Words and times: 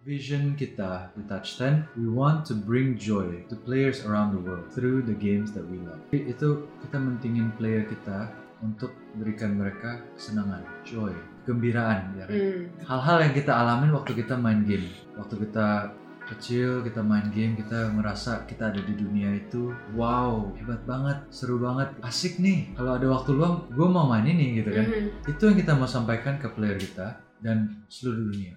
Vision 0.00 0.56
kita 0.56 1.12
di 1.12 1.20
Touch 1.28 1.60
10, 1.60 1.92
we 2.00 2.08
want 2.08 2.48
to 2.48 2.56
bring 2.56 2.96
joy 2.96 3.44
to 3.52 3.54
players 3.54 4.00
around 4.08 4.32
the 4.32 4.40
world 4.40 4.64
through 4.72 5.04
the 5.04 5.12
games 5.12 5.52
that 5.52 5.60
we 5.68 5.76
love. 5.76 6.00
Itu 6.08 6.72
kita 6.80 6.96
mentingin 6.96 7.52
player 7.60 7.84
kita 7.84 8.32
untuk 8.64 8.96
berikan 9.20 9.60
mereka 9.60 10.00
kesenangan, 10.16 10.64
joy, 10.88 11.12
gembiraan 11.44 12.16
ya. 12.16 12.24
kan? 12.24 12.32
Hmm. 12.32 12.64
Hal-hal 12.80 13.16
yang 13.28 13.34
kita 13.36 13.52
alamin 13.52 13.92
waktu 13.92 14.16
kita 14.16 14.40
main 14.40 14.64
game. 14.64 14.88
Waktu 15.20 15.36
kita 15.36 15.92
kecil 16.32 16.80
kita 16.80 17.02
main 17.02 17.26
game 17.34 17.58
kita 17.58 17.90
ngerasa 17.90 18.46
kita 18.46 18.70
ada 18.70 18.78
di 18.78 18.94
dunia 18.94 19.34
itu 19.34 19.74
wow 19.98 20.54
hebat 20.54 20.78
banget 20.86 21.18
seru 21.26 21.58
banget 21.58 21.90
asik 22.06 22.38
nih 22.38 22.70
kalau 22.78 22.94
ada 22.94 23.02
waktu 23.10 23.34
luang 23.34 23.66
gue 23.66 23.88
mau 23.90 24.06
main 24.06 24.22
ini 24.22 24.62
gitu 24.62 24.70
kan 24.70 24.86
Mhm. 24.86 25.26
itu 25.26 25.42
yang 25.42 25.58
kita 25.58 25.72
mau 25.74 25.90
sampaikan 25.90 26.38
ke 26.38 26.46
player 26.54 26.78
kita 26.78 27.18
dan 27.42 27.82
seluruh 27.90 28.30
dunia 28.30 28.54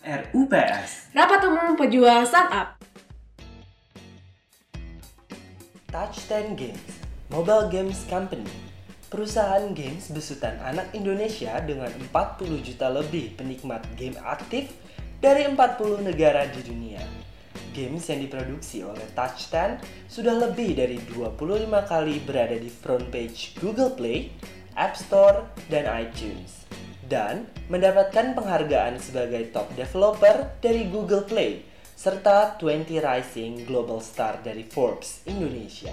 RUPS 0.00 1.12
Rapat 1.12 1.44
Umum 1.44 1.76
Pejuang 1.76 2.24
Startup. 2.24 2.72
Touch 5.92 6.24
10 6.24 6.56
Games, 6.56 7.04
mobile 7.28 7.68
games 7.68 8.08
company. 8.08 8.48
Perusahaan 9.12 9.76
games 9.76 10.08
besutan 10.08 10.56
anak 10.64 10.88
Indonesia 10.96 11.52
dengan 11.60 11.92
40 12.08 12.64
juta 12.64 12.88
lebih 12.88 13.36
penikmat 13.36 13.84
game 14.00 14.16
aktif 14.24 14.72
dari 15.20 15.44
40 15.44 16.00
negara 16.00 16.48
di 16.48 16.64
dunia. 16.64 17.04
Games 17.76 18.08
yang 18.08 18.24
diproduksi 18.24 18.80
oleh 18.80 19.04
Touch 19.12 19.52
10 19.52 19.84
sudah 20.08 20.32
lebih 20.48 20.80
dari 20.80 20.96
25 21.12 21.36
kali 21.84 22.24
berada 22.24 22.56
di 22.56 22.72
front 22.72 23.04
page 23.12 23.52
Google 23.60 23.92
Play, 23.92 24.32
App 24.80 24.96
Store, 24.96 25.44
dan 25.68 25.84
iTunes. 25.92 26.64
Dan 27.10 27.50
mendapatkan 27.66 28.38
penghargaan 28.38 29.02
sebagai 29.02 29.50
top 29.50 29.74
developer 29.74 30.46
dari 30.62 30.86
Google 30.86 31.26
Play 31.26 31.66
serta 31.98 32.54
20 32.54 32.86
Rising 33.02 33.66
Global 33.66 33.98
Star 33.98 34.38
dari 34.38 34.62
Forbes 34.62 35.26
Indonesia. 35.26 35.90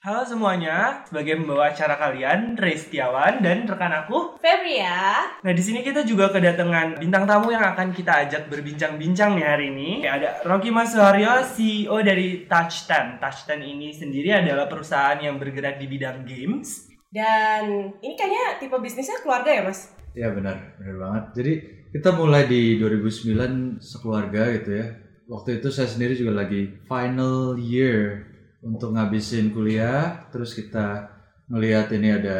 Halo 0.00 0.24
semuanya, 0.24 1.04
sebagai 1.04 1.36
pembawa 1.36 1.76
acara 1.76 1.92
kalian, 2.00 2.56
Ray 2.56 2.72
Setiawan 2.72 3.44
dan 3.44 3.68
rekan 3.68 3.92
aku. 3.92 4.40
Febria. 4.40 5.28
Nah 5.44 5.52
di 5.52 5.60
sini 5.60 5.84
kita 5.84 6.00
juga 6.08 6.32
kedatangan 6.32 6.96
bintang 6.96 7.28
tamu 7.28 7.52
yang 7.52 7.76
akan 7.76 7.92
kita 7.92 8.24
ajak 8.24 8.48
berbincang-bincang 8.48 9.36
nih 9.36 9.44
hari 9.44 9.68
ini. 9.76 10.08
Ada 10.08 10.40
Rocky 10.48 10.72
Mas 10.72 10.96
Suharyo, 10.96 11.44
CEO 11.44 12.00
dari 12.00 12.48
Touch 12.48 12.88
10. 12.88 13.20
Touch 13.20 13.44
10 13.44 13.60
ini 13.60 13.92
sendiri 13.92 14.32
adalah 14.32 14.72
perusahaan 14.72 15.20
yang 15.20 15.36
bergerak 15.36 15.76
di 15.76 15.84
bidang 15.84 16.24
games. 16.24 16.89
Dan 17.10 17.90
ini 17.98 18.14
kayaknya 18.14 18.62
tipe 18.62 18.78
bisnisnya 18.78 19.18
keluarga 19.22 19.50
ya 19.50 19.62
mas? 19.66 19.90
ya 20.14 20.28
benar 20.34 20.74
benar 20.78 20.96
banget. 20.98 21.24
Jadi 21.38 21.52
kita 21.90 22.14
mulai 22.14 22.46
di 22.46 22.78
2009 22.78 23.82
sekeluarga 23.82 24.50
gitu 24.58 24.70
ya. 24.78 24.86
Waktu 25.30 25.62
itu 25.62 25.68
saya 25.70 25.86
sendiri 25.86 26.18
juga 26.18 26.42
lagi 26.42 26.74
final 26.90 27.54
year 27.58 28.26
untuk 28.62 28.94
ngabisin 28.94 29.54
kuliah. 29.54 30.26
Terus 30.34 30.54
kita 30.54 31.06
ngelihat 31.50 31.94
ini 31.94 32.08
ada 32.14 32.38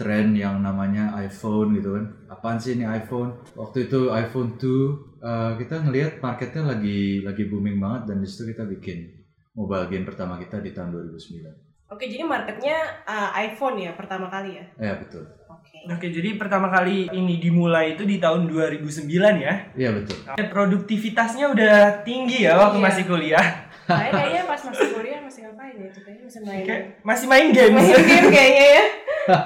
tren 0.00 0.32
yang 0.32 0.64
namanya 0.64 1.12
iPhone 1.20 1.76
gitu 1.76 1.96
kan. 1.96 2.06
Apaan 2.32 2.56
sih 2.56 2.76
ini 2.76 2.88
iPhone? 2.88 3.36
Waktu 3.52 3.88
itu 3.88 4.08
iPhone 4.08 4.56
2 4.56 5.20
eh, 5.20 5.52
kita 5.60 5.84
ngelihat 5.84 6.12
marketnya 6.24 6.64
lagi 6.76 7.20
lagi 7.20 7.44
booming 7.48 7.76
banget 7.76 8.12
dan 8.12 8.16
di 8.24 8.28
situ 8.28 8.56
kita 8.56 8.64
bikin 8.64 9.20
mobile 9.52 9.92
game 9.92 10.08
pertama 10.08 10.40
kita 10.40 10.62
di 10.64 10.72
tahun 10.72 10.96
2009 10.96 11.69
Oke 11.90 12.06
jadi 12.06 12.22
marketnya 12.22 13.02
uh, 13.02 13.34
iPhone 13.34 13.82
ya 13.82 13.92
pertama 13.98 14.30
kali 14.30 14.62
ya? 14.62 14.64
ya 14.78 14.92
betul 14.94 15.26
Oke. 15.50 15.86
Oke, 15.90 16.06
jadi 16.10 16.38
pertama 16.38 16.70
kali 16.70 17.10
ini 17.10 17.38
dimulai 17.42 17.94
itu 17.98 18.06
di 18.06 18.22
tahun 18.22 18.46
2009 18.46 19.10
ya. 19.38 19.54
iya 19.74 19.90
betul 19.94 20.16
Produktivitasnya 20.50 21.50
udah 21.50 22.02
tinggi 22.06 22.46
ya 22.46 22.54
waktu 22.58 22.78
Iya. 22.78 22.86
masih 22.86 23.04
kuliah. 23.06 23.46
Saya 23.90 24.10
kayaknya 24.14 24.42
pas 24.46 24.60
masih 24.62 24.88
kuliah 24.94 25.20
masih 25.22 25.40
ngapain 25.46 25.74
ya? 25.74 25.86
Itu 25.90 26.00
kayaknya 26.06 26.24
masih 26.26 26.40
main. 26.46 26.62
Kayak 26.62 26.82
masih 27.02 27.26
main 27.26 27.48
games. 27.50 27.76
Main 27.86 28.04
game 28.06 28.28
kayaknya 28.30 28.66
ya. 28.70 28.84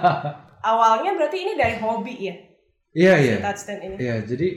Awalnya 0.71 1.10
berarti 1.16 1.38
ini 1.41 1.53
dari 1.56 1.77
hobi 1.81 2.15
ya? 2.28 2.34
iya 2.94 3.15
iya 3.19 3.37
Touch 3.43 3.60
stand 3.66 3.81
ini. 3.83 3.97
Iya, 3.99 4.16
jadi 4.22 4.49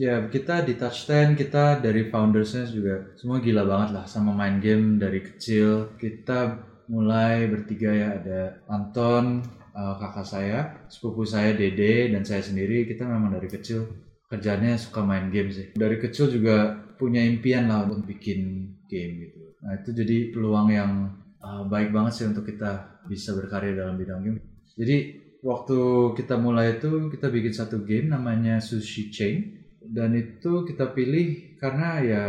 ya 0.00 0.14
kita 0.32 0.64
di 0.64 0.74
Touch 0.80 1.04
10 1.06 1.36
kita 1.36 1.78
dari 1.82 2.08
foundersnya 2.08 2.64
juga 2.66 3.12
semua 3.20 3.38
gila 3.38 3.68
banget 3.68 3.90
lah 3.94 4.04
sama 4.08 4.32
main 4.32 4.58
game 4.62 4.96
dari 4.96 5.20
kecil. 5.20 5.98
Kita 6.00 6.71
mulai 6.92 7.48
bertiga 7.48 7.88
ya 7.88 8.08
ada 8.20 8.40
Anton, 8.68 9.40
eh, 9.72 9.94
kakak 9.96 10.28
saya, 10.28 10.58
sepupu 10.92 11.24
saya 11.24 11.56
Dede 11.56 12.12
dan 12.12 12.22
saya 12.28 12.44
sendiri 12.44 12.84
kita 12.84 13.08
memang 13.08 13.32
dari 13.32 13.48
kecil 13.48 13.88
kerjanya 14.28 14.76
suka 14.76 15.00
main 15.00 15.32
game 15.32 15.48
sih. 15.48 15.72
Dari 15.72 15.96
kecil 15.96 16.28
juga 16.28 16.76
punya 17.00 17.24
impian 17.24 17.72
lah 17.72 17.88
untuk 17.88 18.04
bikin 18.04 18.68
game 18.92 19.12
gitu. 19.26 19.40
Nah 19.64 19.80
itu 19.80 19.90
jadi 19.96 20.16
peluang 20.36 20.68
yang 20.68 20.92
eh, 21.40 21.62
baik 21.64 21.96
banget 21.96 22.12
sih 22.12 22.26
untuk 22.28 22.44
kita 22.44 23.00
bisa 23.08 23.32
berkarya 23.32 23.72
dalam 23.72 23.96
bidang 23.96 24.20
game. 24.20 24.38
Jadi 24.76 24.96
waktu 25.40 25.80
kita 26.16 26.36
mulai 26.38 26.78
itu 26.78 27.08
kita 27.08 27.32
bikin 27.32 27.52
satu 27.56 27.82
game 27.82 28.12
namanya 28.12 28.60
Sushi 28.62 29.10
Chain 29.10 29.64
dan 29.82 30.14
itu 30.14 30.62
kita 30.62 30.94
pilih 30.94 31.58
karena 31.58 31.88
ya 31.98 32.22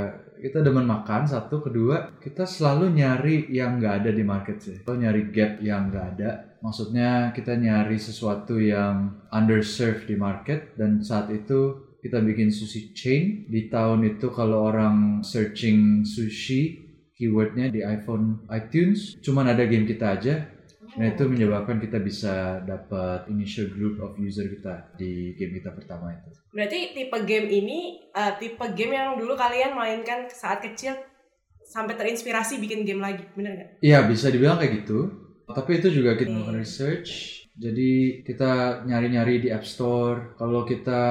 kita 0.44 0.60
demen 0.60 0.84
makan 0.84 1.24
satu. 1.24 1.64
Kedua 1.64 2.20
kita 2.20 2.44
selalu 2.44 2.92
nyari 2.92 3.48
yang 3.48 3.80
nggak 3.80 4.04
ada 4.04 4.12
di 4.12 4.24
market 4.28 4.60
sih. 4.60 4.76
Selalu 4.84 4.98
nyari 5.08 5.22
gap 5.32 5.54
yang 5.64 5.88
nggak 5.88 6.06
ada. 6.20 6.32
Maksudnya 6.60 7.32
kita 7.32 7.56
nyari 7.56 7.96
sesuatu 7.96 8.60
yang 8.60 9.24
underserved 9.32 10.04
di 10.12 10.20
market 10.20 10.76
dan 10.76 11.00
saat 11.00 11.32
itu 11.32 11.96
kita 12.04 12.20
bikin 12.20 12.52
sushi 12.52 12.92
chain. 12.92 13.48
Di 13.48 13.72
tahun 13.72 14.04
itu 14.20 14.28
kalau 14.36 14.68
orang 14.68 15.24
searching 15.24 16.04
sushi 16.04 16.84
keywordnya 17.16 17.72
di 17.72 17.86
iPhone 17.86 18.44
iTunes 18.50 19.16
cuman 19.22 19.54
ada 19.54 19.64
game 19.70 19.86
kita 19.86 20.18
aja 20.18 20.50
Nah 20.98 21.06
itu 21.10 21.24
menyebabkan 21.26 21.82
kita 21.82 21.98
bisa 22.00 22.62
dapat 22.62 23.26
initial 23.30 23.74
group 23.74 23.98
of 24.04 24.14
user 24.20 24.46
kita 24.46 24.94
di 24.98 25.34
game 25.38 25.58
kita 25.58 25.74
pertama 25.74 26.14
itu. 26.14 26.30
Berarti 26.54 26.94
tipe 26.94 27.18
game 27.26 27.48
ini 27.50 27.80
uh, 28.14 28.38
tipe 28.38 28.66
game 28.78 28.94
yang 28.94 29.18
dulu 29.18 29.34
kalian 29.34 29.74
mainkan 29.74 30.30
saat 30.30 30.62
kecil 30.62 30.94
sampai 31.66 31.98
terinspirasi 31.98 32.62
bikin 32.62 32.86
game 32.86 33.02
lagi, 33.02 33.26
bener 33.34 33.58
nggak? 33.58 33.70
Iya 33.82 34.06
bisa 34.06 34.30
dibilang 34.30 34.62
kayak 34.62 34.86
gitu. 34.86 35.00
Tapi 35.50 35.82
itu 35.82 35.88
juga 35.92 36.16
kita 36.16 36.32
melakukan 36.32 36.62
research. 36.62 37.42
Jadi 37.54 38.26
kita 38.26 38.82
nyari-nyari 38.90 39.46
di 39.46 39.50
App 39.54 39.66
Store. 39.66 40.34
Kalau 40.38 40.66
kita 40.66 41.02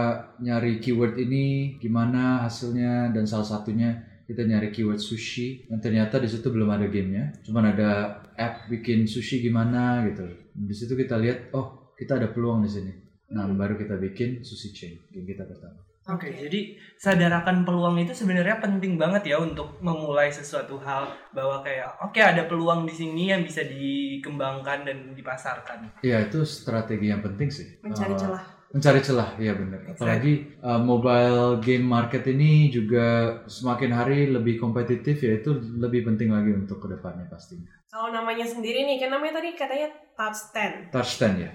nyari 0.43 0.83
keyword 0.83 1.15
ini 1.19 1.77
gimana 1.79 2.43
hasilnya 2.43 3.15
dan 3.15 3.27
salah 3.31 3.47
satunya 3.47 4.03
kita 4.27 4.47
nyari 4.47 4.73
keyword 4.75 4.99
sushi 4.99 5.67
dan 5.71 5.79
ternyata 5.79 6.19
di 6.19 6.27
situ 6.31 6.51
belum 6.51 6.71
ada 6.71 6.87
gamenya. 6.91 7.37
Cuman 7.47 7.75
ada 7.75 8.22
app 8.37 8.69
bikin 8.69 9.05
sushi 9.05 9.41
gimana 9.41 10.05
gitu. 10.09 10.25
Di 10.53 10.75
situ 10.75 10.93
kita 10.95 11.17
lihat 11.19 11.53
oh 11.53 11.93
kita 11.95 12.17
ada 12.17 12.29
peluang 12.31 12.63
di 12.63 12.71
sini. 12.71 12.93
Nah 13.33 13.49
baru 13.49 13.75
kita 13.75 13.97
bikin 13.97 14.43
sushi 14.43 14.69
chain 14.71 14.95
game 15.09 15.25
kita 15.25 15.45
pertama. 15.45 15.81
Oke, 16.03 16.35
jadi 16.35 16.75
sadarakan 16.99 17.63
peluang 17.63 17.95
itu 18.03 18.11
sebenarnya 18.11 18.59
penting 18.59 18.99
banget 18.99 19.23
ya 19.23 19.39
untuk 19.39 19.79
memulai 19.79 20.35
sesuatu 20.35 20.75
hal 20.83 21.07
bahwa 21.31 21.63
kayak 21.63 21.95
oke 22.03 22.19
ada 22.19 22.51
peluang 22.51 22.83
di 22.83 22.91
sini 22.91 23.31
yang 23.31 23.47
bisa 23.47 23.63
dikembangkan 23.63 24.83
dan 24.83 24.99
dipasarkan. 25.15 26.03
Iya 26.03 26.27
itu 26.27 26.43
strategi 26.43 27.07
yang 27.07 27.23
penting 27.23 27.49
sih. 27.49 27.79
Mencari 27.87 28.15
Eh, 28.15 28.19
celah. 28.19 28.45
mencari 28.73 29.05
celah 29.05 29.37
iya 29.37 29.53
benar 29.53 29.85
apalagi 29.85 30.57
uh, 30.65 30.81
mobile 30.81 31.61
game 31.61 31.85
market 31.85 32.25
ini 32.25 32.73
juga 32.73 33.37
semakin 33.45 33.93
hari 33.93 34.33
lebih 34.33 34.57
kompetitif 34.57 35.21
ya 35.21 35.37
itu 35.37 35.53
lebih 35.77 36.09
penting 36.09 36.33
lagi 36.33 36.57
untuk 36.57 36.81
ke 36.81 36.89
depannya 36.89 37.29
pastinya 37.29 37.69
Kalau 37.93 38.09
namanya 38.11 38.41
sendiri 38.43 38.83
nih, 38.83 38.97
kan 38.97 39.13
namanya 39.13 39.37
tadi 39.37 39.53
katanya 39.53 39.85
touch 40.17 40.49
10. 40.51 40.89
touch 40.89 41.13
10 41.15 41.37
ya 41.39 41.53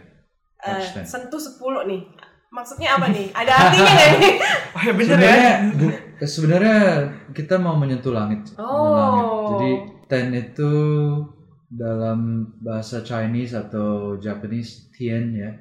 Eh, 0.60 0.70
Touch 0.72 1.02
10. 1.02 1.02
sentuh 1.04 1.42
10 1.42 1.86
nih. 1.86 2.02
Maksudnya 2.48 2.94
apa 2.94 3.10
nih? 3.10 3.28
Ada 3.32 3.52
artinya 3.52 3.92
nggak 3.92 4.10
nih? 4.16 4.34
Oh 4.78 4.82
ya 4.84 4.94
bener 4.94 5.18
ya. 5.18 5.18
sebenarnya 5.18 5.52
bu- 5.74 5.98
sebenarnya 6.24 6.78
kita 7.32 7.56
mau 7.58 7.74
menyentuh 7.76 8.10
langit 8.12 8.54
Oh. 8.56 8.94
langit. 8.94 9.26
jadi 9.50 9.72
10 10.08 10.46
itu 10.46 10.72
dalam 11.68 12.20
bahasa 12.60 13.02
Chinese 13.02 13.54
atau 13.54 14.16
Japanese 14.16 14.88
tien 14.90 15.34
ya 15.34 15.52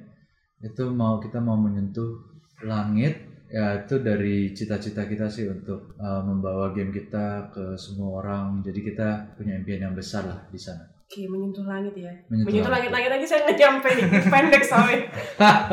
itu 0.58 0.87
mau 0.88 1.19
kita 1.19 1.37
mau 1.38 1.56
menyentuh 1.56 2.23
langit 2.62 3.25
ya 3.46 3.87
itu 3.87 4.02
dari 4.02 4.50
cita-cita 4.50 5.06
kita 5.06 5.31
sih 5.31 5.46
untuk 5.46 5.94
uh, 6.02 6.19
membawa 6.22 6.75
game 6.75 6.90
kita 6.90 7.46
ke 7.54 7.78
semua 7.78 8.22
orang 8.22 8.58
jadi 8.66 8.81
kita 8.82 9.08
punya 9.38 9.54
impian 9.54 9.87
yang 9.87 9.94
besar 9.94 10.26
lah 10.26 10.40
di 10.50 10.58
sana 10.58 10.96
Oke, 11.06 11.22
menyentuh 11.31 11.62
langit 11.62 11.94
ya. 11.94 12.10
Menyentuh 12.26 12.50
Menyentuh 12.50 12.72
langit. 12.75 12.90
langit-langit 12.90 13.22
aja 13.22 13.26
saya 13.31 13.40
nggak 13.46 13.58
nyampe 13.62 13.88
nih. 13.94 14.06
Pendek 14.34 14.62
soalnya. 14.66 14.98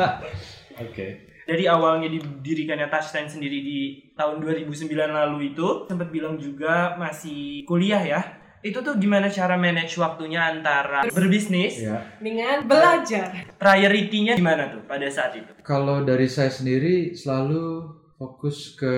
oke 0.86 1.06
Dari 1.42 1.64
awalnya 1.66 2.06
didirikannya 2.06 2.86
Touchline 2.86 3.26
sendiri 3.26 3.58
di 3.58 3.78
tahun 4.14 4.38
2009 4.38 4.94
lalu 4.94 5.50
itu 5.50 5.90
sempat 5.90 6.08
bilang 6.14 6.38
juga 6.38 6.94
masih 6.94 7.66
kuliah 7.66 7.98
ya. 7.98 8.22
Itu 8.64 8.80
tuh 8.80 8.96
gimana 8.96 9.28
cara 9.28 9.54
manage 9.54 9.94
waktunya 9.94 10.40
antara 10.40 11.04
berbisnis, 11.06 11.76
Ya, 11.78 12.00
Dengan 12.16 12.64
belajar. 12.64 13.52
priority-nya 13.54 14.34
gimana 14.34 14.72
tuh 14.72 14.80
pada 14.84 15.04
saat 15.06 15.36
itu? 15.36 15.52
kalau 15.60 16.00
dari 16.00 16.24
saya 16.24 16.48
sendiri 16.48 17.12
selalu 17.12 17.84
fokus 18.16 18.72
ke 18.72 18.96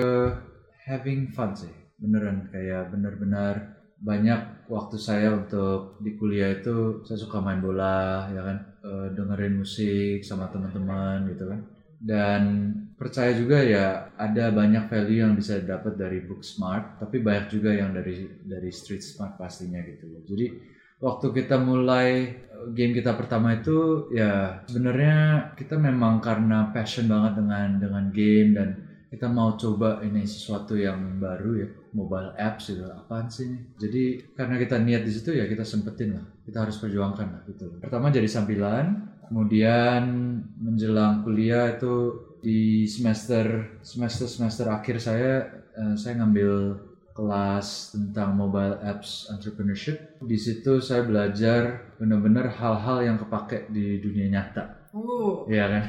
having 0.83 1.27
fun 1.29 1.51
sih. 1.51 1.71
Beneran 1.97 2.47
kayak 2.47 2.89
bener-bener 2.89 3.75
banyak 3.97 4.39
waktu 4.67 4.95
saya 4.95 5.33
untuk 5.33 5.97
di 5.99 6.13
kuliah 6.13 6.53
itu 6.53 7.01
saya 7.01 7.17
suka 7.17 7.41
main 7.41 7.59
bola 7.59 8.29
ya 8.29 8.41
kan 8.41 8.57
Eh, 8.77 9.09
dengerin 9.11 9.59
musik 9.59 10.23
sama 10.23 10.47
teman-teman 10.47 11.27
gitu 11.27 11.43
kan 11.43 11.59
dan 11.97 12.73
percaya 12.93 13.33
juga 13.33 13.61
ya 13.61 14.13
ada 14.17 14.53
banyak 14.53 14.85
value 14.89 15.21
yang 15.25 15.33
bisa 15.33 15.57
dapat 15.61 15.97
dari 15.97 16.21
book 16.21 16.45
smart 16.45 17.01
tapi 17.01 17.21
banyak 17.21 17.49
juga 17.49 17.73
yang 17.73 17.93
dari 17.93 18.25
dari 18.45 18.69
street 18.69 19.01
smart 19.01 19.37
pastinya 19.37 19.81
gitu 19.81 20.05
loh. 20.09 20.21
Jadi 20.25 20.45
waktu 21.01 21.27
kita 21.33 21.57
mulai 21.61 22.37
eh, 22.37 22.67
game 22.73 22.93
kita 22.93 23.17
pertama 23.17 23.57
itu 23.57 24.09
ya 24.13 24.61
sebenarnya 24.69 25.49
kita 25.57 25.77
memang 25.77 26.21
karena 26.21 26.69
passion 26.73 27.09
banget 27.09 27.41
dengan 27.41 27.67
dengan 27.81 28.05
game 28.13 28.51
dan 28.53 28.69
kita 29.07 29.31
mau 29.31 29.55
coba 29.55 30.03
ini 30.03 30.27
sesuatu 30.27 30.75
yang 30.75 31.17
baru 31.17 31.63
ya 31.63 31.67
mobile 31.95 32.35
apps 32.35 32.75
gitu 32.75 32.83
apaan 32.85 33.31
sih 33.31 33.47
ini? 33.49 33.59
Jadi 33.79 34.03
karena 34.35 34.59
kita 34.59 34.75
niat 34.77 35.01
di 35.01 35.11
situ 35.13 35.33
ya 35.33 35.49
kita 35.49 35.63
sempetin 35.65 36.17
lah 36.17 36.25
kita 36.45 36.63
harus 36.63 36.77
perjuangkan 36.79 37.27
lah 37.27 37.41
gitu 37.47 37.79
pertama 37.79 38.07
jadi 38.11 38.27
sambilan 38.27 39.16
kemudian 39.27 40.03
menjelang 40.57 41.21
kuliah 41.21 41.75
itu 41.75 41.95
di 42.39 42.85
semester 42.85 43.77
semester 43.81 44.25
semester 44.25 44.65
akhir 44.67 44.97
saya 44.97 45.33
eh, 45.73 45.95
saya 45.95 46.19
ngambil 46.19 46.79
kelas 47.11 47.91
tentang 47.91 48.37
mobile 48.37 48.77
apps 48.79 49.25
entrepreneurship 49.27 50.21
di 50.21 50.37
situ 50.37 50.77
saya 50.77 51.01
belajar 51.01 51.89
benar-benar 51.97 52.53
hal-hal 52.53 53.01
yang 53.03 53.17
kepake 53.17 53.67
di 53.69 53.99
dunia 53.99 54.29
nyata 54.31 54.73
Uh. 54.87 55.45
Iya 55.45 55.65
kan 55.67 55.83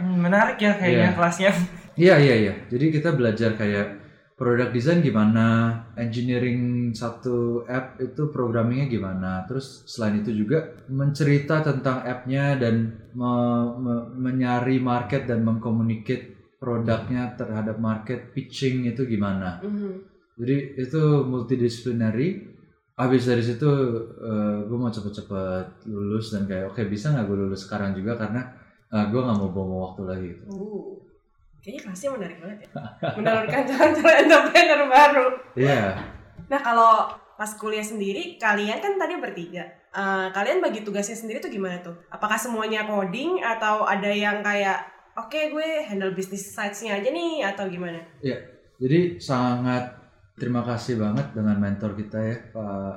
Hmm, 0.00 0.24
Menarik 0.24 0.56
ya 0.56 0.72
kayaknya 0.72 1.10
Iya. 1.10 1.16
kelasnya. 1.18 1.50
Iya 1.94 2.14
iya 2.16 2.34
iya. 2.38 2.54
Jadi 2.70 2.86
kita 2.88 3.12
belajar 3.12 3.58
kayak 3.60 4.03
product 4.34 4.74
design 4.74 4.98
gimana, 4.98 5.46
engineering 5.94 6.90
satu 6.90 7.62
app 7.70 8.02
itu 8.02 8.34
programmingnya 8.34 8.90
gimana. 8.90 9.46
Terus 9.46 9.86
selain 9.86 10.26
itu 10.26 10.34
juga 10.34 10.74
mencerita 10.90 11.62
tentang 11.62 12.02
appnya 12.02 12.58
dan 12.58 12.98
me- 13.14 13.70
me- 13.78 14.06
menyari 14.18 14.82
market 14.82 15.30
dan 15.30 15.46
mengkomunikasi 15.46 16.34
produknya 16.58 17.36
terhadap 17.36 17.76
market 17.76 18.32
pitching 18.32 18.88
itu 18.88 19.04
gimana. 19.04 19.60
Mhm. 19.60 19.92
Jadi 20.40 20.56
itu 20.80 21.02
multidisciplinary. 21.28 22.56
Habis 22.96 23.26
dari 23.26 23.42
situ 23.42 23.68
gue 24.66 24.78
mau 24.78 24.88
cepet-cepet 24.88 25.86
lulus 25.86 26.32
dan 26.32 26.48
kayak 26.48 26.72
oke 26.72 26.82
bisa 26.88 27.12
nggak 27.12 27.26
gue 27.26 27.38
lulus 27.38 27.68
sekarang 27.68 27.92
juga 27.92 28.16
karena 28.16 28.50
gue 28.90 29.20
nggak 29.20 29.38
mau 29.38 29.50
buang 29.52 29.70
waktu 29.92 30.02
lagi 30.08 30.26
gitu. 30.34 30.44
Uh. 30.48 31.03
Kayaknya 31.64 31.80
kelasnya 31.88 32.10
menarik 32.12 32.38
banget 32.44 32.58
ya. 32.60 32.68
Menelurkan 33.16 33.62
cara-cara 33.64 34.12
entrepreneur 34.20 34.80
baru. 34.84 35.26
Iya. 35.56 35.82
Nah 36.52 36.60
kalau 36.60 37.08
pas 37.40 37.50
kuliah 37.56 37.82
sendiri, 37.82 38.36
kalian 38.36 38.84
kan 38.84 39.00
tadi 39.00 39.16
bertiga. 39.16 39.64
Eh, 39.94 40.26
kalian 40.34 40.60
bagi 40.60 40.84
tugasnya 40.84 41.16
sendiri 41.16 41.40
tuh 41.40 41.48
gimana 41.48 41.80
tuh? 41.80 41.96
Apakah 42.12 42.36
semuanya 42.36 42.84
coding 42.84 43.40
atau 43.40 43.88
ada 43.88 44.12
yang 44.12 44.44
kayak 44.44 44.82
oke 45.14 45.38
gue 45.54 45.68
handle 45.86 46.12
business 46.12 46.52
sides-nya 46.52 46.98
aja 46.98 47.08
nih 47.14 47.46
atau 47.46 47.64
gimana? 47.70 48.02
Jadi 48.76 49.22
sangat 49.22 49.94
terima 50.34 50.66
kasih 50.66 50.98
banget 50.98 51.30
dengan 51.30 51.62
mentor 51.62 51.94
kita 51.94 52.18
ya 52.18 52.36
Pak 52.50 52.94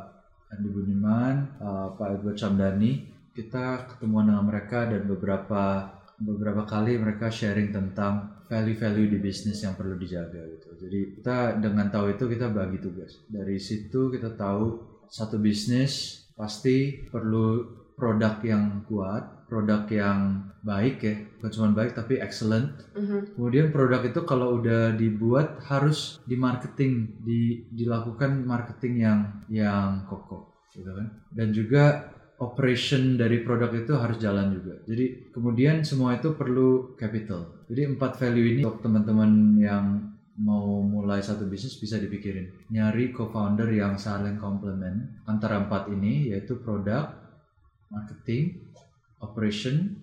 Andi 0.58 0.70
Budiman, 0.74 1.36
uh, 1.62 1.94
Pak 1.94 2.18
Edward 2.18 2.38
Camdani. 2.42 3.14
Kita 3.38 3.86
ketemuan 3.94 4.26
dengan 4.26 4.50
mereka 4.50 4.90
dan 4.90 5.06
beberapa 5.06 5.86
beberapa 6.18 6.66
kali 6.66 6.98
mereka 6.98 7.30
sharing 7.30 7.70
tentang 7.70 8.42
value-value 8.50 9.14
di 9.14 9.20
bisnis 9.22 9.62
yang 9.62 9.78
perlu 9.78 10.00
dijaga 10.00 10.40
gitu. 10.40 10.68
Jadi 10.88 11.00
kita 11.20 11.62
dengan 11.62 11.92
tahu 11.94 12.16
itu 12.16 12.26
kita 12.26 12.50
bagi 12.50 12.82
tugas. 12.82 13.22
Dari 13.30 13.60
situ 13.62 14.10
kita 14.10 14.34
tahu 14.34 14.82
satu 15.08 15.38
bisnis 15.38 16.26
pasti 16.34 17.06
perlu 17.08 17.64
produk 17.98 18.38
yang 18.46 18.86
kuat, 18.86 19.50
produk 19.50 19.90
yang 19.90 20.48
baik 20.62 20.98
ya, 21.02 21.16
bukan 21.40 21.52
cuma 21.54 21.68
baik 21.74 21.96
tapi 21.96 22.20
excellent 22.20 22.76
Mhm. 22.98 23.38
Kemudian 23.38 23.70
produk 23.70 24.02
itu 24.04 24.22
kalau 24.26 24.58
udah 24.60 24.98
dibuat 24.98 25.62
harus 25.70 26.18
di 26.26 26.34
marketing, 26.34 27.22
di, 27.22 27.62
dilakukan 27.72 28.42
marketing 28.42 28.94
yang 29.06 29.20
yang 29.48 30.04
kokoh, 30.10 30.50
gitu 30.74 30.90
kan. 30.90 31.08
Dan 31.30 31.54
juga 31.54 32.12
operation 32.38 33.18
dari 33.18 33.42
produk 33.42 33.74
itu 33.74 33.94
harus 33.98 34.18
jalan 34.22 34.54
juga. 34.54 34.78
Jadi 34.86 35.34
kemudian 35.34 35.82
semua 35.82 36.18
itu 36.18 36.38
perlu 36.38 36.94
capital. 36.94 37.66
Jadi 37.66 37.98
empat 37.98 38.22
value 38.22 38.48
ini 38.58 38.62
untuk 38.62 38.86
teman-teman 38.86 39.58
yang 39.58 39.86
mau 40.38 40.86
mulai 40.86 41.18
satu 41.18 41.50
bisnis 41.50 41.82
bisa 41.82 41.98
dipikirin. 41.98 42.70
Nyari 42.70 43.10
co-founder 43.10 43.74
yang 43.74 43.98
saling 43.98 44.38
komplement 44.38 45.18
antara 45.26 45.66
empat 45.66 45.90
ini 45.90 46.30
yaitu 46.30 46.62
produk, 46.62 47.10
marketing, 47.90 48.70
operation, 49.18 49.98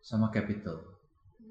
sama 0.00 0.32
capital 0.32 0.80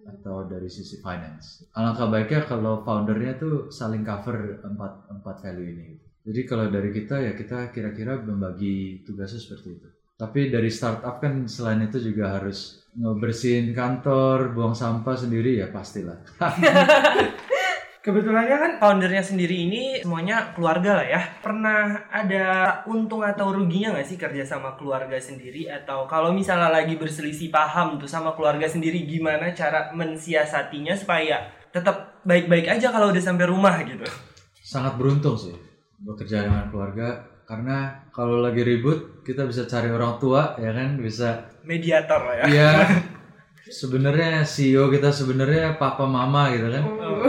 atau 0.05 0.45
dari 0.45 0.69
sisi 0.69 1.01
finance. 1.01 1.69
Alangkah 1.77 2.09
baiknya 2.09 2.45
kalau 2.45 2.81
foundernya 2.81 3.37
tuh 3.37 3.69
saling 3.69 4.01
cover 4.05 4.61
empat 4.61 5.09
empat 5.09 5.35
value 5.45 5.69
ini. 5.69 5.87
Jadi 6.25 6.41
kalau 6.49 6.73
dari 6.73 6.89
kita 6.89 7.21
ya 7.21 7.37
kita 7.37 7.69
kira-kira 7.69 8.17
membagi 8.17 9.05
tugasnya 9.05 9.37
seperti 9.37 9.77
itu. 9.77 9.89
Tapi 10.15 10.47
dari 10.47 10.71
startup 10.71 11.19
kan 11.19 11.43
selain 11.43 11.83
itu 11.91 11.99
juga 11.99 12.39
harus 12.39 12.87
ngebersihin 12.95 13.75
kantor, 13.75 14.55
buang 14.55 14.71
sampah 14.71 15.11
sendiri 15.11 15.59
ya 15.59 15.67
pastilah. 15.67 16.15
Kebetulannya 18.05 18.57
kan 18.61 18.71
foundernya 18.77 19.25
sendiri 19.25 19.65
ini 19.65 20.05
semuanya 20.05 20.55
keluarga 20.55 21.01
lah 21.01 21.07
ya. 21.09 21.21
Pernah 21.41 22.07
ada 22.13 22.45
untung 22.85 23.25
atau 23.25 23.49
ruginya 23.51 23.97
nggak 23.97 24.07
sih 24.07 24.15
kerja 24.15 24.45
sama 24.45 24.77
keluarga 24.77 25.17
sendiri? 25.17 25.67
Atau 25.67 26.05
kalau 26.07 26.31
misalnya 26.31 26.69
lagi 26.69 26.95
berselisih 26.95 27.49
paham 27.51 27.97
tuh 27.97 28.07
sama 28.07 28.37
keluarga 28.37 28.69
sendiri, 28.69 29.03
gimana 29.09 29.51
cara 29.51 29.91
mensiasatinya 29.91 30.93
supaya 30.95 31.49
tetap 31.73 32.21
baik-baik 32.23 32.77
aja 32.77 32.93
kalau 32.93 33.09
udah 33.11 33.19
sampai 33.25 33.49
rumah 33.49 33.83
gitu? 33.83 34.05
Sangat 34.63 34.95
beruntung 34.95 35.35
sih 35.35 35.57
bekerja 35.99 36.45
dengan 36.45 36.69
keluarga 36.69 37.34
karena 37.45 38.09
kalau 38.09 38.41
lagi 38.41 38.65
ribut 38.65 39.21
kita 39.21 39.45
bisa 39.45 39.69
cari 39.69 39.93
orang 39.93 40.17
tua 40.17 40.57
ya 40.57 40.73
kan 40.73 40.97
bisa 40.97 41.45
Mediator 41.65 42.21
lah 42.21 42.35
ya. 42.41 42.45
Iya. 42.49 42.69
sebenarnya 43.81 44.45
CEO 44.45 44.93
kita 44.93 45.09
sebenarnya 45.09 45.77
papa 45.81 46.05
mama 46.05 46.53
gitu 46.53 46.69
kan. 46.69 46.83
Oh, 46.85 47.25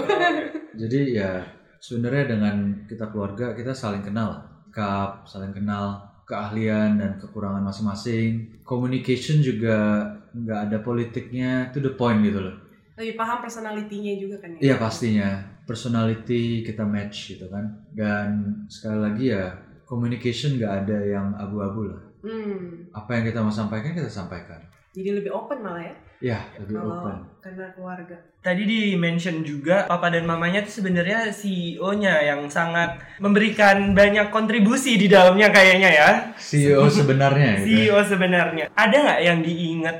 Jadi 0.76 1.16
ya 1.16 1.40
sebenarnya 1.80 2.36
dengan 2.36 2.84
kita 2.84 3.08
keluarga 3.08 3.56
kita 3.56 3.72
saling 3.72 4.04
kenal, 4.04 4.44
kap, 4.68 5.24
saling 5.24 5.56
kenal 5.56 6.16
keahlian 6.26 6.98
dan 7.00 7.16
kekurangan 7.16 7.62
masing-masing. 7.64 8.60
Communication 8.66 9.40
juga 9.40 10.04
nggak 10.34 10.60
ada 10.68 10.78
politiknya, 10.82 11.70
to 11.72 11.78
the 11.80 11.94
point 11.94 12.20
gitu 12.20 12.42
loh. 12.42 12.56
Lebih 12.98 13.14
paham 13.16 13.38
personalitinya 13.40 14.12
juga 14.18 14.36
kan 14.42 14.58
ya? 14.58 14.60
Iya 14.60 14.74
pastinya, 14.76 15.28
personality 15.64 16.66
kita 16.66 16.82
match 16.82 17.38
gitu 17.38 17.46
kan. 17.48 17.86
Dan 17.94 18.28
sekali 18.66 18.98
lagi 19.00 19.24
ya 19.32 19.44
communication 19.86 20.58
nggak 20.58 20.72
ada 20.84 20.98
yang 21.00 21.32
abu-abu 21.32 21.86
lah. 21.86 22.02
Hmm. 22.20 22.90
Apa 22.90 23.16
yang 23.16 23.24
kita 23.24 23.38
mau 23.40 23.54
sampaikan 23.54 23.94
kita 23.94 24.10
sampaikan. 24.10 24.58
Jadi 24.90 25.12
lebih 25.12 25.28
open 25.30 25.60
malah 25.60 25.84
ya 25.84 25.94
Ya 26.16 26.38
lebih 26.56 26.80
kalau 26.80 27.04
open. 27.04 27.16
karena 27.38 27.68
keluarga. 27.70 28.16
Tadi 28.40 28.62
di 28.64 28.80
mention 28.96 29.44
juga 29.44 29.84
papa 29.84 30.08
dan 30.08 30.24
mamanya 30.24 30.64
tuh 30.64 30.80
sebenarnya 30.80 31.28
CEO-nya 31.30 32.24
yang 32.24 32.48
sangat 32.48 32.96
memberikan 33.20 33.92
banyak 33.92 34.32
kontribusi 34.32 34.96
di 34.96 35.06
dalamnya 35.06 35.52
kayaknya 35.52 35.90
ya. 35.92 36.10
CEO 36.34 36.88
sebenarnya 36.98 37.60
gitu. 37.60 37.68
CEO 37.68 38.00
sebenarnya. 38.02 38.72
Ada 38.72 38.96
nggak 38.96 39.20
yang 39.22 39.38
diingat 39.40 39.96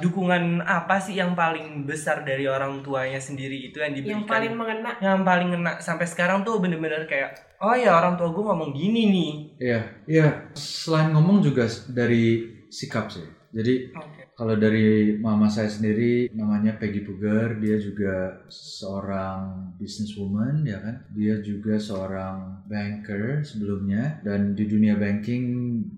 dukungan 0.00 0.64
apa 0.64 0.96
sih 0.96 1.20
yang 1.20 1.36
paling 1.36 1.84
besar 1.84 2.24
dari 2.24 2.48
orang 2.48 2.80
tuanya 2.80 3.20
sendiri 3.20 3.68
itu 3.68 3.76
yang 3.76 3.92
diberikan? 3.92 4.16
Yang 4.16 4.24
paling 4.26 4.52
mengena. 4.56 4.90
yang 4.98 5.20
paling 5.20 5.48
ngena 5.52 5.76
sampai 5.78 6.08
sekarang 6.08 6.40
tuh 6.40 6.56
bener-bener 6.56 7.04
kayak 7.04 7.36
oh 7.60 7.76
ya 7.76 8.00
orang 8.00 8.16
tua 8.16 8.32
gue 8.32 8.44
ngomong 8.44 8.70
gini 8.72 9.02
nih. 9.12 9.32
Iya, 9.60 9.80
iya. 10.08 10.26
Selain 10.56 11.12
ngomong 11.12 11.44
juga 11.44 11.68
dari 11.92 12.48
sikap 12.72 13.12
sih. 13.12 13.26
Jadi 13.50 13.90
Oke. 13.98 14.30
kalau 14.38 14.54
dari 14.54 15.18
mama 15.18 15.50
saya 15.50 15.66
sendiri 15.66 16.30
namanya 16.30 16.78
Peggy 16.78 17.02
Puger, 17.02 17.58
dia 17.58 17.82
juga 17.82 18.46
seorang 18.46 19.74
businesswoman 19.74 20.62
ya 20.62 20.78
kan. 20.78 20.96
Dia 21.10 21.42
juga 21.42 21.76
seorang 21.82 22.62
banker 22.70 23.42
sebelumnya 23.42 24.22
dan 24.22 24.54
di 24.54 24.64
dunia 24.70 24.94
banking 24.94 25.44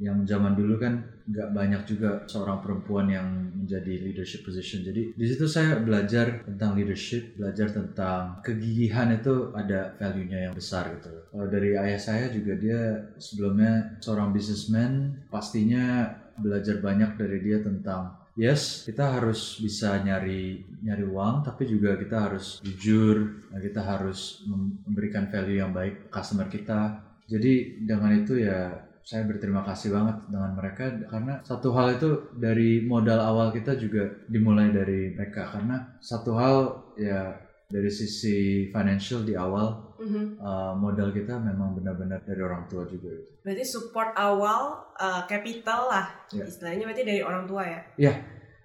yang 0.00 0.25
zaman 0.25 0.57
dulu 0.57 0.81
kan 0.81 1.12
nggak 1.29 1.50
banyak 1.55 1.83
juga 1.87 2.11
seorang 2.26 2.62
perempuan 2.62 3.07
yang 3.11 3.29
menjadi 3.55 4.02
leadership 4.02 4.43
position. 4.43 4.83
Jadi 4.83 5.14
di 5.14 5.26
situ 5.26 5.47
saya 5.47 5.79
belajar 5.79 6.43
tentang 6.43 6.75
leadership, 6.75 7.38
belajar 7.38 7.71
tentang 7.71 8.43
kegigihan 8.43 9.14
itu 9.14 9.55
ada 9.55 9.95
value-nya 9.97 10.50
yang 10.50 10.55
besar 10.55 10.91
gitu. 10.99 11.12
Kalau 11.31 11.47
dari 11.47 11.79
ayah 11.79 12.00
saya 12.00 12.26
juga 12.33 12.59
dia 12.59 12.81
sebelumnya 13.23 13.99
seorang 14.02 14.35
businessman, 14.35 15.23
pastinya 15.31 16.11
belajar 16.38 16.81
banyak 16.81 17.14
dari 17.21 17.38
dia 17.45 17.61
tentang 17.61 18.23
yes 18.37 18.88
kita 18.88 19.21
harus 19.21 19.61
bisa 19.61 20.00
nyari 20.00 20.64
nyari 20.81 21.05
uang 21.05 21.45
tapi 21.45 21.69
juga 21.69 22.00
kita 22.00 22.17
harus 22.29 22.59
jujur 22.64 23.45
kita 23.52 23.85
harus 23.85 24.41
memberikan 24.88 25.29
value 25.29 25.61
yang 25.61 25.73
baik 25.76 26.09
customer 26.09 26.49
kita 26.49 27.05
jadi 27.29 27.85
dengan 27.85 28.12
itu 28.17 28.41
ya 28.41 28.88
saya 29.03 29.27
berterima 29.27 29.63
kasih 29.63 29.91
banget 29.91 30.17
dengan 30.31 30.55
mereka 30.55 30.85
karena 31.07 31.43
satu 31.43 31.75
hal 31.75 31.99
itu 31.99 32.11
dari 32.33 32.87
modal 32.87 33.19
awal 33.19 33.51
kita 33.51 33.75
juga 33.75 34.07
dimulai 34.27 34.71
dari 34.71 35.11
mereka 35.13 35.51
karena 35.51 35.99
satu 35.99 36.39
hal 36.39 36.57
ya 36.95 37.35
dari 37.67 37.89
sisi 37.89 38.69
financial 38.69 39.25
di 39.25 39.35
awal 39.35 39.91
Mhm. 40.03 40.43
uh, 40.43 40.75
modal 40.75 41.15
kita 41.15 41.39
memang 41.39 41.79
benar-benar 41.79 42.27
dari 42.27 42.43
orang 42.43 42.67
tua 42.67 42.83
juga. 42.85 43.15
Berarti 43.47 43.63
support 43.63 44.11
awal 44.19 44.83
uh, 44.99 45.23
capital 45.25 45.87
lah 45.87 46.07
Ya. 46.35 46.43
istilahnya 46.43 46.91
berarti 46.91 47.07
dari 47.07 47.23
orang 47.23 47.47
tua 47.47 47.63
ya. 47.63 47.81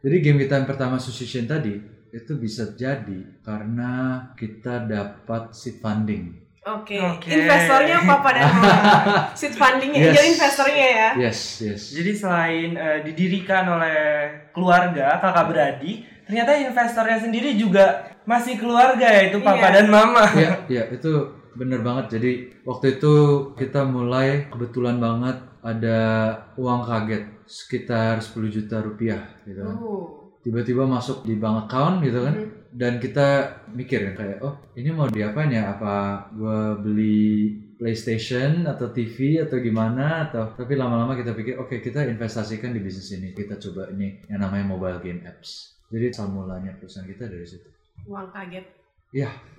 Jadi 0.01 0.15
game 0.17 0.41
kita 0.41 0.58
yang 0.58 0.65
pertama 0.65 0.98
Sushishin 0.98 1.46
tadi 1.46 1.77
itu 2.10 2.34
bisa 2.38 2.74
jadi 2.74 3.38
karena 3.46 3.91
kita 4.34 4.86
dapat 4.86 5.53
seed 5.53 5.77
funding. 5.77 6.46
Oke. 6.67 7.00
Oke. 7.00 7.27
Investornya 7.31 8.03
papa 8.03 8.29
dan 8.36 8.45
mama. 8.51 8.75
Seed 9.39 9.55
fundingnya, 9.55 10.00
Yes. 10.00 10.12
angel 10.12 10.25
investornya 10.36 10.88
ya. 10.91 11.09
Yes, 11.15 11.39
yes. 11.63 11.81
Jadi 11.95 12.12
selain 12.12 12.69
eh, 12.75 13.00
didirikan 13.07 13.63
oleh 13.71 14.00
keluarga 14.51 15.15
kakak 15.24 15.45
beradik, 15.47 15.97
ternyata 16.27 16.51
investornya 16.59 17.19
sendiri 17.24 17.55
juga 17.55 18.12
masih 18.27 18.59
keluarga 18.59 19.07
yaitu 19.07 19.39
papa 19.39 19.71
Iya. 19.71 19.75
dan 19.79 19.88
mama. 19.88 20.24
Iya, 20.36 20.51
iya 20.74 20.83
itu 20.91 21.12
bener 21.55 21.79
banget. 21.79 22.19
Jadi 22.19 22.31
waktu 22.67 23.00
itu 23.00 23.13
kita 23.55 23.88
mulai 23.88 24.51
kebetulan 24.51 25.00
banget 25.00 25.39
ada 25.63 26.00
uang 26.59 26.83
kaget 26.83 27.24
sekitar 27.47 28.19
10 28.19 28.51
juta 28.51 28.83
rupiah 28.83 29.24
gitu 29.47 29.63
kan. 29.63 29.75
Uh. 29.79 30.26
Tiba-tiba 30.47 30.87
masuk 30.87 31.27
di 31.27 31.35
bank 31.35 31.67
account 31.67 31.99
gitu 32.07 32.23
kan. 32.23 32.35
Mhm. 32.39 32.49
Dan 32.71 32.93
kita 33.03 33.27
mikir 33.75 33.99
kan 34.07 34.13
kayak 34.15 34.39
oh 34.39 34.55
ini 34.79 34.95
mau 34.95 35.11
diapain 35.11 35.51
ya? 35.51 35.75
Apa 35.75 36.23
gua 36.31 36.79
beli 36.79 37.51
PlayStation 37.75 38.63
atau 38.63 38.95
TV 38.95 39.43
atau 39.43 39.59
gimana 39.59 40.31
atau 40.31 40.55
tapi 40.55 40.79
lama-lama 40.79 41.19
kita 41.19 41.35
pikir 41.35 41.59
oke 41.59 41.83
kita 41.83 42.07
investasikan 42.07 42.71
di 42.71 42.79
bisnis 42.79 43.11
ini. 43.11 43.35
Kita 43.35 43.59
coba 43.59 43.91
ini 43.91 44.23
yang 44.31 44.39
namanya 44.39 44.63
mobile 44.71 45.03
game 45.03 45.27
apps. 45.27 45.75
Jadi 45.91 46.15
asal 46.15 46.31
mulanya 46.31 46.71
perusahaan 46.79 47.03
kita 47.03 47.27
dari 47.27 47.43
situ. 47.43 47.67
Uang 48.07 48.31
kaget. 48.31 48.63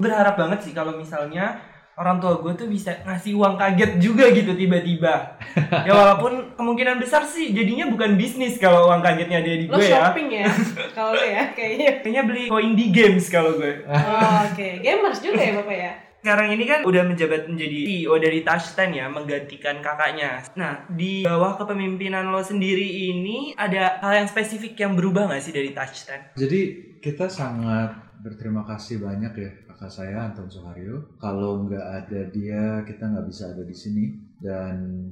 Berharap 0.01 0.37
banget 0.37 0.65
sih 0.65 0.73
kalau 0.73 0.97
misalnya 0.97 1.61
orang 1.99 2.23
tua 2.23 2.39
gue 2.39 2.53
tuh 2.55 2.71
bisa 2.71 2.95
ngasih 3.03 3.35
uang 3.35 3.59
kaget 3.59 3.99
juga 3.99 4.31
gitu 4.31 4.55
tiba-tiba. 4.55 5.35
ya 5.87 5.93
walaupun 5.93 6.55
kemungkinan 6.55 7.03
besar 7.03 7.27
sih 7.27 7.51
jadinya 7.51 7.91
bukan 7.91 8.15
bisnis 8.15 8.55
kalau 8.63 8.87
uang 8.87 9.03
kagetnya 9.03 9.43
ada 9.43 9.51
di 9.51 9.67
Lo 9.67 9.75
gue 9.77 9.91
ya. 9.91 10.07
shopping 10.07 10.29
ya? 10.31 10.47
Kalau 10.97 11.13
lo 11.19 11.25
ya 11.27 11.51
kayaknya. 11.53 11.91
Kayaknya 12.03 12.23
beli 12.23 12.43
koin 12.47 12.73
di 12.79 12.87
games 12.95 13.27
kalau 13.27 13.59
gue. 13.59 13.83
Oh, 13.91 14.39
Oke, 14.47 14.79
gamers 14.83 15.19
juga 15.19 15.43
ya 15.43 15.53
bapak 15.59 15.77
ya. 15.77 15.93
Sekarang 16.19 16.51
ini 16.51 16.65
kan 16.67 16.83
udah 16.83 17.03
menjabat 17.07 17.47
menjadi 17.47 17.79
CEO 17.87 18.15
dari 18.19 18.43
Touch 18.43 18.75
10 18.75 18.91
ya, 18.91 19.07
menggantikan 19.07 19.79
kakaknya. 19.79 20.43
Nah, 20.59 20.83
di 20.91 21.23
bawah 21.23 21.55
kepemimpinan 21.55 22.35
lo 22.35 22.43
sendiri 22.43 23.15
ini 23.15 23.55
ada 23.55 24.03
hal 24.03 24.27
yang 24.27 24.29
spesifik 24.29 24.75
yang 24.83 24.99
berubah 24.99 25.31
nggak 25.31 25.43
sih 25.43 25.55
dari 25.55 25.71
Touch 25.71 26.11
10? 26.11 26.35
Jadi 26.35 26.61
kita 26.99 27.31
sangat 27.31 27.95
berterima 28.19 28.67
kasih 28.67 28.99
banyak 28.99 29.33
ya 29.39 29.51
kakak 29.79 29.95
saya 29.95 30.27
Anton 30.27 30.51
Sohario. 30.51 31.15
Kalau 31.23 31.63
nggak 31.63 31.87
ada 31.87 32.21
dia 32.35 32.83
kita 32.83 33.15
nggak 33.15 33.31
bisa 33.31 33.55
ada 33.55 33.63
di 33.63 33.77
sini 33.79 34.11
dan 34.43 35.07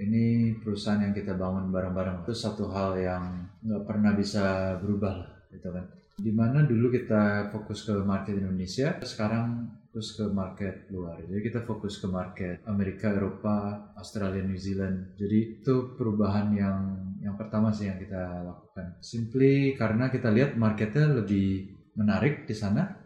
ini 0.00 0.56
perusahaan 0.56 1.04
yang 1.04 1.12
kita 1.12 1.36
bangun 1.36 1.68
bareng-bareng 1.68 2.24
itu 2.24 2.32
satu 2.32 2.72
hal 2.72 2.96
yang 2.96 3.44
nggak 3.60 3.84
pernah 3.84 4.16
bisa 4.16 4.76
berubah 4.80 5.12
lah 5.20 5.30
gitu 5.52 5.68
kan. 5.68 5.84
Di 6.16 6.32
mana 6.32 6.64
dulu 6.64 6.88
kita 6.88 7.52
fokus 7.52 7.84
ke 7.84 7.92
market 8.00 8.40
Indonesia, 8.40 8.96
sekarang 9.04 9.68
terus 9.92 10.16
ke 10.16 10.24
market 10.32 10.88
luar. 10.88 11.20
Jadi 11.20 11.40
kita 11.44 11.60
fokus 11.68 12.00
ke 12.00 12.08
market 12.08 12.64
Amerika, 12.64 13.12
Eropa, 13.12 13.92
Australia, 14.00 14.40
New 14.40 14.56
Zealand. 14.56 15.12
Jadi 15.20 15.60
itu 15.60 15.92
perubahan 15.92 16.56
yang 16.56 16.80
yang 17.20 17.36
pertama 17.36 17.68
sih 17.68 17.92
yang 17.92 18.00
kita 18.00 18.48
lakukan. 18.48 18.96
Simply 19.04 19.76
karena 19.76 20.08
kita 20.08 20.32
lihat 20.32 20.56
marketnya 20.56 21.20
lebih 21.20 21.76
menarik 21.96 22.44
di 22.48 22.56
sana, 22.56 23.00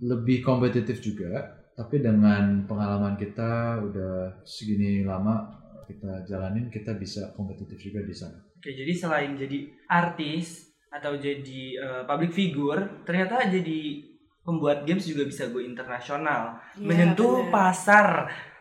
lebih 0.00 0.40
kompetitif 0.40 1.00
juga. 1.00 1.56
Tapi 1.72 2.00
dengan 2.00 2.64
pengalaman 2.64 3.16
kita 3.16 3.80
udah 3.80 4.44
segini 4.44 5.00
lama 5.00 5.48
kita 5.86 6.22
jalanin, 6.22 6.68
kita 6.68 6.94
bisa 6.94 7.32
kompetitif 7.34 7.80
juga 7.80 8.04
di 8.04 8.12
sana. 8.12 8.36
Oke, 8.54 8.70
jadi 8.70 8.92
selain 8.92 9.32
jadi 9.34 9.64
artis 9.88 10.68
atau 10.86 11.16
jadi 11.16 11.62
eh, 11.76 12.02
public 12.04 12.30
figure, 12.30 13.02
ternyata 13.02 13.48
jadi 13.48 14.04
pembuat 14.40 14.84
games 14.84 15.04
juga 15.04 15.24
bisa 15.24 15.48
go 15.48 15.58
internasional, 15.58 16.58
Iya, 16.74 16.84
menyentuh 16.84 17.48
bener. 17.48 17.52
pasar 17.52 18.06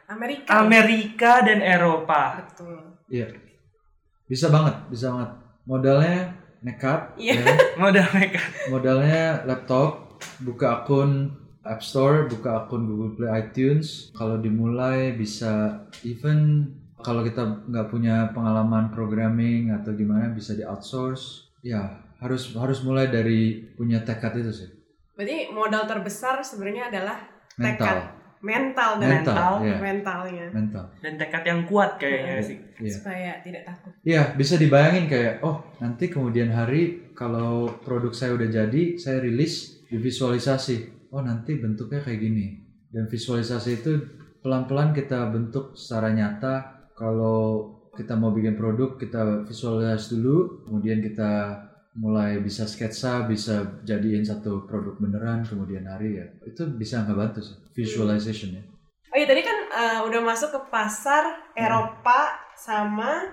Amerika. 0.07 0.49
Amerika 0.57 1.31
dan 1.43 1.59
Eropa. 1.59 2.43
Betul. 2.45 2.77
Iya, 3.09 3.27
bisa 4.25 4.47
banget, 4.49 4.75
bisa 4.89 5.11
banget. 5.11 5.31
Modalnya 5.65 6.17
nekat, 6.61 7.13
Iya. 7.15 7.33
ya? 7.41 7.55
Modal 7.81 8.05
mereka. 8.09 8.41
modalnya 8.69 9.25
laptop, 9.45 10.08
buka 10.41 10.83
akun 10.83 11.33
App 11.61 11.83
Store, 11.83 12.25
buka 12.25 12.65
akun 12.65 12.87
Google 12.87 13.13
Play, 13.13 13.29
iTunes. 13.43 14.09
Kalau 14.15 14.39
dimulai 14.39 15.13
bisa 15.13 15.83
even 16.01 16.71
kalau 16.99 17.23
kita 17.23 17.67
nggak 17.67 17.87
punya 17.87 18.31
pengalaman 18.31 18.91
programming 18.91 19.71
atau 19.71 19.91
gimana 19.93 20.31
bisa 20.31 20.55
di 20.55 20.63
outsource. 20.63 21.51
Ya 21.59 21.99
harus 22.19 22.51
harus 22.55 22.83
mulai 22.83 23.07
dari 23.07 23.71
punya 23.75 24.03
tekad 24.03 24.39
itu 24.39 24.51
sih. 24.51 24.69
Berarti 25.15 25.51
modal 25.51 25.83
terbesar 25.83 26.39
sebenarnya 26.43 26.87
adalah 26.91 27.19
Mental, 27.59 27.75
tekad, 27.75 27.97
mental 28.39 28.91
dan 29.03 29.09
mental, 29.19 29.35
mental, 29.35 29.53
iya, 29.67 29.77
mentalnya 29.83 30.45
mental. 30.55 30.85
Dan 31.03 31.13
tekad 31.19 31.43
yang 31.43 31.61
kuat 31.67 31.99
kayaknya 31.99 32.35
Iya. 32.39 32.47
sih. 32.47 32.57
Iya. 32.79 32.93
supaya 32.95 33.31
tidak 33.43 33.63
takut. 33.67 33.91
Iya, 34.07 34.23
bisa 34.39 34.55
dibayangin 34.55 35.11
kayak, 35.11 35.43
oh 35.43 35.59
nanti 35.83 36.07
kemudian 36.07 36.47
hari 36.47 37.11
kalau 37.11 37.67
produk 37.83 38.15
saya 38.15 38.31
udah 38.39 38.47
jadi, 38.47 38.95
saya 38.95 39.19
rilis 39.19 39.78
divisualisasi. 39.89 41.09
Oh 41.09 41.25
nanti 41.25 41.57
bentuknya 41.57 41.99
kayak 42.05 42.21
gini. 42.21 42.47
Dan 42.89 43.09
visualisasi 43.09 43.81
itu 43.81 43.91
pelan-pelan 44.41 44.93
kita 44.93 45.29
bentuk 45.29 45.73
secara 45.77 46.13
nyata. 46.13 46.85
Kalau 46.97 47.77
kita 47.97 48.15
mau 48.15 48.31
bikin 48.31 48.55
produk, 48.55 48.95
kita 48.95 49.43
visualisasi 49.49 50.15
dulu, 50.19 50.63
kemudian 50.69 51.03
kita 51.03 51.57
mulai 51.99 52.39
bisa 52.39 52.63
sketsa, 52.63 53.25
bisa 53.27 53.81
jadiin 53.83 54.23
satu 54.23 54.69
produk 54.69 54.95
beneran, 55.01 55.43
kemudian 55.43 55.83
hari 55.89 56.21
ya. 56.21 56.25
Itu 56.45 56.69
bisa 56.77 57.03
ngebantu 57.03 57.43
sih, 57.43 57.57
visualization 57.75 58.55
ya. 58.55 58.63
Oh 59.09 59.17
iya 59.17 59.25
tadi 59.25 59.41
kan 59.41 59.57
eh, 59.73 59.99
udah 60.05 60.21
masuk 60.21 60.53
ke 60.53 60.61
pasar 60.69 61.49
Eropa 61.57 62.37
sama 62.53 63.25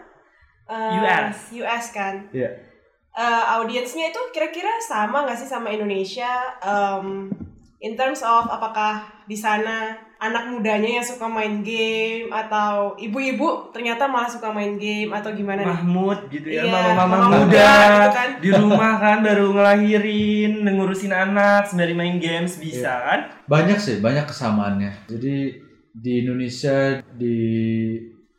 eh, 0.66 0.98
US. 1.04 1.52
US 1.52 1.86
kan. 1.92 2.26
Iya. 2.32 2.75
Eh, 3.16 3.44
audiensnya 3.50 4.12
itu 4.12 4.20
kira-kira 4.28 4.68
sama 4.78 5.24
nggak 5.24 5.38
sih 5.38 5.48
sama 5.48 5.72
Indonesia? 5.72 6.28
Em, 6.60 7.32
in 7.80 7.96
terms 7.96 8.20
of 8.20 8.44
apakah 8.46 9.08
di 9.24 9.32
sana 9.32 9.88
anak 10.16 10.48
mudanya 10.48 11.00
yang 11.00 11.04
suka 11.04 11.24
main 11.24 11.60
game 11.60 12.28
atau 12.28 12.92
ibu-ibu 12.96 13.68
ternyata 13.68 14.04
malah 14.04 14.28
suka 14.28 14.48
main 14.48 14.76
game 14.76 15.08
atau 15.10 15.32
gimana 15.32 15.60
nih? 15.60 15.68
Mahmud 15.70 16.18
gitu 16.28 16.48
ya, 16.50 16.60
Iya, 16.60 16.72
mama-mama 16.92 17.16
mama 17.16 17.28
muda, 17.40 17.40
muda 17.40 17.72
gitu 17.72 18.08
kan. 18.12 18.28
di 18.36 18.48
rumah 18.52 18.92
kan 18.96 19.18
baru 19.20 19.46
ngelahirin, 19.48 20.52
ngurusin 20.66 21.12
anak 21.12 21.64
sembari 21.64 21.96
main 21.96 22.16
games 22.16 22.60
bisa 22.60 22.92
Iya. 22.92 23.00
kan? 23.00 23.20
Banyak 23.48 23.78
sih, 23.80 23.96
banyak 23.98 24.28
kesamaannya. 24.28 24.92
Jadi 25.08 25.56
di 25.90 26.12
Indonesia, 26.20 27.00
di 27.16 27.36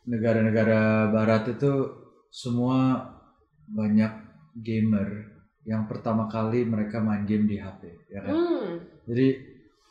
negara-negara 0.06 1.10
barat 1.10 1.50
itu 1.50 1.72
semua 2.30 3.02
banyak 3.66 4.27
gamer 4.62 5.38
yang 5.68 5.84
pertama 5.84 6.24
kali 6.32 6.64
mereka 6.64 6.96
main 7.04 7.28
game 7.28 7.44
di 7.44 7.60
HP, 7.60 8.08
ya 8.08 8.24
kan? 8.24 8.32
Hmm. 8.32 8.72
Jadi 9.04 9.36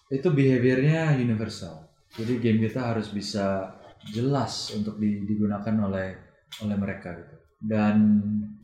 itu 0.10 0.28
behaviornya 0.34 1.14
universal. 1.22 1.86
Jadi 2.18 2.42
game 2.42 2.66
kita 2.66 2.96
harus 2.96 3.14
bisa 3.14 3.78
jelas 4.10 4.74
untuk 4.74 4.98
di- 4.98 5.22
digunakan 5.28 5.76
oleh 5.86 6.18
oleh 6.66 6.78
mereka 6.80 7.14
gitu. 7.14 7.36
Dan 7.62 8.22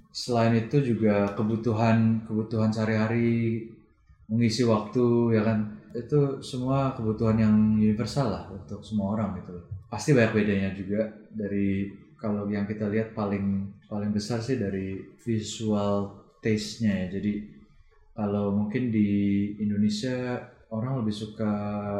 selain 0.09 0.57
itu 0.57 0.81
juga 0.81 1.33
kebutuhan 1.37 2.25
kebutuhan 2.25 2.73
sehari-hari 2.73 3.61
mengisi 4.29 4.65
waktu 4.65 5.37
ya 5.37 5.41
kan 5.45 5.59
itu 5.93 6.41
semua 6.41 6.97
kebutuhan 6.97 7.37
yang 7.37 7.55
universal 7.77 8.33
lah 8.33 8.49
untuk 8.49 8.81
semua 8.81 9.13
orang 9.13 9.37
gitu. 9.37 9.53
Pasti 9.85 10.17
banyak 10.17 10.33
bedanya 10.33 10.69
juga 10.73 11.05
dari 11.29 11.85
kalau 12.23 12.47
yang 12.47 12.63
kita 12.63 12.87
lihat 12.87 13.11
paling 13.11 13.67
paling 13.91 14.15
besar 14.15 14.39
sih 14.39 14.55
dari 14.55 14.95
visual 15.19 16.23
taste-nya 16.39 17.03
ya. 17.03 17.19
Jadi 17.19 17.43
kalau 18.15 18.55
mungkin 18.55 18.87
di 18.95 19.51
Indonesia 19.59 20.39
orang 20.71 21.03
lebih 21.03 21.11
suka 21.11 21.53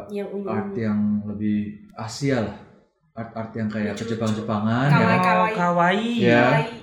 Yang 0.08 0.48
art 0.48 0.72
yang 0.80 1.28
lebih 1.28 1.92
Asia 1.92 2.40
lah. 2.40 2.58
Art-art 3.14 3.54
yang 3.54 3.70
kayak 3.70 3.94
Lucu-lucu. 3.94 4.18
Jepang-Jepangan 4.18 4.88
Kawaii. 4.90 5.04
ya. 5.04 5.06
Oh, 5.06 5.20
kawaii. 5.22 5.54
kawaii. 5.54 6.14
Ya. 6.18 6.44
Kawaii. 6.48 6.82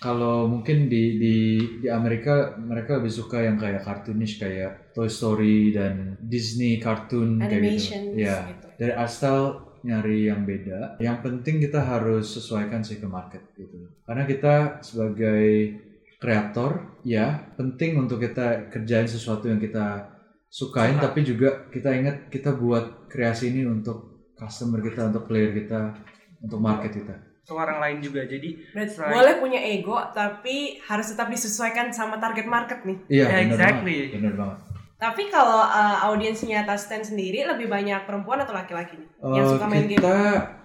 Kalau 0.00 0.48
mungkin 0.48 0.88
di 0.88 1.20
di 1.20 1.36
di 1.84 1.88
Amerika 1.92 2.56
mereka 2.56 2.96
lebih 2.96 3.12
suka 3.12 3.44
yang 3.44 3.60
kayak 3.60 3.84
cartoonish 3.84 4.40
kayak 4.40 4.96
Toy 4.96 5.12
Story 5.12 5.76
dan 5.76 6.16
Disney 6.24 6.80
cartoon 6.80 7.36
kayak 7.36 7.76
gitu. 7.76 8.16
Ya. 8.16 8.48
gitu. 8.48 8.66
Dari 8.80 8.92
art 8.96 9.12
style 9.12 9.69
nyari 9.82 10.26
yang 10.26 10.42
beda. 10.42 10.96
Yang 10.98 11.18
penting 11.20 11.56
kita 11.58 11.80
harus 11.80 12.26
sesuaikan 12.30 12.80
sih 12.80 12.96
ke 12.96 13.06
market 13.06 13.42
gitu. 13.54 13.88
Karena 14.02 14.24
kita 14.24 14.54
sebagai 14.80 15.76
kreator 16.16 17.00
ya 17.00 17.48
penting 17.56 17.96
untuk 17.96 18.20
kita 18.20 18.68
kerjain 18.68 19.08
sesuatu 19.08 19.48
yang 19.48 19.56
kita 19.56 20.04
sukain 20.46 20.98
Suka. 20.98 21.04
tapi 21.08 21.20
juga 21.22 21.48
kita 21.68 21.90
ingat 21.90 22.28
kita 22.28 22.52
buat 22.52 23.08
kreasi 23.08 23.48
ini 23.48 23.64
untuk 23.64 24.28
customer 24.34 24.80
kita, 24.80 25.08
untuk 25.08 25.24
player 25.24 25.52
kita, 25.54 25.96
untuk 26.40 26.60
market 26.60 26.92
kita. 26.92 27.14
Ke 27.40 27.52
orang 27.52 27.80
lain 27.80 27.98
juga. 28.00 28.22
Jadi 28.24 28.62
Selain- 28.86 29.10
boleh 29.10 29.34
punya 29.38 29.60
ego 29.60 29.96
tapi 30.12 30.76
harus 30.82 31.08
tetap 31.08 31.26
disesuaikan 31.26 31.88
sama 31.88 32.16
target 32.16 32.44
market 32.44 32.84
nih. 32.84 32.98
Iya, 33.08 33.24
Yeah, 33.24 33.28
benar 33.28 33.42
exactly. 33.48 33.96
banget. 33.96 34.14
Benar 34.20 34.34
banget. 34.36 34.58
Tapi 35.00 35.32
kalau 35.32 35.64
uh, 35.64 36.04
audiensnya 36.04 36.62
Touchstand 36.62 37.02
sendiri 37.02 37.40
lebih 37.42 37.66
banyak 37.66 38.04
perempuan 38.04 38.36
atau 38.38 38.52
laki-laki 38.52 39.00
nih? 39.00 39.08
yang 39.32 39.46
Eh, 39.46 39.50
suka 39.50 39.64
main 39.64 39.88
game. 39.88 39.96
kita 39.96 40.16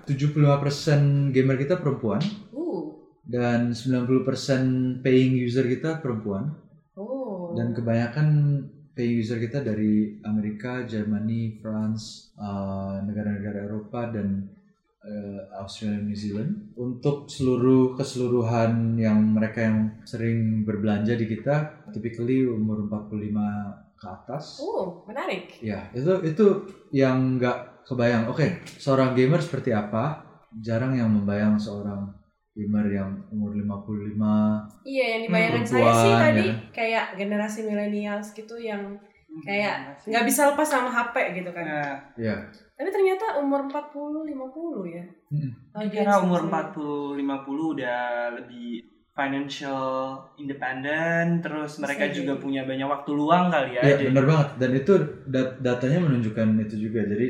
75% 0.03 1.31
gamer 1.31 1.55
kita 1.55 1.79
perempuan 1.79 2.19
Uh. 2.51 2.99
dan 3.23 3.71
90% 3.71 4.99
paying 5.01 5.33
user 5.33 5.63
kita 5.65 5.97
perempuan 5.97 6.51
Oh. 6.93 7.55
dan 7.55 7.71
kebanyakan 7.71 8.27
paying 8.91 9.17
user 9.17 9.39
kita 9.39 9.59
dari 9.59 10.19
Amerika, 10.21 10.83
Germany, 10.83 11.55
France, 11.57 12.35
eh, 12.35 12.95
negara-negara 13.01 13.63
Eropa 13.63 14.07
dan 14.09 14.51
eh, 15.01 15.39
Australia, 15.55 16.01
New 16.01 16.11
Zealand. 16.13 16.73
Untuk 16.73 17.29
seluruh 17.29 17.93
keseluruhan 17.93 18.97
yang 18.97 19.21
mereka 19.31 19.61
yang 19.61 19.77
sering 20.01 20.65
berbelanja 20.65 21.13
di 21.13 21.29
kita, 21.29 21.85
typically 21.93 22.41
umur 22.41 22.89
45 22.89 23.84
ke 23.95 24.05
atas. 24.05 24.59
Oh, 24.59 25.03
menarik. 25.05 25.55
Ya, 25.59 25.87
itu 25.91 26.11
itu 26.21 26.45
yang 26.91 27.35
nggak 27.35 27.83
kebayang. 27.83 28.27
Oke, 28.27 28.43
seorang 28.75 29.11
gamer 29.11 29.39
seperti 29.39 29.71
apa? 29.71 30.21
Jarang 30.55 30.93
yang 30.93 31.09
membayang 31.09 31.55
seorang 31.55 32.11
gamer 32.51 32.87
yang 32.89 33.09
umur 33.29 33.51
55. 33.51 34.15
Iya, 34.83 35.05
yang 35.09 35.21
dibayangkan 35.23 35.59
Hmm, 35.59 35.69
saya 35.69 35.91
sih 35.93 36.13
tadi 36.13 36.45
ya. 36.45 36.55
kayak 36.71 37.05
generasi 37.15 37.59
millennials 37.63 38.31
gitu 38.31 38.55
yang 38.55 38.95
kayak 39.37 39.91
Masih- 39.91 40.07
nggak 40.09 40.25
bisa 40.25 40.41
lepas 40.47 40.63
sama 40.65 40.87
HP 40.87 41.15
gitu 41.35 41.51
kan. 41.51 41.65
Nah, 41.65 41.95
Ya, 42.15 42.35
Tapi 42.73 42.87
ternyata 42.89 43.39
umur 43.39 43.67
40 43.67 44.23
50 44.23 44.83
ya. 44.85 45.03
Mm. 45.27 45.51
Audiens 45.73 45.91
kira 45.93 46.19
umur 46.19 46.43
sendiri. 46.43 46.55
40 46.71 47.15
50 47.17 47.71
udah 47.73 48.03
lebih 48.33 48.67
financial 49.15 49.83
independent 50.35 51.39
terus 51.39 51.79
mereka 51.79 52.11
Bisa 52.11 52.15
juga 52.19 52.33
jadi. 52.35 52.43
punya 52.43 52.61
banyak 52.67 52.87
waktu 52.87 53.11
luang 53.11 53.45
kali 53.47 53.69
ya. 53.75 53.81
ya 53.81 53.95
Jadi- 53.95 54.05
benar 54.11 54.25
banget. 54.27 54.49
Dan 54.59 54.71
itu 54.75 54.93
dat- 55.25 55.55
datanya 55.59 55.99
menunjukkan 56.03 56.47
itu 56.61 56.75
juga. 56.77 57.01
Jadi 57.07 57.27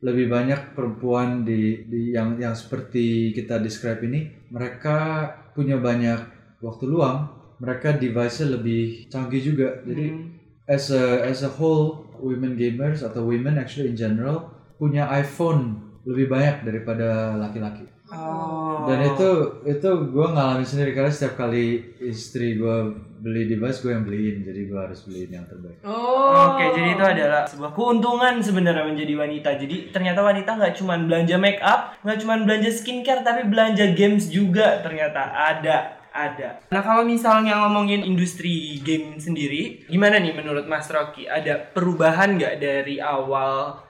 lebih 0.00 0.26
banyak 0.26 0.60
perempuan 0.72 1.44
di, 1.44 1.84
di 1.84 2.12
yang 2.12 2.36
yang 2.36 2.52
seperti 2.52 3.32
kita 3.32 3.60
describe 3.60 4.00
ini, 4.00 4.48
mereka 4.48 5.28
punya 5.52 5.76
banyak 5.76 6.20
waktu 6.58 6.84
luang. 6.84 7.28
Mereka 7.56 7.96
device-nya 7.96 8.56
lebih 8.56 9.08
canggih 9.08 9.40
juga. 9.40 9.80
Jadi 9.82 10.04
Hmm. 10.08 10.24
as 10.68 10.88
a 10.90 11.24
as 11.24 11.40
a 11.40 11.52
whole 11.52 12.04
women 12.18 12.56
gamers 12.56 13.00
atau 13.00 13.24
women 13.24 13.56
actually 13.56 13.88
in 13.88 13.96
general 13.96 14.50
punya 14.76 15.08
iPhone 15.08 15.78
lebih 16.04 16.28
banyak 16.28 16.64
daripada 16.64 17.36
laki-laki 17.36 17.84
Oh. 18.06 18.86
dan 18.86 19.02
itu 19.02 19.30
itu 19.66 19.90
gue 20.14 20.26
ngalamin 20.30 20.62
sendiri 20.62 20.94
karena 20.94 21.10
setiap 21.10 21.34
kali 21.42 21.82
istri 21.98 22.54
gue 22.54 22.94
beli 23.18 23.50
device 23.50 23.82
gue 23.82 23.90
yang 23.90 24.06
beliin 24.06 24.46
jadi 24.46 24.60
gue 24.70 24.78
harus 24.78 25.02
beliin 25.10 25.42
yang 25.42 25.46
terbaik 25.50 25.82
Oh. 25.82 26.54
Oke, 26.54 26.74
jadi 26.74 26.98
itu 26.98 27.04
adalah 27.04 27.42
sebuah 27.46 27.72
keuntungan 27.72 28.42
sebenarnya 28.42 28.84
menjadi 28.84 29.14
wanita. 29.14 29.50
Jadi 29.56 29.94
ternyata 29.94 30.20
wanita 30.20 30.58
nggak 30.58 30.74
cuma 30.76 30.98
belanja 30.98 31.36
make 31.38 31.62
up, 31.62 31.94
nggak 32.02 32.18
cuma 32.22 32.34
belanja 32.42 32.70
skincare, 32.74 33.22
tapi 33.22 33.46
belanja 33.46 33.94
games 33.94 34.26
juga 34.28 34.82
ternyata 34.82 35.32
ada. 35.32 35.96
Ada. 36.16 36.64
Nah 36.72 36.80
kalau 36.80 37.04
misalnya 37.04 37.60
ngomongin 37.60 38.00
industri 38.00 38.80
game 38.80 39.20
sendiri, 39.20 39.84
gimana 39.84 40.16
nih 40.16 40.32
menurut 40.32 40.64
Mas 40.64 40.88
Rocky? 40.88 41.28
Ada 41.28 41.76
perubahan 41.76 42.40
nggak 42.40 42.56
dari 42.56 42.96
awal 42.96 43.84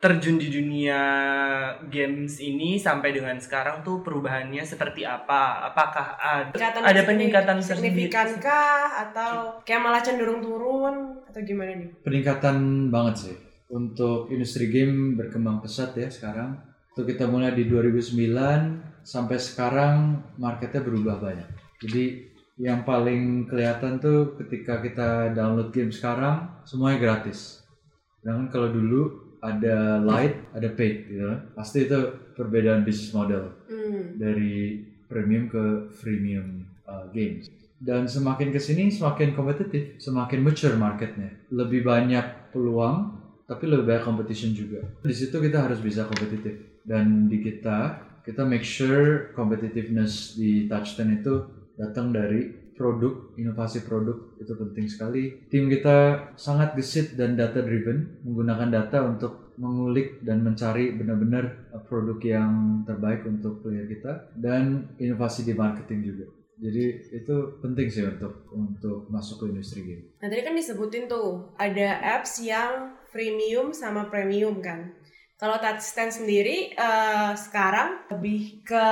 terjun 0.00 0.40
di 0.40 0.48
dunia 0.48 1.00
games 1.92 2.40
ini 2.40 2.80
sampai 2.80 3.12
dengan 3.12 3.36
sekarang 3.36 3.84
tuh 3.84 4.00
perubahannya 4.00 4.64
seperti 4.64 5.04
apa? 5.04 5.68
Apakah 5.68 6.16
ada, 6.16 6.48
Peningkatan 6.48 6.82
ada 6.88 7.00
peningkatan 7.04 7.58
signifikankah 7.60 8.80
atau 8.96 9.60
kayak 9.60 9.84
malah 9.84 10.00
cenderung 10.00 10.40
turun? 10.40 11.20
Atau 11.28 11.44
gimana 11.44 11.76
nih? 11.76 11.88
peningkatan 12.00 12.88
banget 12.88 13.28
sih. 13.28 13.36
Untuk 13.70 14.32
industri 14.32 14.72
game 14.72 15.20
berkembang 15.20 15.60
pesat 15.60 15.92
ya 15.94 16.08
sekarang. 16.08 16.56
Tuh 16.96 17.04
kita 17.04 17.28
mulai 17.28 17.52
di 17.52 17.68
2009 17.68 19.04
sampai 19.04 19.36
sekarang 19.36 20.16
marketnya 20.40 20.80
berubah 20.80 21.20
banyak. 21.20 21.48
Jadi 21.84 22.04
yang 22.56 22.88
paling 22.88 23.46
kelihatan 23.46 24.00
tuh 24.00 24.34
ketika 24.40 24.80
kita 24.80 25.36
download 25.36 25.70
game 25.70 25.92
sekarang 25.92 26.64
semuanya 26.64 26.98
gratis. 26.98 27.62
Sedangkan 28.20 28.48
kalau 28.48 28.68
dulu 28.72 29.29
ada 29.40 29.98
light, 30.00 30.36
ada 30.52 30.68
paid 30.68 31.08
gitu. 31.08 31.24
kan. 31.26 31.40
Pasti 31.56 31.88
itu 31.88 31.98
perbedaan 32.36 32.84
bisnis 32.84 33.12
model 33.12 33.56
Hmm. 33.70 34.16
dari 34.16 34.84
premium 35.08 35.48
ke 35.48 35.64
freemium 35.96 36.62
uh, 36.84 37.08
games. 37.10 37.48
Dan 37.80 38.04
semakin 38.04 38.52
ke 38.52 38.60
sini 38.60 38.92
semakin 38.92 39.32
kompetitif, 39.32 39.96
semakin 39.96 40.44
mature 40.44 40.76
marketnya. 40.76 41.32
Lebih 41.48 41.80
banyak 41.82 42.52
peluang, 42.52 43.16
tapi 43.48 43.64
lebih 43.66 43.88
banyak 43.88 44.04
competition 44.04 44.52
juga. 44.52 44.84
Di 45.00 45.16
situ 45.16 45.40
kita 45.40 45.64
harus 45.64 45.80
bisa 45.80 46.04
kompetitif. 46.04 46.60
Dan 46.84 47.26
di 47.26 47.40
kita, 47.40 47.96
kita 48.20 48.44
make 48.44 48.68
sure 48.68 49.32
competitiveness 49.32 50.36
di 50.36 50.68
Touch 50.68 50.92
10 50.92 51.24
itu 51.24 51.34
datang 51.80 52.12
dari 52.12 52.52
produk, 52.80 53.36
inovasi 53.36 53.84
produk 53.84 54.16
itu 54.40 54.56
penting 54.56 54.88
sekali. 54.88 55.22
Tim 55.52 55.68
kita 55.68 56.32
sangat 56.40 56.72
gesit 56.72 57.12
dan 57.20 57.36
data 57.36 57.60
driven, 57.60 58.24
menggunakan 58.24 58.72
data 58.72 59.04
untuk 59.04 59.52
mengulik 59.60 60.24
dan 60.24 60.40
mencari 60.40 60.96
benar-benar 60.96 61.68
uh, 61.76 61.84
produk 61.84 62.16
yang 62.24 62.80
terbaik 62.88 63.28
untuk 63.28 63.60
player 63.60 63.84
kita 63.84 64.32
dan 64.40 64.96
inovasi 64.96 65.44
di 65.44 65.52
marketing 65.52 66.00
juga. 66.00 66.26
Jadi 66.60 66.84
itu 67.16 67.36
penting 67.64 67.88
sih 67.88 68.04
untuk 68.04 68.44
untuk 68.52 69.08
masuk 69.08 69.44
ke 69.44 69.44
industri 69.52 69.80
game. 69.80 70.04
Nah 70.20 70.28
tadi 70.28 70.44
kan 70.44 70.52
disebutin 70.52 71.08
tuh 71.08 71.56
ada 71.56 72.00
apps 72.04 72.40
yang 72.44 73.00
freemium 73.08 73.72
sama 73.72 74.12
premium 74.12 74.60
kan. 74.60 74.92
Kalau 75.40 75.56
Touchstand 75.56 76.12
sendiri 76.12 76.76
eh, 76.76 77.32
sekarang 77.32 78.04
lebih 78.12 78.60
ke 78.60 78.86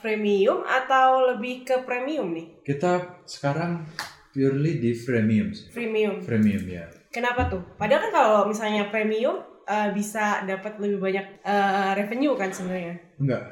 freemium 0.00 0.64
atau 0.64 1.36
lebih 1.36 1.68
ke 1.68 1.84
premium 1.84 2.32
nih? 2.32 2.64
Kita 2.64 3.20
sekarang 3.28 3.84
purely 4.32 4.80
di 4.80 4.96
freemium, 4.96 5.52
sih. 5.52 5.68
Freemium. 5.68 6.24
freemium 6.24 6.64
ya. 6.64 6.88
Kenapa 7.12 7.52
tuh? 7.52 7.60
Padahal 7.76 8.08
kan 8.08 8.12
kalau 8.16 8.40
misalnya 8.48 8.88
premium 8.88 9.44
eh, 9.68 9.92
bisa 9.92 10.40
dapat 10.48 10.80
lebih 10.80 11.04
banyak 11.04 11.26
eh, 11.44 11.90
revenue 12.00 12.32
kan 12.32 12.48
sebenarnya. 12.48 12.96
Enggak. 13.20 13.42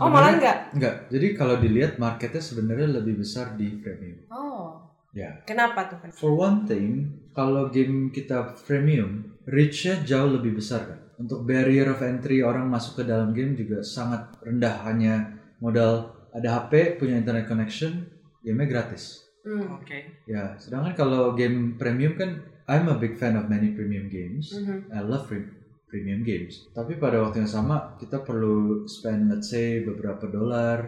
Oh 0.00 0.08
malah 0.08 0.32
Sebenarnya- 0.32 0.32
enggak? 0.36 0.56
Enggak. 0.72 0.94
Jadi 1.12 1.26
kalau 1.36 1.56
dilihat 1.60 1.92
marketnya 2.00 2.40
sebenarnya 2.40 2.88
lebih 3.04 3.20
besar 3.20 3.52
di 3.52 3.68
premium. 3.84 4.24
Oh. 4.32 4.80
Ya. 5.12 5.44
Kenapa 5.44 5.92
tuh 5.92 6.00
kan? 6.00 6.08
For 6.16 6.32
one 6.32 6.64
thing, 6.64 7.12
kalau 7.36 7.68
game 7.68 8.08
kita 8.08 8.56
premium, 8.64 9.36
reach-nya 9.44 10.00
jauh 10.08 10.28
lebih 10.28 10.56
besar 10.56 10.88
kan. 10.88 11.00
Untuk 11.18 11.42
barrier 11.42 11.90
of 11.90 12.00
entry 12.00 12.46
orang 12.46 12.70
masuk 12.70 13.02
ke 13.02 13.04
dalam 13.04 13.34
game 13.34 13.58
juga 13.58 13.82
sangat 13.82 14.38
rendah. 14.38 14.86
Hanya 14.86 15.14
modal 15.58 16.14
ada 16.30 16.62
HP, 16.62 17.02
punya 17.02 17.18
internet 17.18 17.50
connection, 17.50 18.06
game-nya 18.42 18.70
gratis. 18.70 19.26
Hmm. 19.42 19.80
Oke. 19.80 20.22
Ya, 20.30 20.54
sedangkan 20.60 20.94
kalau 20.94 21.34
game 21.34 21.74
premium 21.74 22.14
kan, 22.14 22.46
I'm 22.68 22.86
a 22.86 23.00
big 23.00 23.16
fan 23.16 23.34
of 23.34 23.50
many 23.50 23.72
premium 23.74 24.06
games. 24.12 24.52
Mhm. 24.54 24.92
I 24.92 25.00
love 25.02 25.26
pre- 25.26 25.58
premium 25.88 26.20
games. 26.20 26.68
Tapi 26.76 27.00
pada 27.00 27.24
waktu 27.24 27.42
yang 27.42 27.50
sama, 27.50 27.96
kita 27.96 28.20
perlu 28.22 28.84
spend 28.84 29.32
let's 29.32 29.48
say 29.48 29.80
beberapa 29.82 30.28
dolar 30.28 30.84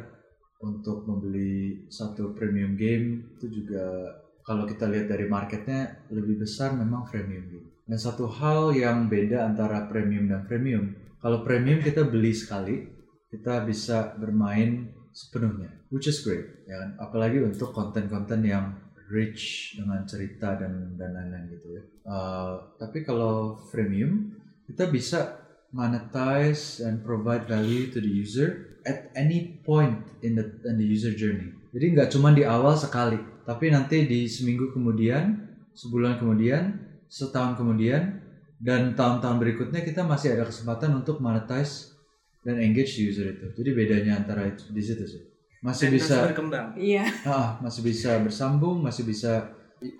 untuk 0.60 1.08
membeli 1.08 1.88
satu 1.88 2.36
premium 2.36 2.76
game. 2.76 3.32
Itu 3.40 3.48
juga 3.48 4.12
kalau 4.44 4.68
kita 4.68 4.92
lihat 4.92 5.08
dari 5.08 5.24
marketnya 5.24 6.04
lebih 6.12 6.44
besar 6.44 6.76
memang 6.76 7.08
premium 7.08 7.48
game. 7.48 7.69
Dan 7.90 7.98
satu 7.98 8.30
hal 8.30 8.70
yang 8.78 9.10
beda 9.10 9.50
antara 9.50 9.90
premium 9.90 10.30
dan 10.30 10.46
premium, 10.46 10.94
kalau 11.18 11.42
premium 11.42 11.82
kita 11.82 12.06
beli 12.06 12.30
sekali, 12.30 12.86
kita 13.34 13.66
bisa 13.66 14.14
bermain 14.14 14.94
sepenuhnya, 15.10 15.74
which 15.90 16.06
is 16.06 16.22
great, 16.22 16.62
ya 16.70 16.78
kan? 16.78 16.90
Apalagi 17.02 17.42
untuk 17.42 17.74
konten-konten 17.74 18.46
yang 18.46 18.78
rich 19.10 19.74
dengan 19.74 20.06
cerita 20.06 20.54
dan 20.54 20.94
dan 20.94 21.18
lain-lain 21.18 21.50
gitu 21.58 21.66
ya. 21.74 21.82
Uh, 22.06 22.62
tapi 22.78 23.02
kalau 23.02 23.58
freemium 23.74 24.38
kita 24.70 24.86
bisa 24.86 25.42
monetize 25.74 26.78
and 26.78 27.02
provide 27.02 27.50
value 27.50 27.90
to 27.90 27.98
the 27.98 28.10
user 28.10 28.78
at 28.86 29.10
any 29.18 29.58
point 29.66 29.98
in 30.22 30.38
the 30.38 30.46
in 30.62 30.78
the 30.78 30.86
user 30.86 31.10
journey. 31.10 31.50
Jadi 31.74 31.86
nggak 31.98 32.10
cuma 32.14 32.30
di 32.30 32.46
awal 32.46 32.78
sekali, 32.78 33.18
tapi 33.42 33.70
nanti 33.70 34.06
di 34.06 34.30
seminggu 34.30 34.70
kemudian, 34.74 35.38
sebulan 35.74 36.18
kemudian, 36.18 36.89
setahun 37.10 37.58
kemudian, 37.58 38.22
dan 38.62 38.94
tahun-tahun 38.94 39.36
berikutnya 39.42 39.82
kita 39.82 40.06
masih 40.06 40.38
ada 40.38 40.46
kesempatan 40.46 40.94
untuk 40.94 41.18
monetize 41.18 41.98
dan 42.46 42.62
engage 42.62 43.02
user 43.02 43.34
itu. 43.34 43.50
Jadi 43.56 43.70
bedanya 43.74 44.22
antara 44.22 44.46
itu 44.46 44.70
di 44.70 44.80
situ 44.80 45.04
sih. 45.04 45.22
Masih 45.60 45.92
Dan 45.92 45.96
bisa 45.98 46.14
berkembang. 46.24 46.72
Iya. 46.78 47.04
ah, 47.28 47.60
masih 47.60 47.84
bisa 47.84 48.16
bersambung, 48.22 48.80
masih 48.80 49.04
bisa 49.04 49.52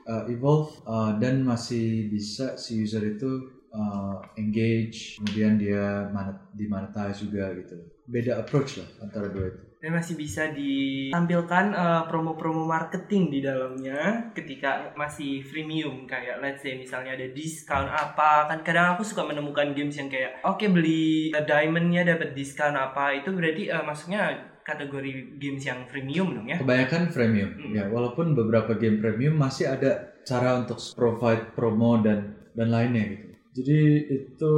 uh, 0.09 0.25
evolve 0.31 0.73
uh, 0.89 1.17
dan 1.21 1.45
masih 1.45 2.09
bisa 2.09 2.57
si 2.57 2.81
user 2.81 3.05
itu 3.05 3.61
uh, 3.73 4.21
engage, 4.41 5.21
kemudian 5.21 5.61
dia 5.61 6.09
monet, 6.13 6.39
dimonetize 6.57 7.21
juga 7.21 7.53
gitu. 7.57 7.77
Beda 8.09 8.41
approach 8.41 8.81
lah 8.81 8.89
antara 9.05 9.29
dua 9.29 9.53
itu. 9.53 9.70
Dan 9.81 9.97
masih 9.97 10.13
bisa 10.13 10.53
ditampilkan 10.53 11.73
eh, 11.73 12.03
promo-promo 12.05 12.69
marketing 12.69 13.33
di 13.33 13.41
dalamnya 13.41 14.29
ketika 14.37 14.93
masih 14.93 15.41
freemium. 15.41 16.05
Kayak 16.05 16.45
let's 16.45 16.61
say 16.61 16.77
misalnya 16.77 17.17
ada 17.17 17.25
diskon 17.33 17.89
apa. 17.89 18.45
Kan 18.45 18.61
kadang 18.61 18.93
aku 18.93 19.09
suka 19.09 19.25
menemukan 19.25 19.73
games 19.73 19.97
yang 19.97 20.13
kayak 20.13 20.45
oke 20.45 20.61
beli 20.69 21.33
eh, 21.33 21.45
diamondnya 21.49 22.05
dapat 22.05 22.37
diskon 22.37 22.77
apa. 22.77 23.17
Itu 23.17 23.33
berarti 23.33 23.73
eh, 23.73 23.81
masuknya 23.81 24.53
kategori 24.61 25.41
games 25.41 25.65
yang 25.65 25.89
freemium 25.89 26.37
dong 26.37 26.47
ya? 26.47 26.61
Kebanyakan 26.61 27.09
premium, 27.11 27.51
Hmm. 27.57 27.73
ya 27.73 27.85
walaupun 27.89 28.37
beberapa 28.37 28.77
game 28.77 29.01
premium 29.01 29.41
masih 29.41 29.73
ada 29.73 30.13
cara 30.29 30.61
untuk 30.61 30.77
provide 30.93 31.57
promo 31.57 32.05
dan 32.05 32.37
dan 32.53 32.69
lainnya 32.69 33.17
gitu. 33.17 33.27
Jadi 33.51 33.81
itu 34.07 34.55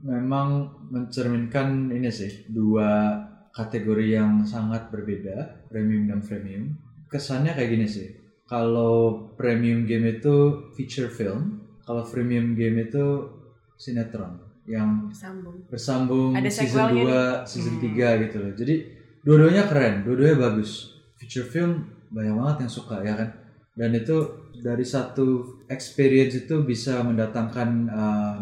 memang 0.00 0.72
mencerminkan 0.88 1.92
ini 1.92 2.08
sih 2.08 2.48
dua 2.48 3.12
kategori 3.50 4.06
yang 4.14 4.46
sangat 4.46 4.88
berbeda, 4.94 5.66
premium 5.70 6.06
dan 6.06 6.20
freemium. 6.22 6.78
Kesannya 7.10 7.54
kayak 7.54 7.70
gini 7.74 7.86
sih. 7.86 8.08
Kalau 8.46 9.30
premium 9.38 9.86
game 9.86 10.18
itu 10.18 10.68
feature 10.74 11.10
film, 11.10 11.62
kalau 11.86 12.02
freemium 12.02 12.54
game 12.54 12.86
itu 12.86 13.26
sinetron 13.78 14.38
yang 14.68 15.10
Sambung. 15.10 15.66
bersambung 15.66 16.30
Ada 16.36 16.50
season 16.50 16.94
sequelnya 16.94 17.42
2, 17.42 17.50
season 17.50 17.74
Hmm. 17.78 17.84
3 17.90 18.22
gitu 18.26 18.36
loh. 18.38 18.52
Jadi 18.54 18.74
dua-duanya 19.26 19.62
keren, 19.66 19.94
dua-duanya 20.06 20.36
bagus. 20.38 21.00
Feature 21.18 21.48
film 21.50 21.72
banyak 22.10 22.34
banget 22.34 22.56
yang 22.66 22.72
suka 22.72 22.96
ya 23.02 23.14
kan. 23.18 23.28
Dan 23.74 23.90
itu 23.96 24.16
dari 24.60 24.84
satu 24.84 25.58
experience 25.66 26.36
itu 26.36 26.62
bisa 26.62 27.00
mendatangkan 27.00 27.68
um, 27.88 28.38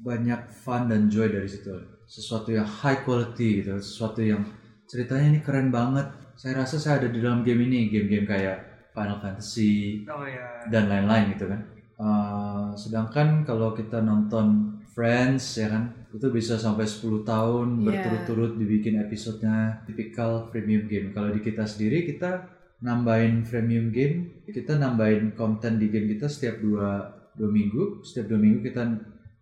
banyak 0.00 0.50
fun 0.50 0.90
dan 0.90 1.06
joy 1.06 1.28
dari 1.30 1.46
situ. 1.46 1.70
Sesuatu 2.12 2.52
yang 2.52 2.68
high 2.68 3.00
quality 3.08 3.64
gitu, 3.64 3.80
sesuatu 3.80 4.20
yang 4.20 4.44
ceritanya 4.84 5.32
ini 5.32 5.40
keren 5.40 5.72
banget. 5.72 6.12
Saya 6.36 6.60
rasa 6.60 6.76
saya 6.76 7.00
ada 7.00 7.08
di 7.08 7.24
dalam 7.24 7.40
game 7.40 7.64
ini, 7.64 7.88
game-game 7.88 8.28
kayak 8.28 8.58
Final 8.92 9.16
Fantasy, 9.24 10.04
oh 10.04 10.28
ya 10.28 10.68
dan 10.68 10.92
lain-lain 10.92 11.32
gitu 11.32 11.48
kan. 11.48 11.60
Uh, 11.96 12.68
sedangkan 12.76 13.48
kalau 13.48 13.72
kita 13.72 14.04
nonton 14.04 14.76
Friends 14.92 15.56
ya 15.56 15.72
kan, 15.72 15.88
itu 16.12 16.28
bisa 16.28 16.60
sampai 16.60 16.84
10 16.84 17.24
tahun 17.24 17.80
Iya. 17.80 17.84
berturut-turut 17.88 18.60
dibikin 18.60 19.00
episodenya 19.00 19.80
tipikal 19.88 20.52
premium 20.52 20.84
game. 20.84 21.16
Kalau 21.16 21.32
di 21.32 21.40
kita 21.40 21.64
sendiri 21.64 22.04
kita 22.04 22.44
nambahin 22.84 23.40
premium 23.48 23.88
game, 23.88 24.44
kita 24.44 24.76
nambahin 24.76 25.32
konten 25.32 25.80
di 25.80 25.88
game 25.88 26.12
kita 26.12 26.28
setiap 26.28 26.60
dua 26.60 27.08
dua 27.32 27.48
minggu, 27.48 28.04
setiap 28.04 28.28
dua 28.28 28.40
minggu 28.44 28.60
kita 28.60 28.82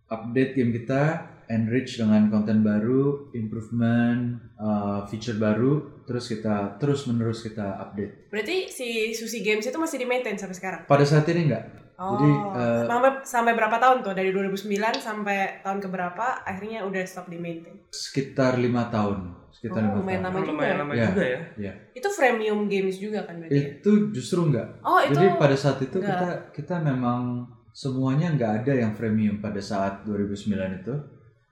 update 0.07 0.51
game 0.55 0.71
kita, 0.71 1.03
enrich 1.51 1.95
dengan 1.95 2.27
konten 2.27 2.61
baru, 2.61 3.27
improvement, 3.33 4.21
uh, 4.55 5.03
feature 5.05 5.35
baru, 5.35 6.01
terus 6.01 6.25
kita 6.25 6.77
terus 6.77 7.05
menerus 7.05 7.43
kita 7.43 7.77
update. 7.77 8.31
Berarti 8.31 8.67
si 8.67 8.87
Susi 9.11 9.39
Games 9.39 9.61
itu 9.61 9.75
masih 9.75 9.97
di 9.97 10.05
maintain 10.05 10.35
sampai 10.35 10.55
sekarang? 10.55 10.81
Pada 10.85 11.03
saat 11.03 11.27
ini 11.27 11.45
enggak, 11.45 11.65
Oh, 11.93 12.17
Jadi, 12.17 12.33
eh, 12.57 12.83
sampai 12.83 13.11
sampai 13.21 13.53
berapa 13.53 13.77
tahun 13.77 14.01
tuh? 14.01 14.09
Dari 14.11 14.33
2009 14.33 14.65
sampai 14.97 15.61
tahun 15.61 15.77
keberapa 15.79 16.41
akhirnya 16.41 16.81
udah 16.81 17.03
stop 17.03 17.29
di 17.29 17.37
maintain? 17.37 17.77
sekitar 17.87 18.57
lima 18.57 18.89
tahun 18.89 19.37
sekitar 19.51 19.85
Oh, 19.85 19.85
lima 19.85 19.95
lumayan 20.01 20.21
tahun 20.23 20.25
lama 20.25 20.39
juga 20.39 20.49
lumayan 20.49 20.73
ya? 20.73 20.81
lama 20.81 20.93
Ya. 20.95 21.05
juga 21.05 21.23
ya 21.59 21.73
Itu 21.93 22.07
freemium 22.09 22.65
games 22.65 22.97
juga 22.97 23.21
kan 23.21 23.37
berarti? 23.37 23.53
ya? 23.53 23.61
itu 23.77 23.91
justru 24.09 24.49
enggak 24.49 24.67
Oh, 24.81 24.97
itu 24.97 25.13
jadi 25.13 25.37
pada 25.37 25.53
saat 25.53 25.77
itu 25.79 25.93
enggak. 25.95 26.17
kita 26.17 26.29
kita 26.57 26.75
memang 26.81 27.45
semuanya 27.71 28.33
enggak 28.33 28.51
ada 28.57 28.73
yang 28.73 28.91
premium 28.91 29.37
pada 29.37 29.61
saat 29.61 30.01
2009 30.01 30.57
itu 30.81 30.93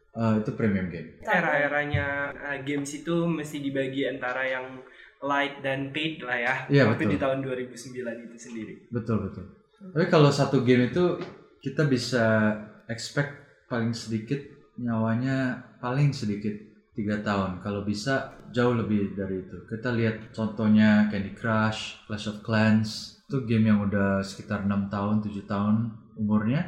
Eh, 0.09 0.35
itu 0.41 0.51
premium 0.57 0.89
game. 0.89 1.21
Era-eranya 1.21 2.33
uh, 2.33 2.59
games 2.65 2.89
itu 2.97 3.29
mesti 3.29 3.61
dibagi 3.61 4.09
antara 4.09 4.41
yang 4.41 4.81
light 5.21 5.61
dan 5.61 5.93
paid 5.93 6.25
lah 6.25 6.37
ya. 6.37 6.55
Iya, 6.65 6.83
betul. 6.89 7.13
di 7.13 7.17
tahun 7.21 7.39
2009 7.45 8.25
itu 8.25 8.37
sendiri. 8.37 8.73
Betul 8.89 9.29
betul. 9.29 9.45
Tapi 9.93 10.05
kalau 10.09 10.33
satu 10.33 10.65
game 10.65 10.89
itu 10.89 11.21
kita 11.61 11.85
bisa 11.85 12.51
expect 12.89 13.37
paling 13.69 13.93
sedikit 13.93 14.41
nyawanya 14.81 15.61
paling 15.77 16.09
sedikit 16.09 16.57
tiga 16.97 17.21
tahun. 17.21 17.61
Kalau 17.61 17.85
bisa 17.85 18.33
jauh 18.49 18.73
lebih 18.73 19.13
dari 19.13 19.45
itu. 19.45 19.61
Kita 19.69 19.93
lihat 19.93 20.33
contohnya 20.33 21.05
Candy 21.13 21.37
Crush 21.37 22.09
Clash 22.09 22.27
of 22.27 22.41
Clans. 22.41 23.21
Itu 23.29 23.45
game 23.45 23.69
yang 23.69 23.85
udah 23.85 24.25
sekitar 24.25 24.65
enam 24.65 24.89
tahun 24.89 25.21
7 25.21 25.45
tahun 25.45 25.75
umurnya 26.17 26.65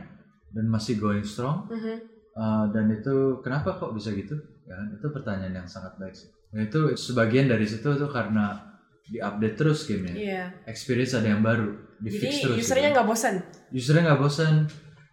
dan 0.54 0.70
masih 0.70 1.02
going 1.02 1.26
strong. 1.26 1.66
Mhm. 1.74 2.11
Uh, 2.32 2.64
dan 2.72 2.88
itu 2.88 3.12
kenapa 3.40 3.76
kok 3.76 3.92
bisa 3.92 4.08
gitu 4.12 4.32
ya 4.64 4.72
kan? 4.72 4.88
itu 4.90 5.04
pertanyaan 5.06 5.52
yang 5.54 5.68
sangat 5.68 5.92
baik 5.96 6.16
sih 6.16 6.32
dan 6.48 6.64
itu 6.64 6.96
sebagian 6.96 7.46
dari 7.46 7.68
situ 7.68 7.84
tuh 7.84 8.08
karena 8.08 8.56
diupdate 9.04 9.56
terus 9.56 9.84
gamenya 9.84 10.16
Iya. 10.16 10.44
experience 10.64 11.12
ada 11.12 11.28
yang 11.28 11.44
baru 11.44 11.76
di 11.98 12.08
Jadi 12.08 12.18
fix 12.18 12.32
terus 12.40 12.56
usernya 12.58 12.88
gitu. 12.88 12.96
nggak 12.96 13.08
bosan. 13.10 13.36
usernya 13.70 14.02
nggak 14.08 14.22
bosan 14.22 14.54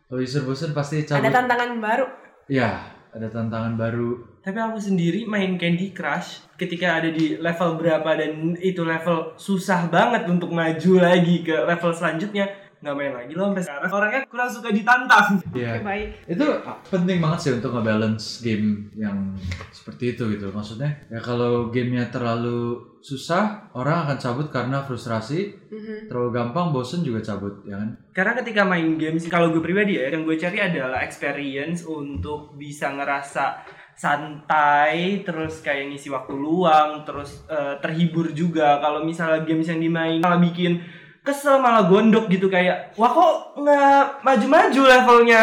kalau 0.07 0.21
user 0.21 0.43
bosan 0.43 0.71
pasti 0.71 1.03
cabut 1.03 1.21
Ada 1.21 1.35
tantangan 1.35 1.71
baru. 1.79 2.07
ya 2.47 2.71
ada 3.09 3.27
tantangan 3.27 3.75
baru 3.75 4.11
Tapi 4.39 4.55
aku 4.57 4.79
sendiri 4.79 5.27
main 5.27 5.59
Candy 5.59 5.91
Crush 5.91 6.47
ketika 6.55 7.03
ada 7.03 7.11
di 7.11 7.35
level 7.37 7.77
berapa 7.77 8.11
dan 8.15 8.55
itu 8.57 8.81
level 8.81 9.35
susah 9.35 9.89
banget 9.89 10.25
untuk 10.25 10.49
maju 10.49 10.93
lagi 10.99 11.43
ke 11.43 11.67
level 11.67 11.91
selanjutnya 11.91 12.47
nggak 12.79 12.95
main 12.95 13.11
lagi 13.11 13.33
loh 13.35 13.51
sampai 13.51 13.63
sekarang. 13.63 13.91
Orangnya 13.91 14.21
kurang 14.27 14.51
suka 14.51 14.69
ditantang. 14.71 15.29
Ya 15.51 15.75
Oke, 15.75 15.83
baik. 15.83 16.09
itu 16.31 16.45
penting 16.87 17.19
banget 17.19 17.39
sih 17.41 17.53
untuk 17.59 17.71
ngebalance 17.75 18.41
game 18.41 18.69
yang 18.95 19.35
seperti 19.71 20.15
itu 20.15 20.23
gitu. 20.31 20.49
Maksudnya 20.49 20.91
ya 21.11 21.19
kalau 21.19 21.69
gamenya 21.69 22.07
terlalu 22.09 22.79
susah 22.99 23.71
orang 23.73 24.07
akan 24.07 24.19
cabut 24.19 24.47
karena 24.49 24.83
frustrasi. 24.83 25.59
Mhm. 25.69 26.09
terlalu 26.09 26.33
gampang 26.33 26.73
bosen 26.73 27.05
juga 27.05 27.21
cabut 27.21 27.61
ya 27.63 27.77
kan? 27.77 27.93
Karena 28.11 28.33
ketika 28.35 28.65
main 28.65 28.97
games 28.97 29.29
kalau 29.29 29.53
gue 29.53 29.61
pribadi 29.61 30.01
ya 30.01 30.09
yang 30.09 30.25
gue 30.25 30.35
cari 30.35 30.57
adalah 30.59 31.05
experience 31.05 31.85
untuk 31.85 32.57
bisa 32.57 32.89
ngerasa 32.89 33.61
santai 33.93 35.27
terus 35.27 35.61
kayak 35.61 35.91
ngisi 35.91 36.09
waktu 36.09 36.33
luang 36.33 37.03
terus 37.03 37.45
eh, 37.47 37.77
terhibur 37.81 38.31
juga. 38.33 38.79
Kalau 38.79 39.05
misalnya 39.05 39.45
games 39.45 39.67
yang 39.67 39.81
dimain 39.81 40.23
malah 40.23 40.39
bikin 40.39 40.81
kesel 41.29 41.61
malah 41.61 41.85
gondok 41.85 42.33
gitu 42.33 42.49
kayak 42.49 42.97
wah 42.97 43.13
kok 43.13 43.35
nggak 43.61 44.25
maju-maju 44.25 44.83
levelnya 44.89 45.43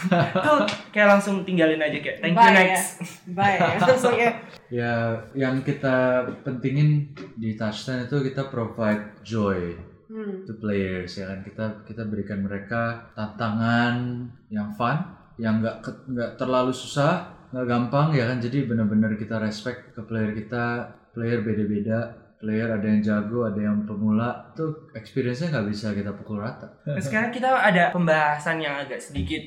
tuh 0.48 0.64
kayak 0.88 1.08
langsung 1.12 1.44
tinggalin 1.44 1.76
aja 1.76 2.00
kayak 2.00 2.24
thank 2.24 2.32
you 2.32 2.40
Bye, 2.40 2.48
ya. 2.48 2.56
next 2.56 2.86
Baik, 3.28 3.60
langsung 3.84 4.16
ya. 4.16 4.32
Ya, 4.66 4.94
yang 5.36 5.60
kita 5.60 6.24
pentingin 6.40 7.12
di 7.36 7.52
touchdown 7.54 8.08
itu 8.08 8.16
kita 8.24 8.48
provide 8.48 9.20
joy 9.20 9.76
Hmm. 10.06 10.46
to 10.46 10.54
players 10.62 11.18
ya 11.18 11.26
kan 11.26 11.42
kita 11.42 11.64
kita 11.82 12.06
berikan 12.06 12.38
mereka 12.38 13.10
tantangan 13.12 14.22
yang 14.48 14.70
fun, 14.70 15.02
yang 15.34 15.58
nggak 15.58 15.82
nggak 15.82 16.30
terlalu 16.38 16.70
susah, 16.70 17.26
nggak 17.50 17.66
gampang 17.66 18.14
ya 18.14 18.30
kan. 18.30 18.38
Jadi 18.38 18.70
benar-benar 18.70 19.18
kita 19.18 19.42
respect 19.42 19.92
ke 19.92 20.00
player 20.06 20.30
kita, 20.30 20.94
player 21.10 21.42
beda-beda, 21.42 22.14
player 22.36 22.68
ada 22.68 22.84
yang 22.84 23.00
jago, 23.00 23.44
ada 23.44 23.58
yang 23.58 23.82
pemula, 23.82 24.52
itu 24.52 24.64
experience-nya 24.92 25.50
nggak 25.50 25.68
bisa 25.68 25.92
kita 25.92 26.12
pukul 26.12 26.38
rata. 26.38 26.68
Nah, 26.84 27.00
sekarang 27.00 27.30
kita 27.30 27.48
ada 27.50 27.90
pembahasan 27.90 28.60
yang 28.60 28.76
agak 28.76 29.00
sedikit 29.00 29.40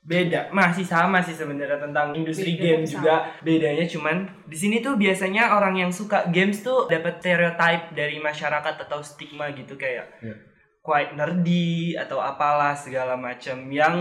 beda 0.00 0.48
masih 0.48 0.80
sama 0.82 1.20
sih 1.20 1.36
sebenarnya 1.36 1.76
tentang 1.76 2.16
industri 2.16 2.56
Beda, 2.56 2.64
game 2.64 2.82
sama. 2.82 2.92
juga 2.96 3.14
bedanya 3.44 3.84
cuman 3.84 4.16
di 4.48 4.56
sini 4.56 4.80
tuh 4.80 4.96
biasanya 4.96 5.52
orang 5.52 5.76
yang 5.76 5.92
suka 5.92 6.24
games 6.32 6.64
tuh 6.64 6.88
dapat 6.88 7.20
stereotype 7.20 7.92
dari 7.92 8.16
masyarakat 8.16 8.80
atau 8.80 9.04
stigma 9.04 9.52
gitu 9.52 9.76
kayak 9.76 10.08
Iya. 10.24 10.34
quite 10.80 11.12
nerdy 11.12 11.92
atau 12.00 12.16
apalah 12.16 12.72
segala 12.72 13.12
macam 13.12 13.68
yang 13.68 13.92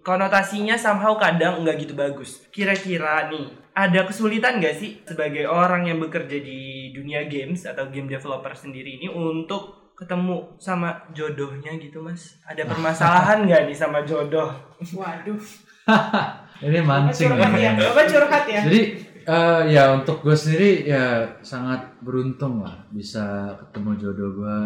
konotasinya 0.00 0.72
somehow 0.74 1.12
kadang 1.14 1.60
nggak 1.60 1.76
gitu 1.78 1.92
bagus. 1.92 2.40
Kira-kira 2.48 3.28
nih 3.28 3.52
ada 3.80 4.04
kesulitan 4.04 4.60
nggak 4.60 4.76
sih 4.76 5.00
sebagai 5.08 5.48
orang 5.48 5.88
yang 5.88 5.96
bekerja 5.96 6.36
di 6.36 6.92
dunia 6.92 7.24
games 7.24 7.64
atau 7.64 7.88
game 7.88 8.12
developer 8.12 8.52
sendiri 8.52 9.00
ini 9.00 9.08
untuk 9.08 9.92
ketemu 9.96 10.56
sama 10.56 11.08
jodohnya 11.12 11.76
gitu 11.76 12.00
mas? 12.00 12.40
Ada 12.44 12.64
permasalahan 12.64 13.44
nggak 13.44 13.62
nih 13.68 13.76
sama 13.76 14.04
jodoh? 14.04 14.52
Waduh. 14.96 15.40
Ini 16.60 16.84
Bapak 16.84 17.08
mancing 17.08 17.32
curhat 17.32 17.52
ya. 17.56 17.72
Bapak 17.72 18.04
curhat 18.08 18.44
ya. 18.44 18.60
Jadi 18.68 18.82
eh, 19.24 19.62
ya 19.72 19.96
untuk 19.96 20.20
gue 20.20 20.36
sendiri 20.36 20.88
ya 20.88 21.24
sangat 21.40 22.00
beruntung 22.04 22.60
lah 22.60 22.84
bisa 22.92 23.56
ketemu 23.64 23.90
jodoh 23.96 24.30
gue 24.40 24.58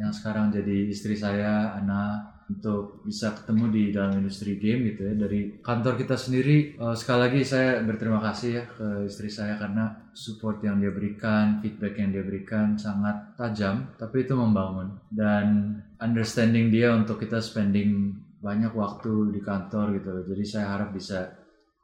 yang 0.00 0.12
sekarang 0.14 0.48
jadi 0.48 0.88
istri 0.88 1.12
saya, 1.12 1.74
Ana 1.76 2.22
untuk 2.48 3.04
bisa 3.04 3.36
ketemu 3.36 3.64
di 3.68 3.82
dalam 3.92 4.24
industri 4.24 4.56
game 4.56 4.92
gitu 4.92 5.04
ya 5.04 5.14
dari 5.14 5.60
kantor 5.60 6.00
kita 6.00 6.16
sendiri 6.16 6.80
eh, 6.80 6.96
sekali 6.96 7.20
lagi 7.28 7.40
saya 7.44 7.84
berterima 7.84 8.24
kasih 8.24 8.50
ya 8.56 8.64
ke 8.64 8.88
istri 9.04 9.28
saya 9.28 9.60
karena 9.60 10.08
support 10.16 10.64
yang 10.64 10.80
dia 10.80 10.88
berikan 10.88 11.60
feedback 11.60 12.00
yang 12.00 12.10
dia 12.16 12.24
berikan 12.24 12.80
sangat 12.80 13.36
tajam 13.36 13.92
tapi 14.00 14.24
itu 14.24 14.32
membangun 14.32 14.96
dan 15.12 15.76
understanding 16.00 16.72
dia 16.72 16.96
untuk 16.96 17.20
kita 17.20 17.44
spending 17.44 18.16
banyak 18.40 18.72
waktu 18.72 19.34
di 19.34 19.40
kantor 19.44 20.00
gitu 20.00 20.24
jadi 20.32 20.44
saya 20.48 20.66
harap 20.72 20.96
bisa 20.96 21.38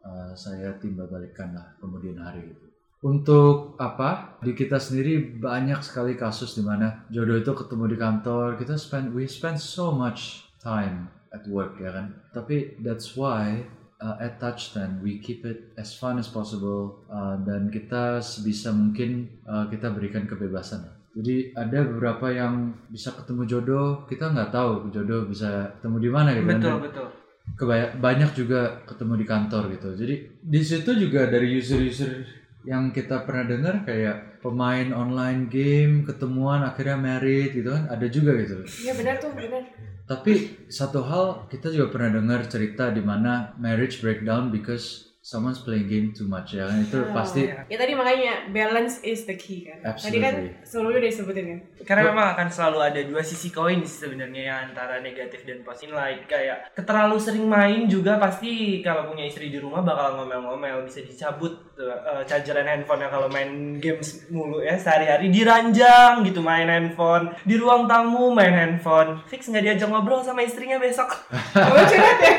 uh, 0.05 0.33
saya 0.37 0.77
timbal 0.81 1.09
balikkan 1.09 1.57
lah 1.57 1.77
kemudian 1.81 2.21
hari 2.21 2.53
itu. 2.53 2.67
Untuk 3.05 3.77
apa? 3.77 4.41
Di 4.41 4.57
kita 4.57 4.81
sendiri 4.81 5.37
banyak 5.37 5.85
sekali 5.85 6.17
kasus 6.17 6.57
di 6.57 6.65
mana 6.65 7.05
jodoh 7.13 7.37
itu 7.37 7.53
ketemu 7.53 7.85
di 7.93 7.97
kantor, 8.01 8.57
kita 8.57 8.81
spend 8.81 9.13
we 9.13 9.29
spend 9.29 9.61
so 9.61 9.93
much 9.93 10.44
time 10.65 11.07
at 11.31 11.45
work 11.47 11.77
ya 11.79 11.93
kan. 11.93 12.07
Tapi 12.33 12.81
that's 12.81 13.15
why 13.15 13.63
uh, 14.01 14.17
at 14.19 14.41
Touch 14.41 14.73
10 14.73 15.05
we 15.05 15.19
keep 15.19 15.45
it 15.45 15.77
as 15.77 15.93
fun 15.93 16.17
as 16.17 16.27
possible 16.27 17.05
uh, 17.07 17.37
dan 17.39 17.69
kita 17.69 18.19
sebisa 18.19 18.73
mungkin 18.73 19.29
uh, 19.45 19.69
kita 19.69 19.93
berikan 19.93 20.25
kebebasan. 20.25 20.83
Jadi 21.15 21.55
ada 21.55 21.87
beberapa 21.87 22.27
yang 22.27 22.75
bisa 22.91 23.15
ketemu 23.15 23.47
jodoh, 23.47 24.03
kita 24.05 24.35
nggak 24.35 24.51
tahu 24.51 24.91
jodoh 24.91 25.31
bisa 25.31 25.71
ketemu 25.79 25.97
di 26.01 26.11
mana 26.11 26.29
gitu. 26.35 26.43
kan. 26.43 26.59
Betul 26.59 26.71
Dan- 26.75 26.83
betul. 26.83 27.07
kebaya- 27.55 27.93
banyak 27.95 28.31
juga 28.35 28.61
ketemu 28.83 29.15
di 29.15 29.27
kantor 29.29 29.63
gitu. 29.71 29.89
Jadi 29.95 30.15
di 30.43 30.61
situ 30.65 30.91
juga 30.97 31.29
dari 31.29 31.55
user-user 31.55 32.25
yang 32.65 32.91
kita 32.91 33.23
pernah 33.23 33.45
dengar 33.45 33.85
kayak 33.85 34.41
pemain 34.41 34.89
online 34.91 35.47
game 35.47 36.03
ketemuan 36.03 36.65
akhirnya 36.65 36.97
married 36.97 37.53
gitu 37.53 37.69
kan 37.71 37.85
ada 37.87 38.07
juga 38.09 38.33
gitu. 38.41 38.65
Iya 38.83 38.93
benar 38.97 39.15
tuh, 39.21 39.31
benar. 39.37 39.63
Tapi 40.05 40.69
satu 40.69 41.01
hal 41.01 41.49
kita 41.49 41.73
juga 41.73 41.89
pernah 41.89 42.21
dengar 42.21 42.45
cerita 42.45 42.93
di 42.93 43.01
mana 43.01 43.57
marriage 43.57 44.05
breakdown 44.05 44.53
because 44.53 45.14
someone's 45.25 45.65
playing 45.65 45.89
game 45.89 46.09
too 46.13 46.29
much 46.29 46.53
ya 46.53 46.69
kan 46.69 46.85
itu 46.85 47.01
Oh, 47.01 47.17
pasti 47.17 47.49
Ya 47.49 47.81
tadi 47.81 47.97
makanya 47.97 48.53
balance 48.53 49.01
is 49.01 49.25
the 49.25 49.33
key 49.33 49.65
kan. 49.65 49.81
Tadi 49.97 50.21
kan 50.21 50.37
Absolutely. 50.37 50.69
sebelumnya 50.69 50.99
udah 51.01 51.09
disebutin 51.09 51.45
kan. 51.49 51.61
Karena 51.89 52.03
memang 52.13 52.27
akan 52.37 52.49
selalu 52.53 52.79
ada 52.85 53.01
dua 53.09 53.25
sisi 53.25 53.49
koin 53.49 53.81
sih 53.81 54.05
sebenarnya 54.05 54.43
ya, 54.45 54.57
antara 54.69 55.01
negatif 55.01 55.49
dan 55.49 55.65
positif. 55.65 55.97
Like 55.97 56.29
kayak 56.29 56.77
terlalu 56.77 57.17
sering 57.17 57.49
main 57.49 57.89
juga 57.89 58.21
pasti 58.21 58.85
kalau 58.85 59.09
punya 59.09 59.25
istri 59.25 59.49
di 59.49 59.57
rumah 59.57 59.81
bakal 59.81 60.21
ngomel-ngomel 60.21 60.85
bisa 60.85 61.01
dicabut 61.01 61.57
tuh, 61.73 61.89
eh, 61.89 62.21
chargeran 62.29 62.69
handphonenya 62.69 63.09
kalau 63.09 63.33
main 63.33 63.81
games 63.81 64.29
mulu 64.29 64.61
ya 64.61 64.77
sehari-hari 64.77 65.33
diranjang 65.33 66.21
gitu 66.21 66.45
main 66.45 66.69
handphone 66.69 67.33
di 67.49 67.57
ruang 67.57 67.89
tamu 67.89 68.29
main 68.37 68.53
handphone 68.53 69.25
fix 69.25 69.49
nggak 69.49 69.65
diajak 69.73 69.89
ngobrol 69.89 70.21
sama 70.21 70.45
istrinya 70.45 70.77
besok 70.77 71.09
Bapak 71.57 71.85
curhat 71.89 72.19
ya. 72.21 72.35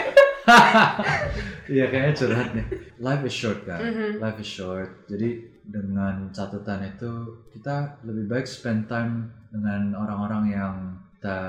Iya 1.66 1.86
kayaknya 1.90 2.14
curhat 2.14 2.50
nih. 2.54 2.66
Life 3.02 3.24
is 3.26 3.36
short 3.36 3.60
kan. 3.66 3.80
Mhm. 3.82 4.10
Life 4.22 4.40
is 4.42 4.50
short. 4.50 4.90
Jadi 5.10 5.30
dengan 5.66 6.30
catatan 6.30 6.82
itu 6.86 7.12
kita 7.50 7.98
lebih 8.06 8.26
baik 8.30 8.46
spend 8.46 8.86
time 8.86 9.34
dengan 9.50 9.98
orang-orang 9.98 10.44
yang 10.54 10.76
kita 11.18 11.40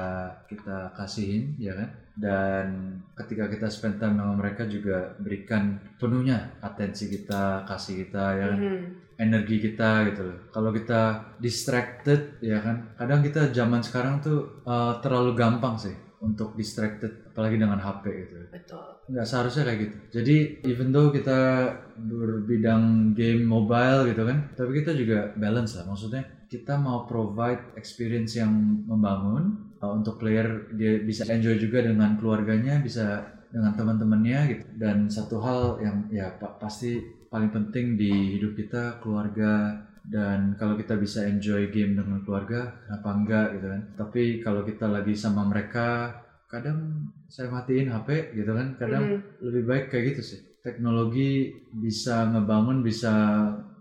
kita 0.48 0.78
kasihin 0.96 1.52
ya 1.60 1.76
kan. 1.76 1.90
Dan 2.16 2.66
ketika 3.12 3.44
kita 3.52 3.68
spend 3.68 4.00
time 4.00 4.16
dengan 4.16 4.40
mereka 4.40 4.64
juga 4.64 5.12
berikan 5.20 5.76
penuhnya 6.00 6.56
atensi 6.64 7.12
kita, 7.12 7.68
kasih 7.68 8.08
kita 8.08 8.24
ya 8.40 8.46
kan. 8.56 8.60
Mhm. 8.60 8.80
Energi 9.16 9.56
kita 9.60 10.04
gitu 10.12 10.22
loh. 10.28 10.38
Kalau 10.52 10.70
kita 10.72 11.32
distracted 11.40 12.40
ya 12.40 12.60
kan. 12.60 12.88
Kadang 12.96 13.20
kita 13.20 13.52
zaman 13.52 13.80
sekarang 13.84 14.20
tuh 14.24 14.64
eh, 14.64 14.94
terlalu 15.04 15.32
gampang 15.36 15.76
sih 15.76 15.96
untuk 16.20 16.56
distracted 16.56 17.12
apalagi 17.28 17.60
dengan 17.60 17.76
HP 17.76 18.04
gitu 18.24 18.48
Betul. 18.48 18.95
Nggak 19.06 19.26
seharusnya 19.26 19.62
kayak 19.66 19.80
gitu. 19.86 19.96
Jadi 20.20 20.36
even 20.66 20.90
though 20.90 21.14
kita 21.14 21.70
berbidang 21.96 23.14
game 23.14 23.46
mobile 23.46 24.06
gitu 24.10 24.22
kan, 24.26 24.38
tapi 24.58 24.82
kita 24.82 24.92
juga 24.94 25.30
balance 25.38 25.78
lah. 25.78 25.84
Maksudnya 25.86 26.22
kita 26.46 26.78
mau 26.78 27.06
provide 27.06 27.74
experience 27.78 28.38
yang 28.38 28.50
membangun 28.86 29.74
uh, 29.82 29.92
untuk 29.94 30.18
player 30.18 30.70
dia 30.74 31.02
bisa 31.02 31.26
enjoy 31.30 31.58
juga 31.58 31.82
dengan 31.86 32.18
keluarganya, 32.18 32.82
bisa 32.82 33.34
dengan 33.50 33.72
teman-temannya 33.78 34.40
gitu. 34.50 34.64
Dan 34.74 35.06
satu 35.06 35.38
hal 35.42 35.60
yang 35.82 35.96
ya 36.10 36.34
pa- 36.36 36.58
pasti 36.58 36.98
paling 37.30 37.50
penting 37.50 37.98
di 37.98 38.38
hidup 38.38 38.54
kita 38.54 39.02
keluarga 39.02 39.82
dan 40.06 40.54
kalau 40.54 40.78
kita 40.78 40.94
bisa 40.94 41.26
enjoy 41.26 41.66
game 41.74 41.98
dengan 41.98 42.22
keluarga 42.22 42.78
kenapa 42.86 43.08
enggak 43.10 43.46
gitu 43.58 43.66
kan 43.66 43.82
tapi 43.98 44.22
kalau 44.38 44.62
kita 44.62 44.86
lagi 44.86 45.18
sama 45.18 45.42
mereka 45.42 46.14
kadang 46.46 46.78
saya 47.26 47.50
matiin 47.50 47.86
HP 47.86 48.08
gitu 48.32 48.50
kan 48.50 48.74
kadang 48.76 49.02
Mhm. 49.04 49.20
lebih 49.42 49.62
baik 49.64 49.84
kayak 49.88 50.14
gitu 50.14 50.22
sih 50.24 50.40
teknologi 50.60 51.50
bisa 51.72 52.26
ngebangun 52.26 52.80
bisa 52.80 53.12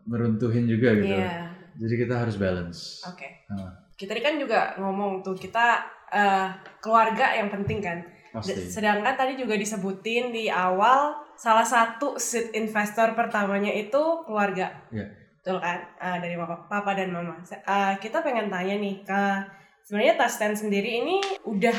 ngeruntuhin 0.03 0.65
juga 0.65 0.93
gitu 0.93 1.13
Iya. 1.13 1.49
jadi 1.77 1.95
kita 1.99 2.15
harus 2.17 2.35
balance 2.35 3.01
Oke. 3.05 3.45
Ah. 3.49 3.73
Kita 3.95 4.11
tadi 4.11 4.21
kan 4.21 4.35
juga 4.35 4.75
ngomong 4.75 5.23
tuh 5.23 5.33
kita 5.33 5.79
eh, 6.07 6.47
keluarga 6.79 7.31
yang 7.33 7.47
penting 7.49 7.79
kan. 7.79 7.97
pasti 8.29 8.51
Sedangkan 8.67 9.15
tadi 9.15 9.35
juga 9.35 9.55
disebutin 9.55 10.29
di 10.29 10.45
awal 10.47 11.15
salah 11.33 11.63
satu 11.63 12.15
seed 12.15 12.51
investor 12.51 13.15
pertamanya 13.15 13.71
itu 13.71 13.97
keluarga. 14.23 14.69
Iya. 14.91 15.07
Betul 15.39 15.57
kan? 15.57 15.79
Eh, 15.97 16.17
dari 16.19 16.35
papa, 16.35 16.67
papa 16.67 16.91
dan 16.93 17.09
mama. 17.09 17.39
Eh, 17.41 17.93
kita 17.97 18.19
pengen 18.19 18.51
tanya 18.51 18.75
nih 18.75 19.01
ke 19.01 19.21
sebenarnya 19.81 20.15
Touchstand 20.15 20.55
sendiri 20.57 21.01
ini 21.01 21.17
udah 21.43 21.75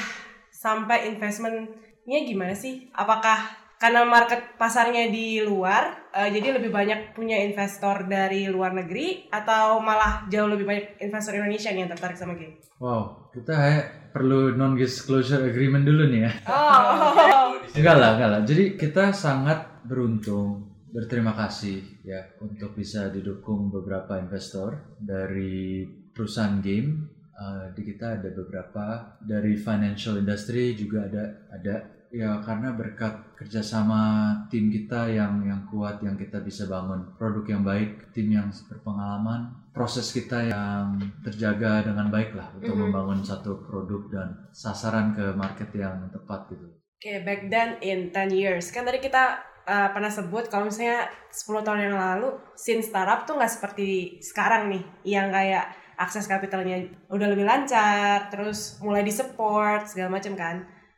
sampai 0.57 1.13
investmentnya 1.13 2.19
gimana 2.25 2.57
sih? 2.57 2.89
Apakah 2.97 3.69
karena 3.77 4.09
market 4.09 4.57
pasarnya 4.57 5.13
di 5.13 5.45
luar, 5.45 6.09
eh, 6.17 6.33
jadi 6.33 6.57
lebih 6.57 6.73
banyak 6.73 7.13
punya 7.13 7.37
investor 7.45 8.09
dari 8.09 8.49
luar 8.49 8.73
negeri 8.73 9.29
atau 9.29 9.85
malah 9.85 10.25
jauh 10.33 10.49
lebih 10.49 10.65
banyak 10.65 10.97
investor 11.05 11.37
Indonesia 11.37 11.69
nih 11.69 11.85
yang 11.85 11.93
tertarik 11.93 12.17
sama 12.17 12.33
game? 12.41 12.57
wow 12.77 13.33
kita 13.33 13.53
kayak 13.57 13.85
perlu 14.13 14.53
non 14.53 14.77
disclosure 14.77 15.45
agreement 15.49 15.85
dulu 15.85 16.09
nih 16.09 16.29
ya 16.29 16.33
Oh, 16.49 17.57
Enggak 17.77 17.97
lah, 18.01 18.11
enggak 18.17 18.31
lah. 18.33 18.41
Jadi 18.45 18.65
kita 18.81 19.13
sangat 19.13 19.85
beruntung, 19.85 20.73
berterima 20.93 21.37
kasih 21.37 21.85
ya 22.05 22.25
untuk 22.41 22.73
bisa 22.73 23.13
didukung 23.13 23.69
beberapa 23.69 24.17
investor 24.17 24.97
dari 24.97 25.85
perusahaan 26.17 26.61
game. 26.65 27.16
Uh, 27.37 27.69
di 27.77 27.85
kita 27.85 28.17
ada 28.17 28.33
beberapa 28.33 29.13
dari 29.21 29.61
financial 29.61 30.17
industry 30.17 30.73
juga 30.73 31.05
ada 31.05 31.25
ada 31.53 31.85
ya 32.09 32.41
karena 32.41 32.73
berkat 32.73 33.37
kerjasama 33.37 34.33
tim 34.49 34.73
kita 34.73 35.05
yang 35.13 35.45
yang 35.45 35.69
kuat 35.69 36.01
yang 36.01 36.17
kita 36.17 36.41
bisa 36.41 36.65
bangun 36.65 37.13
produk 37.21 37.45
yang 37.45 37.61
baik 37.61 38.09
tim 38.17 38.33
yang 38.33 38.49
berpengalaman 38.49 39.53
proses 39.77 40.17
kita 40.17 40.49
yang 40.49 40.97
terjaga 41.21 41.85
dengan 41.85 42.09
baik 42.09 42.33
lah 42.33 42.49
untuk 42.57 42.73
Mhm. 42.73 42.83
membangun 42.89 43.21
satu 43.21 43.69
produk 43.69 44.09
dan 44.09 44.29
sasaran 44.57 45.13
ke 45.13 45.37
market 45.37 45.69
yang 45.77 46.09
tepat 46.09 46.49
gitu 46.49 46.73
Oke, 46.97 47.21
back 47.21 47.53
then 47.53 47.77
in 47.85 48.09
10 48.09 48.33
years. 48.33 48.73
Kan 48.73 48.89
tadi 48.89 48.97
kita 49.05 49.37
uh, 49.69 49.93
pernah 49.93 50.09
sebut 50.09 50.49
kalau 50.49 50.73
misalnya 50.73 51.05
10 51.29 51.61
tahun 51.61 51.93
yang 51.93 51.97
lalu, 52.01 52.33
scene 52.57 52.81
startup 52.81 53.29
tuh 53.29 53.37
nggak 53.37 53.53
seperti 53.53 54.17
sekarang 54.25 54.73
nih. 54.73 54.81
Yang 55.05 55.29
kayak 55.37 55.65
akses 55.97 56.25
kapitalnya 56.25 56.77
udah 57.09 57.29
lebih 57.29 57.45
lancar, 57.45 58.29
terus 58.29 58.77
mulai 58.79 59.01
di-support, 59.01 59.85
segala 59.85 60.13
macam 60.13 60.33
kan. 60.33 60.57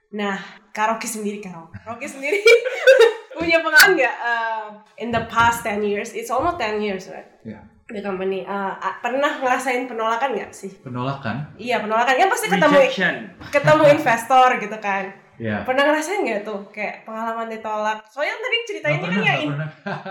Nah, 0.09 0.39
Karoki 0.71 1.05
sendiri, 1.05 1.39
Karo. 1.39 1.69
Karoki 1.71 2.09
sendiri 2.09 2.41
punya 3.37 3.61
pengalaman 3.61 3.95
nggak 3.95 4.17
uh, 4.19 4.67
in 4.97 5.09
the 5.09 5.23
past 5.29 5.63
10 5.63 5.85
years? 5.85 6.11
It's 6.13 6.29
almost 6.29 6.59
10 6.59 6.81
years, 6.81 7.07
right? 7.09 7.29
Iya. 7.45 7.61
The 7.89 8.05
company. 8.05 8.45
Uh, 8.45 8.77
pernah 9.01 9.41
ngerasain 9.41 9.89
penolakan 9.89 10.37
nggak 10.37 10.53
sih? 10.53 10.69
penolakan 10.85 11.57
Iya, 11.57 11.81
penolakan. 11.81 12.15
Ya 12.17 12.27
pasti 12.29 12.47
ketemu 12.49 12.77
rejection 12.77 13.15
ketemu 13.49 13.85
investor 13.97 14.49
gitu 14.61 14.79
kan. 14.79 15.05
ya 15.39 15.63
Pernah 15.63 15.87
ngerasain 15.87 16.21
nggak 16.21 16.43
tuh 16.43 16.61
kayak 16.69 17.07
pengalaman 17.07 17.49
ditolak? 17.49 18.03
Soalnya 18.11 18.37
tadi 18.37 18.57
ceritainnya 18.67 18.99
Nggak 19.01 19.13
kan 19.15 19.23
yang, 19.25 19.41
in- 19.41 19.57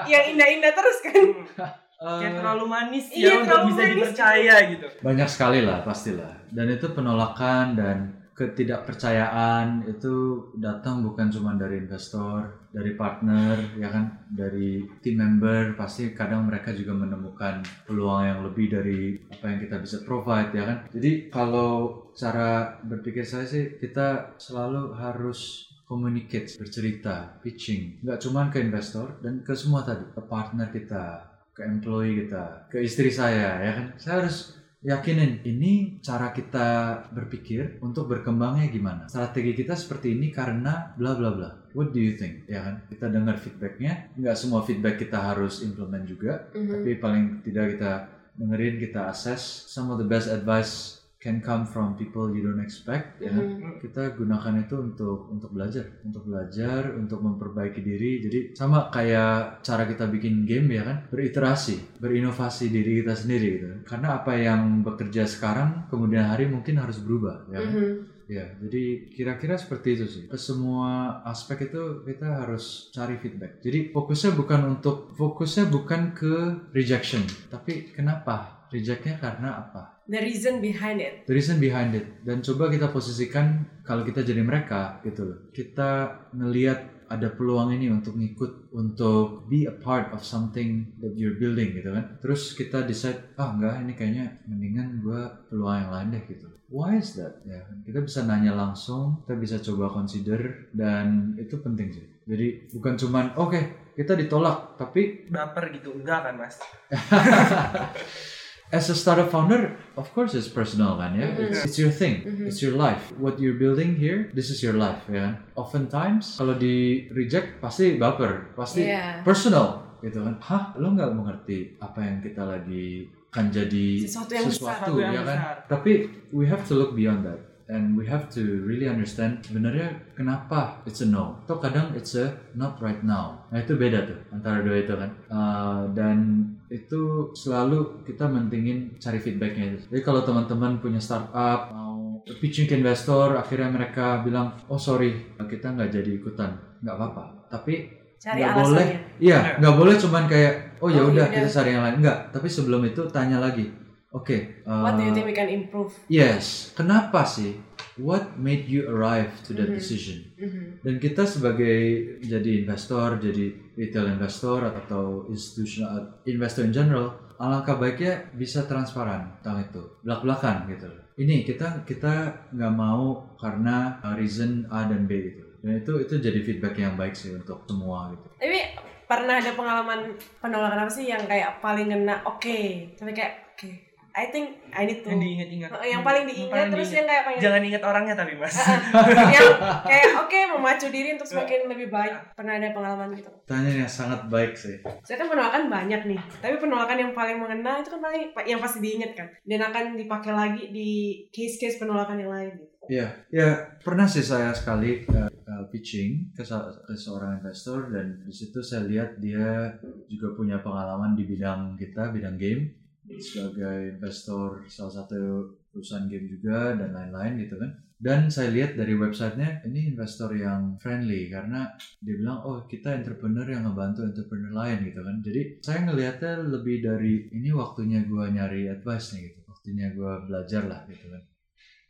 yang 0.07 0.23
indah-indah 0.33 0.71
terus 0.73 0.97
kan. 1.03 1.21
kayak 1.97 2.29
Eh, 2.29 2.37
terlalu 2.37 2.65
manis 2.69 3.05
Iya, 3.09 3.25
ya 3.25 3.31
untuk 3.41 3.47
terlalu 3.49 3.67
bisa 3.67 3.81
manis. 3.81 3.91
dipercaya 3.91 4.55
gitu 4.69 4.87
banyak 5.01 5.29
sekali 5.29 5.59
lah 5.65 5.79
pastilah 5.81 6.33
dan 6.53 6.67
itu 6.69 6.87
penolakan 6.93 7.65
dan 7.73 7.97
ketidakpercayaan 8.37 9.89
itu 9.89 10.13
datang 10.61 11.01
bukan 11.01 11.25
cuma 11.33 11.57
dari 11.57 11.81
investor, 11.81 12.69
dari 12.69 12.93
partner, 12.93 13.57
ya 13.81 13.89
kan, 13.89 14.13
dari 14.29 14.85
team 15.01 15.17
member. 15.17 15.73
Pasti 15.73 16.13
kadang 16.13 16.45
mereka 16.45 16.69
juga 16.69 16.93
menemukan 16.93 17.65
peluang 17.89 18.29
yang 18.29 18.39
lebih 18.45 18.69
dari 18.69 19.17
apa 19.33 19.45
yang 19.49 19.59
kita 19.65 19.81
bisa 19.81 20.05
provide, 20.05 20.53
ya 20.53 20.69
kan. 20.69 20.77
Jadi 20.93 21.33
kalau 21.33 22.05
cara 22.13 22.77
berpikir 22.85 23.25
saya 23.25 23.49
sih 23.49 23.81
kita 23.81 24.37
selalu 24.37 24.93
harus 24.93 25.65
communicate, 25.87 26.53
bercerita, 26.59 27.41
pitching, 27.41 28.03
nggak 28.03 28.19
cuma 28.21 28.51
ke 28.51 28.59
investor 28.59 29.17
dan 29.23 29.41
ke 29.41 29.55
semua 29.55 29.81
tadi, 29.81 30.03
ke 30.13 30.21
partner 30.21 30.67
kita, 30.69 31.26
ke 31.57 31.65
employee 31.65 32.21
kita, 32.21 32.69
ke 32.69 32.77
istri 32.85 33.09
saya, 33.09 33.57
ya 33.57 33.71
kan. 33.73 33.87
Saya 33.97 34.15
harus 34.21 34.53
yakinin 34.85 35.41
ini 35.41 35.97
cara 36.05 36.29
kita 36.29 37.01
berpikir 37.09 37.81
untuk 37.81 38.05
berkembangnya 38.13 38.69
gimana. 38.69 39.09
Strategi 39.09 39.57
kita 39.57 39.73
seperti 39.73 40.13
ini 40.13 40.29
karena 40.29 40.93
bla 40.93 41.17
bla 41.17 41.33
bla. 41.33 41.49
What 41.73 41.97
do 41.97 41.99
you 41.99 42.13
think? 42.13 42.45
Ya 42.45 42.61
kan? 42.61 42.85
Kita 42.85 43.09
dengar 43.09 43.41
feedbacknya. 43.41 44.13
Nggak 44.13 44.37
semua 44.37 44.61
feedback 44.61 45.01
kita 45.01 45.17
harus 45.17 45.65
implement 45.65 46.05
juga, 46.05 46.45
Mhm. 46.53 46.69
tapi 46.69 46.91
paling 47.01 47.25
tidak 47.41 47.65
kita 47.73 47.91
dengerin, 48.37 48.77
kita 48.77 49.09
assess. 49.09 49.65
Some 49.65 49.89
of 49.89 49.97
the 49.97 50.05
best 50.05 50.29
advice 50.29 50.96
can 51.27 51.43
come 51.43 51.67
from 51.67 51.99
people 51.99 52.31
you 52.31 52.39
don't 52.39 52.63
expect. 52.63 53.19
Ya? 53.19 53.35
Mhm. 53.35 53.83
kita 53.83 54.15
gunakan 54.15 54.63
itu 54.63 54.75
untuk 54.79 55.27
untuk 55.27 55.51
belajar, 55.51 55.85
untuk 56.07 56.23
belajar, 56.23 56.81
untuk 56.95 57.19
memperbaiki 57.19 57.83
diri. 57.83 58.23
Jadi 58.23 58.39
sama 58.55 58.87
kayak 58.87 59.59
cara 59.59 59.83
kita 59.83 60.07
bikin 60.07 60.47
game 60.47 60.71
ya 60.79 60.83
kan, 60.87 60.97
beriterasi, 61.11 61.99
berinovasi 61.99 62.71
diri 62.71 63.03
kita 63.03 63.13
sendiri 63.13 63.47
gitu. 63.59 63.67
Karena 63.83 64.23
apa 64.23 64.39
yang 64.39 64.81
bekerja 64.87 65.27
sekarang 65.27 65.83
kemudian 65.91 66.31
hari 66.31 66.47
mungkin 66.47 66.79
harus 66.79 67.03
berubah 67.03 67.43
ya 67.51 67.59
kan. 67.59 67.73
Mhm. 67.75 67.91
Ya, 68.27 68.43
jadi 68.59 69.07
kira-kira 69.07 69.55
seperti 69.55 69.95
itu 69.95 70.05
sih. 70.07 70.23
Ke 70.27 70.35
semua 70.35 71.23
aspek 71.23 71.71
itu 71.71 72.03
kita 72.03 72.43
harus 72.43 72.91
cari 72.91 73.15
feedback. 73.15 73.55
Jadi 73.63 73.87
fokusnya 73.95 74.35
bukan 74.35 74.61
untuk 74.75 75.07
fokusnya 75.15 75.71
bukan 75.71 76.11
ke 76.11 76.33
rejection, 76.75 77.23
tapi 77.47 77.87
kenapa? 77.95 78.59
Rejectnya 78.67 79.15
karena 79.15 79.63
apa? 79.63 79.96
The 80.07 80.23
reason 80.23 80.63
behind 80.63 81.03
it. 81.03 81.27
the 81.27 81.35
reason 81.35 81.59
behind 81.59 81.91
it. 81.91 82.23
Dan 82.23 82.39
coba 82.39 82.71
kita 82.71 82.87
posisikan 82.95 83.67
kalau 83.83 84.07
kita 84.07 84.23
jadi 84.23 84.39
mereka 84.39 85.03
gitu 85.03 85.27
loh. 85.27 85.37
Kita 85.51 86.23
ngelihat 86.31 86.97
ada 87.07 87.31
peluang 87.31 87.71
ini 87.71 87.87
untuk 87.87 88.19
ngikut 88.19 88.71
untuk 88.75 89.47
be 89.47 89.63
a 89.67 89.75
part 89.75 90.11
of 90.11 90.23
something 90.23 90.91
that 90.99 91.15
you're 91.15 91.35
building 91.39 91.75
gitu 91.75 91.91
kan. 91.91 92.19
Terus 92.19 92.55
kita 92.55 92.83
decide 92.83 93.35
ah 93.39 93.55
enggak 93.55 93.83
ini 93.83 93.93
kayaknya 93.95 94.25
mendingan 94.47 95.03
gua 95.03 95.43
peluang 95.47 95.87
yang 95.87 95.91
lain 95.91 96.07
deh 96.15 96.23
gitu. 96.27 96.47
Why 96.67 96.99
is 96.99 97.15
that? 97.15 97.43
Ya 97.47 97.63
kita 97.87 98.03
bisa 98.03 98.27
nanya 98.27 98.51
langsung 98.51 99.23
kita 99.23 99.35
bisa 99.39 99.55
coba 99.63 99.91
consider 99.91 100.71
dan 100.75 101.35
itu 101.39 101.59
penting 101.63 101.95
sih. 101.95 102.05
Jadi 102.27 102.71
bukan 102.75 102.99
cuman 102.99 103.25
oke 103.39 103.91
kita 103.95 104.19
ditolak 104.19 104.75
tapi 104.75 105.31
Baper 105.31 105.71
gitu. 105.71 105.95
Enggak 105.95 106.27
kan 106.27 106.35
mas? 106.35 106.59
as 108.69 108.89
a 108.89 108.95
startup 108.95 109.29
founder, 109.29 109.75
of 109.95 110.11
course 110.11 110.35
it's 110.35 110.47
personal 110.47 110.95
kan 110.95 111.15
ya. 111.15 111.31
Mhm. 111.31 111.39
It's, 111.47 111.59
it's 111.65 111.77
your 111.77 111.89
thing, 111.89 112.23
Mhm. 112.23 112.45
it's 112.45 112.59
your 112.59 112.75
life. 112.75 113.11
What 113.15 113.39
you're 113.39 113.55
building 113.55 113.95
here, 113.95 114.27
this 114.33 114.51
is 114.51 114.59
your 114.59 114.75
life 114.75 115.03
ya. 115.07 115.39
Oftentimes 115.55 116.35
kalau 116.35 116.55
di 116.55 117.07
reject 117.11 117.59
pasti 117.59 117.95
baper, 117.95 118.51
pasti 118.53 118.87
Iya. 118.87 119.23
personal 119.23 119.87
gitu 119.99 120.21
kan. 120.21 120.35
Hah, 120.39 120.63
lo 120.77 120.93
nggak 120.93 121.11
mengerti 121.11 121.79
apa 121.79 121.99
yang 122.03 122.17
kita 122.19 122.43
lagi 122.43 123.07
kan 123.27 123.49
jadi 123.49 124.01
Sesuatu 124.03 124.31
yang 124.33 124.45
besar. 124.47 124.53
Sesuatu 124.53 124.91
yang 124.99 125.13
ya 125.13 125.21
kan. 125.23 125.37
besar. 125.37 125.55
Tapi 125.67 125.91
we 126.31 126.45
have 126.47 126.63
to 126.63 126.73
look 126.75 126.93
beyond 126.93 127.23
that. 127.23 127.39
And 127.67 127.99
we 127.99 128.07
have 128.07 128.31
to 128.31 128.63
really 128.63 128.87
understand 128.87 129.43
sebenarnya 129.43 129.99
kenapa 130.15 130.79
it's 130.87 131.03
a 131.03 131.07
no. 131.07 131.35
Atau 131.43 131.59
kadang 131.59 131.91
it's 131.99 132.15
a 132.15 132.31
not 132.55 132.79
right 132.79 133.03
now. 133.03 133.43
Nah 133.51 133.59
itu 133.59 133.75
beda 133.75 134.07
tuh 134.07 134.19
antara 134.31 134.63
dua 134.63 134.79
itu 134.79 134.95
kan. 134.95 135.11
Uh, 135.27 135.83
dan 135.91 136.47
itu 136.67 137.01
selalu 137.31 138.03
kita 138.03 138.27
mentingin 138.27 138.99
cari 138.99 139.17
feedbacknya 139.17 139.65
itu. 139.71 139.87
Jadi 139.87 140.01
kalau 140.03 140.21
teman-teman 140.21 140.77
punya 140.77 140.99
startup 140.99 141.71
mau 141.71 142.19
pitching 142.27 142.67
ke 142.67 142.75
investor, 142.75 143.35
akhirnya 143.35 143.71
mereka 143.71 144.19
bilang, 144.19 144.51
oh 144.67 144.75
sorry 144.75 145.15
kita 145.39 145.71
nggak 145.71 145.89
jadi 145.89 146.11
ikutan, 146.19 146.51
nggak 146.83 146.95
apa-apa. 146.95 147.23
Tapi 147.47 147.87
Cari 148.17 148.41
nggak 148.41 148.51
alasannya. 148.51 148.67
boleh, 148.67 148.87
iya 149.21 149.39
nggak 149.55 149.75
boleh 149.77 149.95
cuman 149.95 150.23
kayak, 150.25 150.53
oh 150.81 150.89
ya 150.89 151.05
Oh, 151.05 151.13
udah 151.13 151.23
yaudah. 151.23 151.27
kita 151.31 151.47
cari 151.47 151.69
yang 151.71 151.83
lain. 151.85 151.95
Nggak. 152.01 152.17
Tapi 152.33 152.47
sebelum 152.49 152.81
itu 152.83 153.01
tanya 153.07 153.37
lagi, 153.39 153.71
oke. 154.11 154.37
What 154.67 154.97
do 154.97 155.05
you 155.05 155.11
uh, 155.11 155.15
think 155.15 155.25
we 155.29 155.31
can 155.31 155.47
improve? 155.47 155.93
Yes, 156.09 156.73
kenapa 156.73 157.23
sih? 157.23 157.55
What 157.97 158.37
made 158.37 158.69
you 158.69 158.85
arrive 158.87 159.33
to 159.49 159.57
that 159.57 159.73
Mhm. 159.73 159.77
decision? 159.77 160.17
Mhm. 160.37 160.63
Dan 160.85 160.95
kita 161.01 161.25
sebagai 161.25 161.77
jadi 162.21 162.63
investor, 162.63 163.17
jadi 163.17 163.53
retail 163.73 164.13
investor 164.13 164.61
atau 164.69 165.25
institutional 165.27 166.21
investor 166.29 166.63
in 166.63 166.73
general, 166.73 167.17
alangkah 167.41 167.77
baiknya 167.77 168.29
bisa 168.37 168.65
transparan 168.69 169.37
tentang 169.41 169.65
itu, 169.65 169.81
belak-belakan 170.05 170.69
gitu. 170.69 170.89
Ini 171.17 171.41
kita 171.41 171.81
kita 171.85 172.45
nggak 172.53 172.73
mau 172.77 173.25
karena 173.41 173.97
uh, 174.05 174.13
reason 174.13 174.69
A 174.69 174.85
dan 174.85 175.09
B 175.09 175.33
gitu. 175.33 175.45
Dan 175.65 175.81
itu 175.81 175.93
itu 175.97 176.13
jadi 176.21 176.39
feedback 176.45 176.77
yang 176.77 176.93
baik 176.93 177.17
sih 177.17 177.33
untuk 177.33 177.65
semua 177.65 178.13
gitu. 178.13 178.29
Tapi 178.37 178.59
pernah 179.07 179.39
ada 179.39 179.51
pengalaman 179.55 180.13
penolakan 180.43 180.85
apa 180.85 180.91
sih 180.91 181.07
yang 181.09 181.23
kayak 181.25 181.63
paling 181.63 181.87
ngena 181.87 182.27
oke 182.27 182.59
tapi 182.99 183.15
kayak 183.15 183.55
oke 183.55 183.71
I 184.17 184.33
think 184.33 184.57
I 184.73 184.89
need 184.89 185.05
to 185.05 185.13
Yang 185.13 185.21
diingat-ingat. 185.21 185.69
yang 185.85 186.01
paling 186.01 186.25
diingat 186.25 186.73
terus 186.73 186.89
yang 186.89 187.05
kayak 187.05 187.23
pengen 187.29 187.41
Jangan 187.45 187.61
ingat 187.69 187.83
orangnya 187.85 188.15
tapi 188.17 188.33
mas. 188.33 188.57
yang 189.37 189.49
kayak 189.85 190.07
oke 190.17 190.39
memacu 190.57 190.89
diri 190.89 191.13
untuk 191.13 191.29
semakin 191.29 191.69
lebih 191.69 191.93
baik. 191.93 192.33
Pernah 192.33 192.57
ada 192.57 192.73
pengalaman 192.73 193.13
gitu? 193.13 193.29
Pertanyaan 193.45 193.85
yang 193.85 193.91
sangat 193.93 194.25
baik 194.25 194.57
sih. 194.57 194.81
saya 195.05 195.21
kan 195.21 195.29
penolakan 195.29 195.69
banyak 195.69 196.01
nih. 196.09 196.19
Tapi 196.41 196.55
penolakan 196.57 196.97
yang 196.97 197.11
paling 197.13 197.37
mengena 197.37 197.77
itu 197.77 197.93
kan 197.93 198.01
paling 198.01 198.33
yang 198.49 198.57
pasti 198.57 198.81
diingat 198.81 199.13
kan. 199.13 199.29
Dan 199.45 199.61
akan 199.61 199.93
dipakai 199.93 200.33
lagi 200.33 200.73
di 200.73 201.21
case-case 201.29 201.77
penolakan 201.77 202.17
yang 202.17 202.33
lain 202.33 202.57
gitu. 202.57 202.73
Iya, 202.87 203.07
ya 203.29 203.47
pernah 203.83 204.07
sih 204.07 204.23
saya 204.23 204.55
sekali 204.55 205.03
uh, 205.11 205.27
uh, 205.27 205.63
pitching 205.69 206.31
ke, 206.31 206.41
ke 206.41 206.93
seorang 206.95 207.43
investor 207.43 207.91
dan 207.91 208.23
di 208.23 208.31
situ 208.31 208.63
saya 208.63 208.87
lihat 208.87 209.19
dia 209.19 209.75
juga 210.07 210.33
punya 210.33 210.57
pengalaman 210.63 211.13
di 211.13 211.27
bidang 211.27 211.75
kita, 211.75 212.15
bidang 212.15 212.39
game 212.39 212.86
sebagai 213.15 213.95
investor 213.95 214.67
salah 214.67 214.93
satu 215.03 215.55
perusahaan 215.71 216.09
game 216.11 216.27
juga 216.27 216.75
dan 216.75 216.91
lain-lain 216.91 217.47
gitu 217.47 217.55
kan. 217.55 217.71
Dan 217.97 218.29
saya 218.29 218.53
lihat 218.53 218.77
dari 218.77 218.93
websitenya 218.93 219.65
ini 219.65 219.89
investor 219.89 220.29
yang 220.37 220.77
friendly 220.77 221.33
karena 221.33 221.65
dia 221.97 222.13
bilang 222.13 222.45
oh 222.45 222.69
kita 222.69 222.93
entrepreneur 222.93 223.49
yang 223.49 223.65
ngebantu 223.65 224.05
entrepreneur 224.05 224.53
lain 224.53 224.85
gitu 224.85 225.01
kan. 225.01 225.15
Jadi 225.25 225.41
saya 225.65 225.79
ngelihatnya 225.89 226.33
lebih 226.45 226.77
dari 226.85 227.25
ini 227.33 227.49
waktunya 227.49 228.05
gua 228.05 228.29
nyari 228.29 228.69
advice 228.69 229.17
nih 229.17 229.33
gitu, 229.33 229.39
waktunya 229.49 229.87
gua 229.97 230.21
belajar 230.29 230.69
lah 230.69 230.85
gitu 230.85 231.09
kan. 231.09 231.23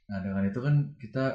Nah 0.08 0.18
dengan 0.24 0.44
itu 0.48 0.60
kan 0.64 0.76
kita 0.96 1.26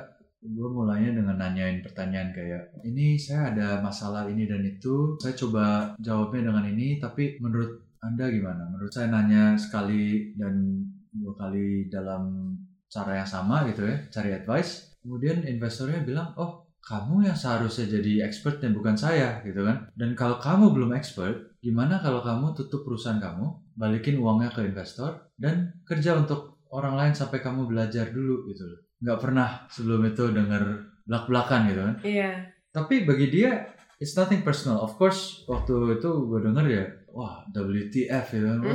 gue 0.42 0.68
mulainya 0.74 1.22
dengan 1.22 1.38
nanyain 1.38 1.86
pertanyaan 1.86 2.34
kayak 2.34 2.74
ini 2.82 3.14
saya 3.14 3.54
ada 3.54 3.78
masalah 3.78 4.26
ini 4.26 4.50
dan 4.50 4.66
itu 4.66 5.14
saya 5.22 5.38
coba 5.38 5.94
jawabnya 6.02 6.50
dengan 6.50 6.66
ini 6.66 6.98
tapi 6.98 7.38
menurut 7.38 7.81
anda 8.02 8.26
gimana? 8.28 8.66
Menurut 8.68 8.90
saya 8.90 9.08
nanya 9.08 9.54
sekali 9.54 10.34
dan 10.34 10.82
dua 11.14 11.32
kali 11.38 11.86
dalam 11.86 12.54
cara 12.92 13.24
yang 13.24 13.28
sama 13.28 13.64
gitu 13.72 13.88
ya 13.88 13.96
cari 14.12 14.36
advice 14.36 15.00
kemudian 15.00 15.48
investornya 15.48 16.04
bilang 16.04 16.36
oh 16.36 16.68
kamu 16.84 17.24
yang 17.24 17.36
seharusnya 17.36 17.88
jadi 17.88 18.28
expertnya 18.28 18.68
bukan 18.68 18.96
saya 19.00 19.40
gitu 19.48 19.64
kan 19.64 19.88
dan 19.96 20.12
kalau 20.12 20.36
kamu 20.36 20.76
belum 20.76 20.90
expert 20.92 21.56
gimana 21.64 22.04
kalau 22.04 22.20
kamu 22.20 22.52
tutup 22.52 22.84
perusahaan 22.84 23.16
kamu 23.16 23.48
balikin 23.76 24.20
uangnya 24.20 24.52
ke 24.52 24.68
investor 24.68 25.32
dan 25.40 25.72
kerja 25.88 26.20
untuk 26.20 26.60
orang 26.72 26.96
lain 26.96 27.14
sampai 27.14 27.44
kamu 27.44 27.68
belajar 27.68 28.08
dulu 28.10 28.48
gitu 28.48 28.64
loh. 28.64 28.80
Nggak 29.04 29.20
pernah 29.20 29.48
sebelum 29.68 30.00
itu 30.08 30.24
denger 30.32 30.62
belak-belakan 31.04 31.60
gitu 31.68 31.80
kan. 31.84 31.96
iya 32.04 32.30
Tapi 32.72 33.04
bagi 33.04 33.28
dia 33.28 33.68
it's 34.02 34.18
nothing 34.18 34.42
personal. 34.42 34.82
Of 34.82 34.98
course 34.98 35.46
waktu 35.46 36.02
itu 36.02 36.10
gue 36.26 36.40
denger 36.42 36.66
ya, 36.66 36.84
wah 37.14 37.46
WTF 37.54 38.26
gitu 38.34 38.46
kan. 38.50 38.58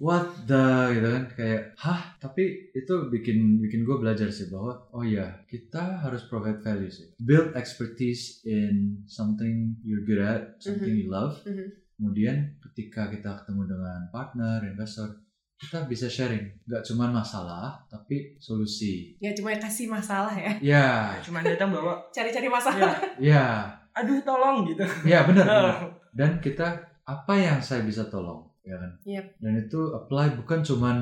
What 0.00 0.48
the 0.48 0.96
gitu 0.96 1.08
kan 1.12 1.24
kayak 1.36 1.62
hah? 1.78 2.18
Tapi 2.18 2.74
itu 2.74 2.94
bikin 3.12 3.62
bikin 3.62 3.86
gue 3.86 3.96
belajar 4.00 4.32
sih 4.32 4.50
bahwa 4.50 4.90
oh 4.90 5.06
ya 5.06 5.44
kita 5.46 6.02
harus 6.02 6.26
provide 6.26 6.58
value 6.64 6.90
sih. 6.90 7.14
Build 7.22 7.54
expertise 7.54 8.42
in 8.48 9.06
something 9.06 9.78
you're 9.86 10.02
good 10.02 10.18
at 10.18 10.58
something 10.58 10.90
you 10.90 11.06
love. 11.06 11.38
Mhm. 11.46 11.78
kemudian 12.00 12.56
ketika 12.64 13.12
kita 13.12 13.44
ketemu 13.44 13.76
dengan 13.76 14.08
partner 14.08 14.64
investor 14.64 15.20
kita 15.60 15.84
bisa 15.84 16.08
sharing. 16.08 16.48
Nggak 16.64 16.88
cuma 16.88 17.12
masalah 17.12 17.84
tapi 17.92 18.40
solusi. 18.40 19.20
Ya 19.20 19.36
cuma 19.36 19.52
kasih 19.60 19.92
masalah 19.92 20.32
ya. 20.32 20.56
Ya. 20.64 20.88
Cuma 21.20 21.44
datang 21.44 21.68
bawa, 21.68 22.00
cari-cari 22.16 22.48
masalah. 22.48 22.96
Ya, 23.20 23.36
ya 23.36 23.44
aduh 23.92 24.20
tolong 24.22 24.64
gitu. 24.66 24.84
ya 25.04 25.24
benar 25.28 25.46
dan 26.14 26.38
kita 26.38 26.66
apa 27.04 27.34
yang 27.34 27.58
saya 27.58 27.82
bisa 27.82 28.06
tolong 28.06 28.46
ya 28.62 28.76
kan 28.76 28.92
Yep. 29.02 29.24
dan 29.40 29.52
itu 29.56 29.80
apply 29.90 30.36
bukan 30.36 30.60
cuman 30.60 30.96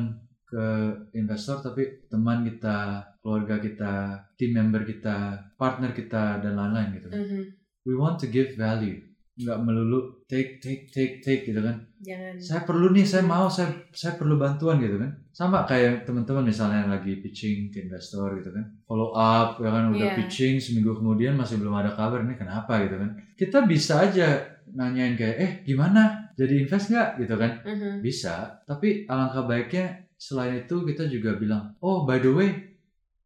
ke 0.48 0.64
investor 1.12 1.60
tapi 1.60 2.08
teman 2.08 2.40
kita, 2.40 3.04
keluarga 3.20 3.60
kita, 3.60 4.16
team 4.40 4.56
member 4.56 4.80
kita, 4.80 5.36
partner 5.60 5.92
kita 5.92 6.40
dan 6.40 6.56
lain-lain 6.56 6.96
gitu. 6.96 7.12
kan. 7.12 7.20
Mhm. 7.20 7.42
We 7.84 7.92
want 7.92 8.16
to 8.24 8.32
give 8.32 8.56
value, 8.56 8.96
nggak 9.36 9.58
melulu 9.60 10.24
take 10.24 10.56
take 10.64 10.88
take 10.88 11.20
take 11.20 11.44
gitu 11.44 11.60
kan. 11.60 11.84
Jangan. 11.98 12.34
Saya 12.38 12.62
perlu 12.62 12.90
nih, 12.90 13.02
saya 13.02 13.24
mau, 13.26 13.50
saya 13.50 13.74
saya 13.90 14.14
perlu 14.14 14.38
bantuan 14.38 14.78
gitu 14.78 14.98
kan. 14.98 15.10
Sama 15.30 15.66
kayak 15.66 16.06
teman-teman 16.06 16.46
misalnya 16.46 16.86
yang 16.86 16.92
lagi 16.94 17.18
pitching 17.18 17.70
ke 17.70 17.86
investor 17.86 18.38
gitu 18.38 18.50
kan. 18.50 18.64
Follow 18.86 19.10
up 19.12 19.58
ya 19.58 19.68
kan 19.68 19.90
udah 19.90 20.08
Iya. 20.10 20.16
pitching 20.16 20.58
seminggu 20.58 20.94
kemudian 20.94 21.34
masih 21.34 21.58
belum 21.58 21.74
ada 21.74 21.90
kabar 21.92 22.22
ini 22.22 22.38
kenapa 22.38 22.78
gitu 22.86 22.96
kan. 22.96 23.10
Kita 23.34 23.66
bisa 23.66 24.06
aja 24.06 24.28
nanyain 24.68 25.16
kayak 25.16 25.36
eh 25.40 25.52
gimana 25.64 26.28
jadi 26.36 26.60
invest 26.60 26.92
nggak 26.92 27.24
gitu 27.24 27.34
kan 27.34 27.64
Mhm. 27.64 28.04
bisa 28.04 28.60
tapi 28.68 29.08
alangkah 29.08 29.48
baiknya 29.48 30.04
selain 30.12 30.60
itu 30.60 30.84
kita 30.84 31.08
juga 31.08 31.40
bilang 31.40 31.72
oh 31.80 32.04
by 32.04 32.20
the 32.20 32.28
way 32.28 32.52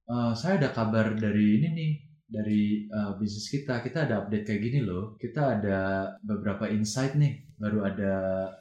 eh, 0.06 0.32
saya 0.32 0.62
ada 0.62 0.70
kabar 0.70 1.18
dari 1.18 1.58
ini 1.58 1.68
nih 1.74 1.92
dari 2.30 2.62
eh, 2.86 3.10
bisnis 3.18 3.50
kita 3.50 3.82
kita 3.82 4.06
ada 4.06 4.22
update 4.22 4.46
kayak 4.46 4.62
gini 4.62 4.86
loh 4.86 5.18
kita 5.18 5.58
ada 5.58 5.78
beberapa 6.22 6.70
insight 6.70 7.18
nih 7.18 7.51
baru 7.62 7.86
ada 7.86 8.14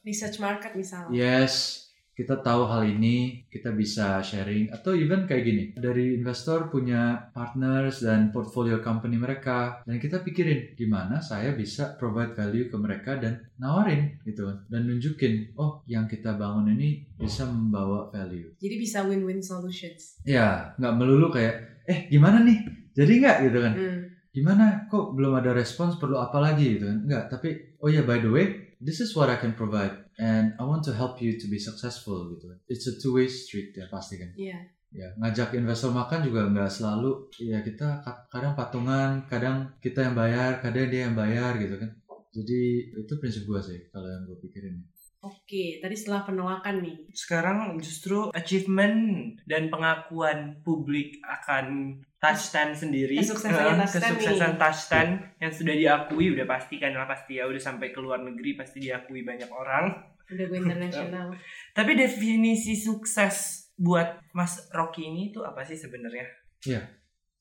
Research 0.05 0.37
market 0.37 0.77
misalnya. 0.77 1.09
yes 1.09 1.81
kita 2.21 2.43
tahu 2.43 2.67
hal 2.67 2.85
ini 2.85 3.47
kita 3.47 3.71
bisa 3.71 4.21
sharing 4.21 4.69
atau 4.69 4.91
even 4.91 5.23
kayak 5.25 5.41
gini. 5.47 5.63
Dari 5.73 6.19
investor 6.19 6.69
punya 6.69 7.31
partners 7.31 8.05
dan 8.05 8.35
portfolio 8.35 8.83
company 8.83 9.17
mereka 9.17 9.81
dan 9.87 9.97
kita 9.97 10.21
pikirin 10.21 10.77
gimana 10.77 11.17
saya 11.17 11.55
bisa 11.57 11.97
provide 11.97 12.35
value 12.35 12.69
ke 12.69 12.77
mereka 12.77 13.17
dan 13.17 13.41
nawarin 13.57 14.21
gitu. 14.27 14.43
Dan 14.67 14.91
nunjukin 14.91 15.55
oh 15.57 15.81
yang 15.87 16.05
kita 16.05 16.37
bangun 16.37 16.75
ini 16.75 17.07
bisa 17.15 17.47
membawa 17.47 18.11
value. 18.11 18.53
Jadi 18.61 18.75
bisa 18.75 19.07
win-win 19.07 19.41
solutions. 19.41 20.21
ya 20.27 20.77
nggak 20.77 20.95
melulu 20.99 21.33
kayak 21.33 21.87
eh 21.87 22.11
gimana 22.11 22.45
nih? 22.45 22.59
Jadi 22.91 23.13
nggak? 23.17 23.37
Gitu 23.49 23.59
kan. 23.63 23.73
Hmm. 23.73 24.01
gimana? 24.31 24.87
Kok 24.87 25.15
belum 25.15 25.43
ada 25.43 25.51
respons? 25.55 25.95
Perlu 25.95 26.19
apa 26.19 26.37
lagi? 26.43 26.77
Gitu 26.77 26.85
kan. 26.85 26.99
Enggak 27.07 27.23
tapi 27.33 27.79
oh 27.81 27.89
ya 27.89 28.05
by 28.05 28.19
the 28.19 28.29
way 28.29 28.70
this 28.81 28.97
is 28.99 29.13
what 29.13 29.29
I 29.29 29.37
can 29.37 29.53
provide 29.53 29.93
and 30.17 30.57
I 30.57 30.63
want 30.65 30.81
to 30.89 30.93
help 30.93 31.21
you 31.21 31.37
to 31.37 31.45
be 31.47 31.61
successful 31.61 32.33
gitu. 32.33 32.49
It's 32.65 32.89
a 32.89 32.97
two 32.97 33.13
way 33.15 33.29
street 33.29 33.77
ya 33.77 33.85
pasti 33.87 34.17
kan? 34.17 34.33
Iya. 34.35 34.59
ya 34.91 35.07
ngajak 35.23 35.55
investor 35.55 35.95
makan 35.95 36.19
juga 36.27 36.51
nggak 36.51 36.67
selalu. 36.67 37.31
Ya 37.39 37.63
kita 37.63 38.03
ka- 38.03 38.27
kadang 38.27 38.59
patungan 38.59 39.23
kadang 39.31 39.71
kita 39.79 40.03
yang 40.03 40.15
bayar 40.19 40.59
kadang 40.59 40.91
dia 40.91 41.07
yang 41.07 41.15
bayar 41.15 41.55
gitu 41.61 41.79
kan. 41.79 41.91
Jadi 42.31 42.59
itu 42.95 43.13
prinsip 43.19 43.43
gua 43.47 43.59
sih 43.59 43.87
kalau 43.91 44.07
yang 44.07 44.23
gue 44.23 44.39
pikirin 44.39 44.79
Oke, 45.21 45.77
tadi 45.77 45.93
setelah 45.93 46.25
penolakan 46.25 46.81
nih. 46.81 46.97
Sekarang 47.13 47.77
justru 47.77 48.33
achievement 48.33 49.37
dan 49.45 49.69
pengakuan 49.69 50.57
publik 50.65 51.21
akan 51.21 51.97
Touchstand 52.17 52.77
sendiri 52.77 53.17
Kesuksesannya 53.17 53.85
Touchstand 53.85 54.17
kesuksesan. 54.17 54.51
Touchstand 54.57 55.11
yang 55.37 55.53
sudah 55.53 55.73
diakui 55.77 56.33
udah 56.33 56.45
pasti 56.49 56.81
kan 56.81 56.93
lah 56.93 57.05
pasti 57.05 57.37
ya 57.37 57.45
udah 57.45 57.61
sampai 57.61 57.93
ke 57.93 58.01
luar 58.01 58.21
negeri 58.21 58.57
pasti 58.57 58.81
diakui 58.81 59.21
banyak 59.25 59.49
orang 59.49 59.93
Udah 60.29 60.45
gue 60.45 60.57
internasional. 60.57 61.33
tapi 61.77 61.97
definisi 61.97 62.77
sukses 62.77 63.69
buat 63.73 64.21
Mas 64.37 64.69
Rocky 64.69 65.09
ini 65.09 65.33
tuh 65.33 65.45
apa 65.45 65.65
sih 65.65 65.77
sebenarnya 65.77 66.29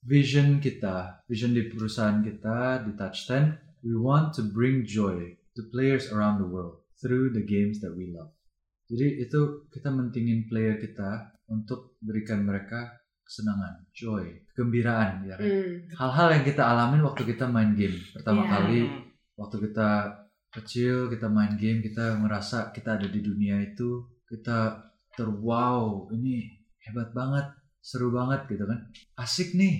vision 0.00 0.60
kita, 0.64 1.28
vision 1.28 1.52
di 1.52 1.68
perusahaan 1.68 2.24
kita 2.24 2.88
di 2.88 2.96
Touch 2.96 3.28
10, 3.28 3.84
we 3.84 3.92
want 3.92 4.32
to 4.32 4.40
bring 4.40 4.84
joy 4.88 5.36
to 5.52 5.60
players 5.68 6.08
around 6.08 6.40
the 6.40 6.48
world 6.48 6.79
through 7.00 7.32
the 7.32 7.42
games 7.42 7.80
that 7.80 7.92
we 7.92 8.12
love. 8.12 8.30
Jadi 8.86 9.22
itu 9.22 9.66
kita 9.70 9.88
mentingin 9.88 10.44
player 10.46 10.76
kita 10.76 11.32
untuk 11.48 11.96
berikan 11.98 12.44
mereka 12.44 12.94
kesenangan, 13.22 13.86
joy, 13.94 14.26
kegembiraan 14.50 15.22
ya 15.24 15.34
kan. 15.38 15.46
Hmm. 15.46 15.74
Hal-hal 15.94 16.28
yang 16.34 16.44
kita 16.44 16.62
alamin 16.62 17.02
waktu 17.02 17.22
kita 17.24 17.46
main 17.46 17.72
game. 17.74 17.94
Pertama 18.12 18.42
Iya. 18.42 18.50
kali 18.50 18.80
waktu 19.38 19.56
kita 19.70 19.88
kecil 20.50 21.06
kita 21.06 21.30
main 21.30 21.54
game 21.54 21.78
kita 21.78 22.18
merasa 22.18 22.74
kita 22.74 22.98
ada 22.98 23.06
di 23.06 23.22
dunia 23.22 23.62
itu 23.62 24.02
kita 24.26 24.82
terwow 25.14 26.10
ini 26.10 26.42
hebat 26.82 27.14
banget 27.14 27.46
seru 27.78 28.10
banget 28.10 28.50
gitu 28.50 28.66
kan 28.66 28.90
asik 29.16 29.54
nih 29.54 29.78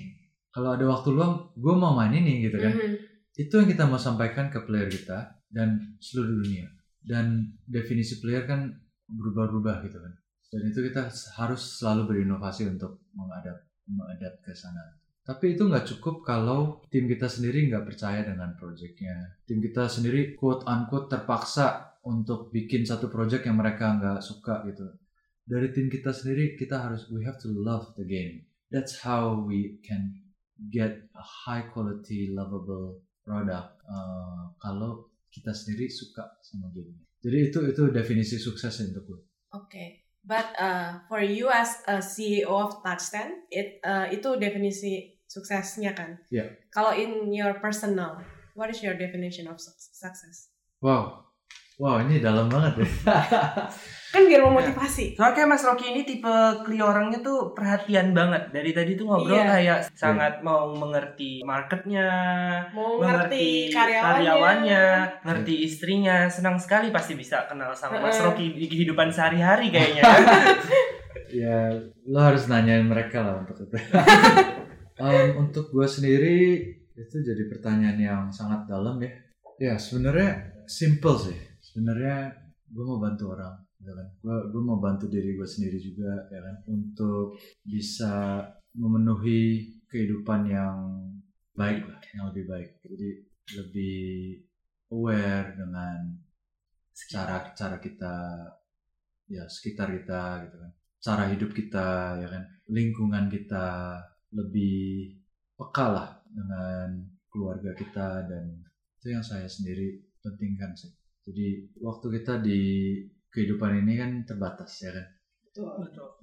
kalau 0.49 0.71
ada 0.71 0.87
waktu 0.87 1.11
luang 1.11 1.51
gue 1.53 1.75
mau 1.75 1.91
main 1.91 2.15
ini 2.15 2.47
gitu 2.47 2.55
kan 2.55 2.71
Mhm. 2.71 2.95
itu 3.35 3.51
yang 3.51 3.67
kita 3.67 3.83
mau 3.83 3.99
sampaikan 3.99 4.47
ke 4.47 4.63
player 4.63 4.87
kita 4.87 5.43
dan 5.51 5.99
seluruh 5.99 6.39
dunia 6.39 6.71
dan 7.01 7.57
definisi 7.65 8.21
player 8.21 8.45
kan 8.45 8.71
berubah-ubah 9.09 9.83
gitu 9.85 9.97
kan. 9.99 10.13
Dan 10.51 10.61
itu 10.67 10.79
kita 10.91 11.07
harus 11.39 11.61
selalu 11.79 12.11
berinovasi 12.11 12.67
untuk 12.67 13.07
mengadap 13.15 13.67
mengadap 13.87 14.39
ke 14.43 14.51
sana. 14.51 15.01
Tapi 15.21 15.53
itu 15.55 15.69
nggak 15.69 15.85
cukup 15.95 16.25
kalau 16.25 16.81
tim 16.89 17.05
kita 17.05 17.29
sendiri 17.29 17.69
nggak 17.69 17.85
percaya 17.85 18.25
dengan 18.25 18.57
projectnya. 18.57 19.37
Tim 19.45 19.61
kita 19.61 19.85
sendiri 19.87 20.33
quote 20.35 20.65
unquote 20.65 21.13
terpaksa 21.13 21.95
untuk 22.01 22.49
bikin 22.49 22.83
satu 22.83 23.07
project 23.07 23.45
yang 23.45 23.61
mereka 23.61 23.95
nggak 24.01 24.19
suka 24.19 24.65
gitu. 24.65 24.89
Dari 25.45 25.69
tim 25.71 25.87
kita 25.87 26.09
sendiri 26.09 26.57
kita 26.57 26.81
harus 26.81 27.05
we 27.13 27.21
have 27.21 27.37
to 27.37 27.53
love 27.53 27.93
the 27.95 28.05
game. 28.05 28.49
That's 28.73 28.97
how 29.03 29.45
we 29.45 29.77
can 29.85 30.19
get 30.71 31.05
a 31.13 31.23
high 31.23 31.69
quality 31.69 32.33
lovable 32.33 33.05
product. 33.21 33.77
Uh, 33.85 34.51
kalau 34.57 35.10
kita 35.31 35.55
sendiri 35.55 35.87
suka 35.87 36.37
sama 36.43 36.69
game 36.75 36.99
jadi 37.23 37.49
itu 37.49 37.59
itu 37.65 37.83
definisi 37.89 38.35
sukses 38.37 38.75
untuk 38.83 39.05
gue 39.07 39.21
Oke. 39.51 40.07
But 40.23 40.55
uh, 40.55 41.03
for 41.11 41.19
you 41.19 41.51
as 41.51 41.83
a 41.83 41.99
CEO 41.99 42.55
of 42.55 42.79
Touchstand, 42.87 43.51
it 43.51 43.83
uh, 43.83 44.07
itu 44.07 44.39
definisi 44.39 45.19
suksesnya 45.27 45.91
kan? 45.91 46.23
Iya. 46.31 46.55
Kalau 46.71 46.95
in 46.95 47.35
your 47.35 47.59
personal, 47.59 48.23
what 48.55 48.71
is 48.71 48.79
your 48.79 48.95
definition 48.95 49.51
of 49.51 49.59
suc- 49.59 49.91
success? 49.91 50.51
wow 50.81 51.23
wow 51.77 51.99
ini 51.99 52.17
dalam 52.17 52.47
banget 52.47 52.81
ya 52.81 52.87
Kan 54.11 54.27
biar 54.27 54.43
memotivasi. 54.43 55.15
Soalnya 55.15 55.39
kayak 55.39 55.47
Mas 55.47 55.63
Rocky 55.63 55.87
ini 55.87 56.03
tipe 56.03 56.27
Clio 56.67 56.83
orangnya 56.83 57.23
tuh 57.23 57.55
perhatian 57.55 58.11
banget. 58.11 58.51
Dari 58.51 58.75
tadi 58.75 58.99
tuh 58.99 59.07
ngobrol 59.07 59.39
Iya. 59.39 59.47
kayak 59.47 59.79
sangat 59.95 60.43
mau 60.43 60.67
mengerti 60.67 61.39
marketnya, 61.47 62.11
Mau 62.75 62.99
mengerti 62.99 63.71
ngerti 63.71 63.71
karyawannya. 63.71 64.03
karyawannya, 64.03 64.83
ngerti 65.23 65.53
istrinya. 65.63 66.27
Senang 66.27 66.59
sekali 66.59 66.91
pasti 66.91 67.15
bisa 67.15 67.47
kenal 67.47 67.71
sama 67.71 68.03
Mas. 68.03 68.19
Rocky 68.19 68.51
di 68.51 68.67
kehidupan 68.67 69.07
sehari-hari 69.07 69.71
kayaknya. 69.73 70.03
ya 71.31 71.71
lo 72.03 72.19
harus 72.19 72.51
nanyain 72.51 72.83
mereka 72.83 73.23
lah 73.23 73.35
untuk 73.39 73.63
itu 73.63 73.79
Um, 74.99 75.47
untuk 75.47 75.71
gue 75.71 75.87
sendiri 75.87 76.61
itu 76.93 77.15
jadi 77.17 77.47
pertanyaan 77.47 77.97
yang 77.97 78.21
sangat 78.27 78.67
dalam 78.67 78.99
ya 78.99 79.09
ya 79.57 79.73
sebenarnya 79.73 80.35
simple 80.67 81.17
sih 81.17 81.33
sebenarnya 81.71 82.35
gue 82.67 82.83
mau 82.83 82.99
bantu 82.99 83.31
orang 83.31 83.55
ya 83.79 83.95
kan. 83.95 84.07
Gue 84.19 84.37
gue 84.51 84.61
mau 84.61 84.79
bantu 84.83 85.07
diri 85.07 85.39
gue 85.39 85.47
sendiri 85.47 85.79
juga 85.79 86.27
ya 86.27 86.39
kan 86.43 86.55
untuk 86.67 87.39
bisa 87.63 88.43
memenuhi 88.75 89.71
kehidupan 89.87 90.51
yang 90.51 90.75
baik 91.55 91.87
lah 91.87 91.99
yang 92.11 92.25
lebih 92.35 92.45
baik. 92.51 92.69
Jadi 92.83 93.09
lebih 93.55 94.03
aware 94.91 95.55
dengan 95.55 95.97
cara 97.11 97.55
cara 97.55 97.77
kita 97.79 98.15
ya 99.31 99.47
sekitar 99.47 99.95
kita 99.95 100.43
gitu 100.47 100.55
kan. 100.59 100.71
Cara 101.01 101.23
hidup 101.31 101.55
kita 101.55 102.19
ya 102.19 102.27
kan. 102.27 102.43
Lingkungan 102.67 103.31
kita 103.31 103.95
lebih 104.35 105.15
peka 105.55 105.87
lah 105.91 106.09
dengan 106.27 106.99
keluarga 107.31 107.71
kita 107.75 108.27
dan 108.27 108.59
itu 108.99 109.07
yang 109.11 109.23
saya 109.23 109.47
sendiri 109.47 109.99
pentingkan 110.21 110.71
sih 110.77 111.00
jadi 111.27 111.47
waktu 111.81 112.07
kita 112.19 112.41
di 112.41 112.61
kehidupan 113.31 113.85
ini 113.85 113.93
kan 113.97 114.11
terbatas 114.27 114.71
ya 114.83 114.91
kan 114.91 115.07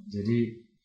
jadi 0.08 0.38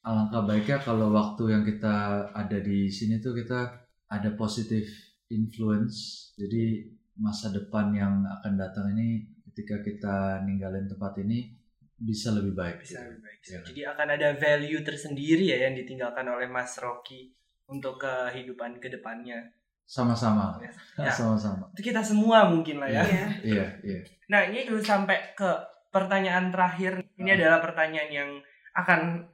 alangkah 0.03 0.43
baiknya 0.43 0.77
kalau 0.83 1.15
waktu 1.15 1.43
yang 1.55 1.63
kita 1.63 2.27
ada 2.35 2.57
di 2.59 2.91
sini 2.91 3.23
tuh 3.23 3.31
kita 3.35 3.87
ada 4.11 4.29
positif 4.35 4.83
influence 5.31 6.29
jadi 6.35 6.91
masa 7.17 7.53
depan 7.53 7.93
yang 7.93 8.25
akan 8.25 8.53
datang 8.57 8.91
ini 8.97 9.29
ketika 9.53 9.85
kita 9.85 10.15
ninggalin 10.43 10.89
tempat 10.89 11.13
ini 11.21 11.53
bisa 11.93 12.33
lebih 12.33 12.57
baik 12.57 12.83
bisa 12.83 12.99
gitu. 12.99 13.05
lebih 13.05 13.21
baik. 13.21 13.39
Ya. 13.45 13.59
Jadi 13.63 13.81
akan 13.85 14.07
ada 14.17 14.29
value 14.35 14.81
tersendiri 14.81 15.45
ya 15.55 15.57
yang 15.69 15.73
ditinggalkan 15.77 16.25
oleh 16.27 16.49
Mas 16.49 16.75
Rocky 16.81 17.31
untuk 17.69 18.01
kehidupan 18.01 18.81
ke 18.81 18.91
depannya. 18.91 19.53
Sama-sama 19.83 20.57
Ya. 20.93 21.09
sama-sama 21.09 21.65
Itu 21.73 21.81
kita 21.83 21.99
semua 21.99 22.45
mungkin 22.45 22.77
lah 22.77 22.87
ya. 22.87 23.01
Iya. 23.03 23.25
iya 23.43 23.65
iya 23.81 23.99
Nah 24.23 24.45
ini 24.45 24.63
dulu 24.63 24.79
sampai 24.79 25.33
ke 25.33 25.49
pertanyaan 25.89 26.49
terakhir. 26.49 27.05
Ini 27.15 27.29
Ah. 27.29 27.35
adalah 27.35 27.59
pertanyaan 27.61 28.09
yang 28.09 28.29
akan 28.73 29.29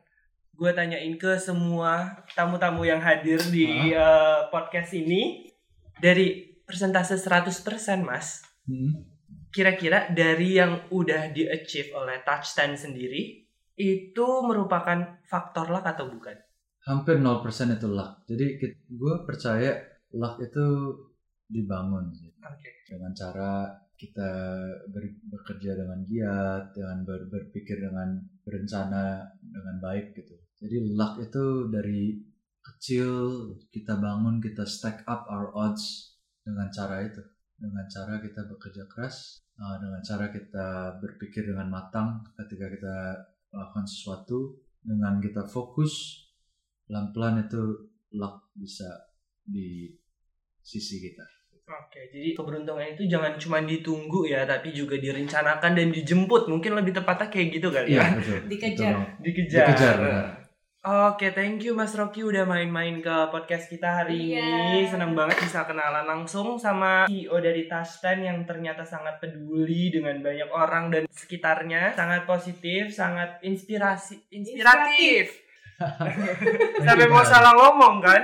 gue 0.52 0.72
tanyain 0.74 1.16
ke 1.16 1.36
semua 1.36 2.20
tamu-tamu 2.32 2.84
yang 2.84 3.00
hadir 3.00 3.39
di 3.47 3.91
eh, 3.91 4.39
podcast 4.50 4.91
ini. 4.91 5.47
Dari 5.95 6.36
persentase 6.64 7.16
100% 7.16 7.64
mas. 8.02 8.43
Hmm. 8.64 9.08
Kira-kira 9.50 10.08
dari 10.10 10.56
yang 10.56 10.84
udah 10.89 11.28
di-achieve 11.30 11.91
oleh 11.91 12.20
Touchstand 12.22 12.76
sendiri. 12.76 13.45
itu 13.76 14.28
merupakan 14.43 15.00
faktor 15.24 15.72
luck 15.72 15.88
atau 15.88 16.12
bukan? 16.12 16.36
Hampir 16.84 17.16
0% 17.16 17.39
itu 17.72 17.88
luck. 17.88 18.28
Jadi 18.28 18.60
gue 18.86 19.14
percaya 19.24 19.72
luck 20.16 20.41
itu 20.41 20.66
dibangun 21.49 22.14
sih. 22.14 22.30
Oke. 22.45 22.70
dengan 22.89 23.14
cara 23.14 23.70
kita 23.99 24.32
ber- 24.89 25.22
bekerja 25.28 25.76
dengan 25.76 25.99
giat, 26.07 26.74
dengan 26.74 27.03
ber- 27.03 27.28
berpikir 27.28 27.84
dengan 27.84 28.22
berencana 28.41 29.28
dengan 29.43 29.76
baik 29.84 30.16
gitu. 30.16 30.34
Jadi 30.60 30.78
luck 30.95 31.20
itu 31.20 31.68
dari 31.70 32.16
kecil 32.64 33.10
kita 33.74 33.99
bangun, 33.99 34.39
kita 34.39 34.64
stack 34.64 35.03
up 35.10 35.28
our 35.28 35.51
odds 35.51 36.16
dengan 36.45 36.72
cara 36.72 37.03
itu, 37.03 37.22
dengan 37.60 37.86
cara 37.91 38.24
kita 38.24 38.47
bekerja 38.47 38.88
keras, 38.88 39.43
uh, 39.60 39.78
dengan 39.84 40.01
cara 40.03 40.32
kita 40.32 40.99
berpikir 41.03 41.49
dengan 41.49 41.68
matang 41.68 42.24
ketika 42.39 42.72
kita 42.72 42.95
melakukan 43.51 43.88
sesuatu, 43.88 44.60
dengan 44.80 45.20
kita 45.20 45.43
fokus, 45.47 46.24
pelan-pelan 46.88 47.45
itu 47.45 47.91
luck 48.16 48.47
bisa 48.55 49.09
di 49.50 49.89
sisi 50.62 51.02
kita. 51.02 51.26
Oke, 51.70 52.10
jadi 52.10 52.34
keberuntungan 52.34 52.97
itu 52.97 53.06
jangan 53.06 53.38
cuma 53.38 53.62
ditunggu 53.62 54.26
ya, 54.26 54.41
tapi 54.41 54.74
juga 54.74 54.97
direncanakan 54.97 55.78
dan 55.78 55.93
dijemput. 55.93 56.50
Mungkin 56.50 56.74
lebih 56.74 56.97
tepatnya 56.97 57.30
kayak 57.30 57.47
gitu 57.54 57.70
kali 57.70 57.93
ya. 57.93 58.10
Betul. 58.18 58.41
Dikejar. 58.52 58.93
Betul. 58.93 59.22
Dikejar. 59.22 59.66
Dikejar, 59.70 59.95
benar. 60.02 60.26
Oke, 60.80 61.36
thank 61.36 61.60
you 61.62 61.76
Mas 61.76 61.91
Rocky 61.91 62.24
udah 62.24 62.47
main-main 62.47 63.04
ke 63.04 63.16
podcast 63.30 63.68
kita 63.68 64.02
hari 64.02 64.34
Iya. 64.34 64.41
ini. 64.41 64.88
Senang 64.88 65.12
banget 65.14 65.43
bisa 65.43 65.68
kenalan 65.68 66.08
langsung 66.08 66.56
sama 66.56 67.04
CEO 67.06 67.38
dari 67.38 67.68
Touchten 67.68 68.24
yang 68.24 68.47
ternyata 68.47 68.82
sangat 68.82 69.20
peduli 69.20 69.91
dengan 69.91 70.24
banyak 70.24 70.50
orang 70.50 70.89
dan 70.89 71.04
sekitarnya. 71.06 71.93
Sangat 71.93 72.26
positif, 72.26 72.89
sangat 72.89 73.43
inspirasi, 73.43 74.24
inspiratif. 74.32 75.36
Sampai 76.88 77.08
mau 77.08 77.22
salah 77.22 77.54
ngomong 77.54 78.00
kan? 78.02 78.24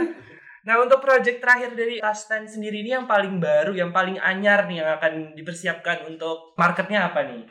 Nah 0.66 0.82
untuk 0.82 0.98
project 0.98 1.46
terakhir 1.46 1.78
dari 1.78 2.02
Touchten 2.02 2.50
sendiri 2.50 2.82
ini 2.82 2.98
yang 2.98 3.06
paling 3.06 3.38
baru, 3.38 3.78
yang 3.78 3.94
paling 3.94 4.18
anyar 4.18 4.66
nih 4.66 4.82
yang 4.82 4.98
akan 4.98 5.38
dipersiapkan 5.38 6.10
untuk 6.10 6.58
marketnya 6.58 7.14
apa 7.14 7.22
nih? 7.22 7.46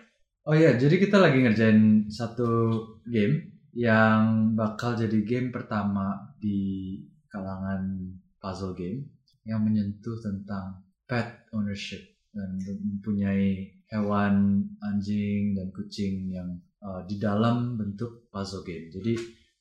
Oh 0.44 0.52
iya, 0.52 0.74
jadi 0.76 0.98
kita 0.98 1.22
lagi 1.22 1.40
ngerjain 1.40 2.10
satu 2.10 2.74
game 3.06 3.54
yang 3.72 4.52
bakal 4.58 4.98
jadi 4.98 5.22
game 5.22 5.54
pertama 5.54 6.34
di 6.42 7.00
kalangan 7.30 8.12
puzzle 8.42 8.74
game 8.74 9.08
yang 9.46 9.62
menyentuh 9.62 10.18
tentang 10.20 10.82
pet 11.06 11.48
ownership 11.54 12.02
dan 12.34 12.58
mempunyai 12.82 13.78
hewan 13.94 14.66
anjing 14.82 15.54
dan 15.54 15.70
kucing 15.70 16.34
yang 16.34 16.58
uh, 16.82 17.06
di 17.06 17.16
dalam 17.16 17.78
bentuk 17.78 18.26
puzzle 18.34 18.66
game. 18.66 18.90
Jadi 18.90 19.14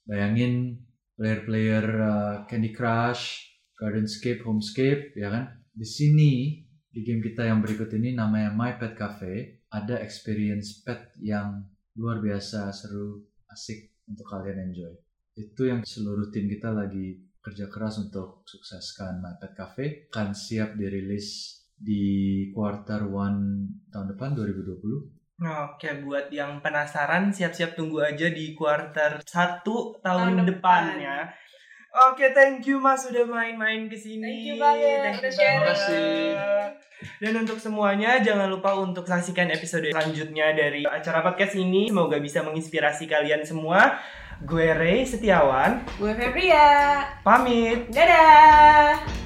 bayangin 0.09 0.83
player-player 1.17 1.85
uh, 2.01 2.35
Candy 2.49 2.73
Crush, 2.73 3.53
Gardenscape, 3.77 4.41
Homescape, 4.45 5.13
ya 5.17 5.29
kan? 5.29 5.45
Di 5.73 5.85
sini 5.85 6.61
di 6.93 7.01
game 7.01 7.25
kita 7.25 7.49
yang 7.49 7.65
berikut 7.65 7.89
ini 7.97 8.13
namanya 8.13 8.53
My 8.53 8.77
Pet 8.77 8.93
Cafe 8.93 9.65
ada 9.73 9.97
experience 9.97 10.85
pet 10.85 11.09
yang 11.17 11.65
luar 11.97 12.21
biasa 12.21 12.69
seru, 12.69 13.25
asik 13.49 14.05
untuk 14.05 14.29
kalian 14.29 14.69
enjoy. 14.69 14.93
Itu 15.33 15.65
yang 15.65 15.81
seluruh 15.81 16.29
tim 16.29 16.45
kita 16.45 16.69
lagi 16.69 17.17
kerja 17.41 17.65
keras 17.67 17.97
untuk 17.97 18.45
sukseskan 18.45 19.17
My 19.19 19.41
Pet 19.41 19.53
Cafe 19.57 19.85
akan 20.13 20.37
siap 20.37 20.77
dirilis 20.77 21.59
di 21.73 22.47
quarter 22.53 23.09
one 23.09 23.67
tahun 23.89 24.13
depan 24.13 24.37
2020. 24.37 25.22
Oke, 25.43 25.91
buat 25.99 26.31
yang 26.31 26.59
penasaran 26.59 27.27
siap-siap 27.29 27.73
tunggu 27.73 27.99
aja 27.99 28.27
di 28.27 28.53
quarter 28.53 29.19
1 29.19 29.59
tahun, 29.99 29.99
Tahun 29.99 30.33
depan. 30.41 30.47
depannya. 30.47 31.17
Oke, 32.09 32.31
thank 32.31 32.63
you 32.63 32.79
Mas 32.79 33.03
sudah 33.03 33.21
main-main 33.23 33.85
ke 33.85 33.93
sini. 33.93 34.23
Thank 34.23 34.47
you 34.47 34.55
banget, 34.57 35.13
udah 35.13 35.29
sharing. 35.29 35.61
banget. 35.61 36.71
Dan 37.19 37.33
untuk 37.37 37.59
semuanya 37.59 38.17
jangan 38.17 38.47
lupa 38.47 38.73
untuk 38.73 39.03
saksikan 39.03 39.51
episode 39.51 39.85
selanjutnya 39.85 40.55
dari 40.55 40.87
acara 40.87 41.19
podcast 41.19 41.53
ini. 41.53 41.91
Semoga 41.91 42.17
bisa 42.17 42.41
menginspirasi 42.41 43.05
kalian 43.05 43.43
semua. 43.43 43.99
Gue 44.41 44.71
Ray 44.71 45.03
Setiawan, 45.03 45.83
Gue 45.99 46.15
Febria. 46.15 47.03
pamit. 47.21 47.91
Dadah. 47.91 49.22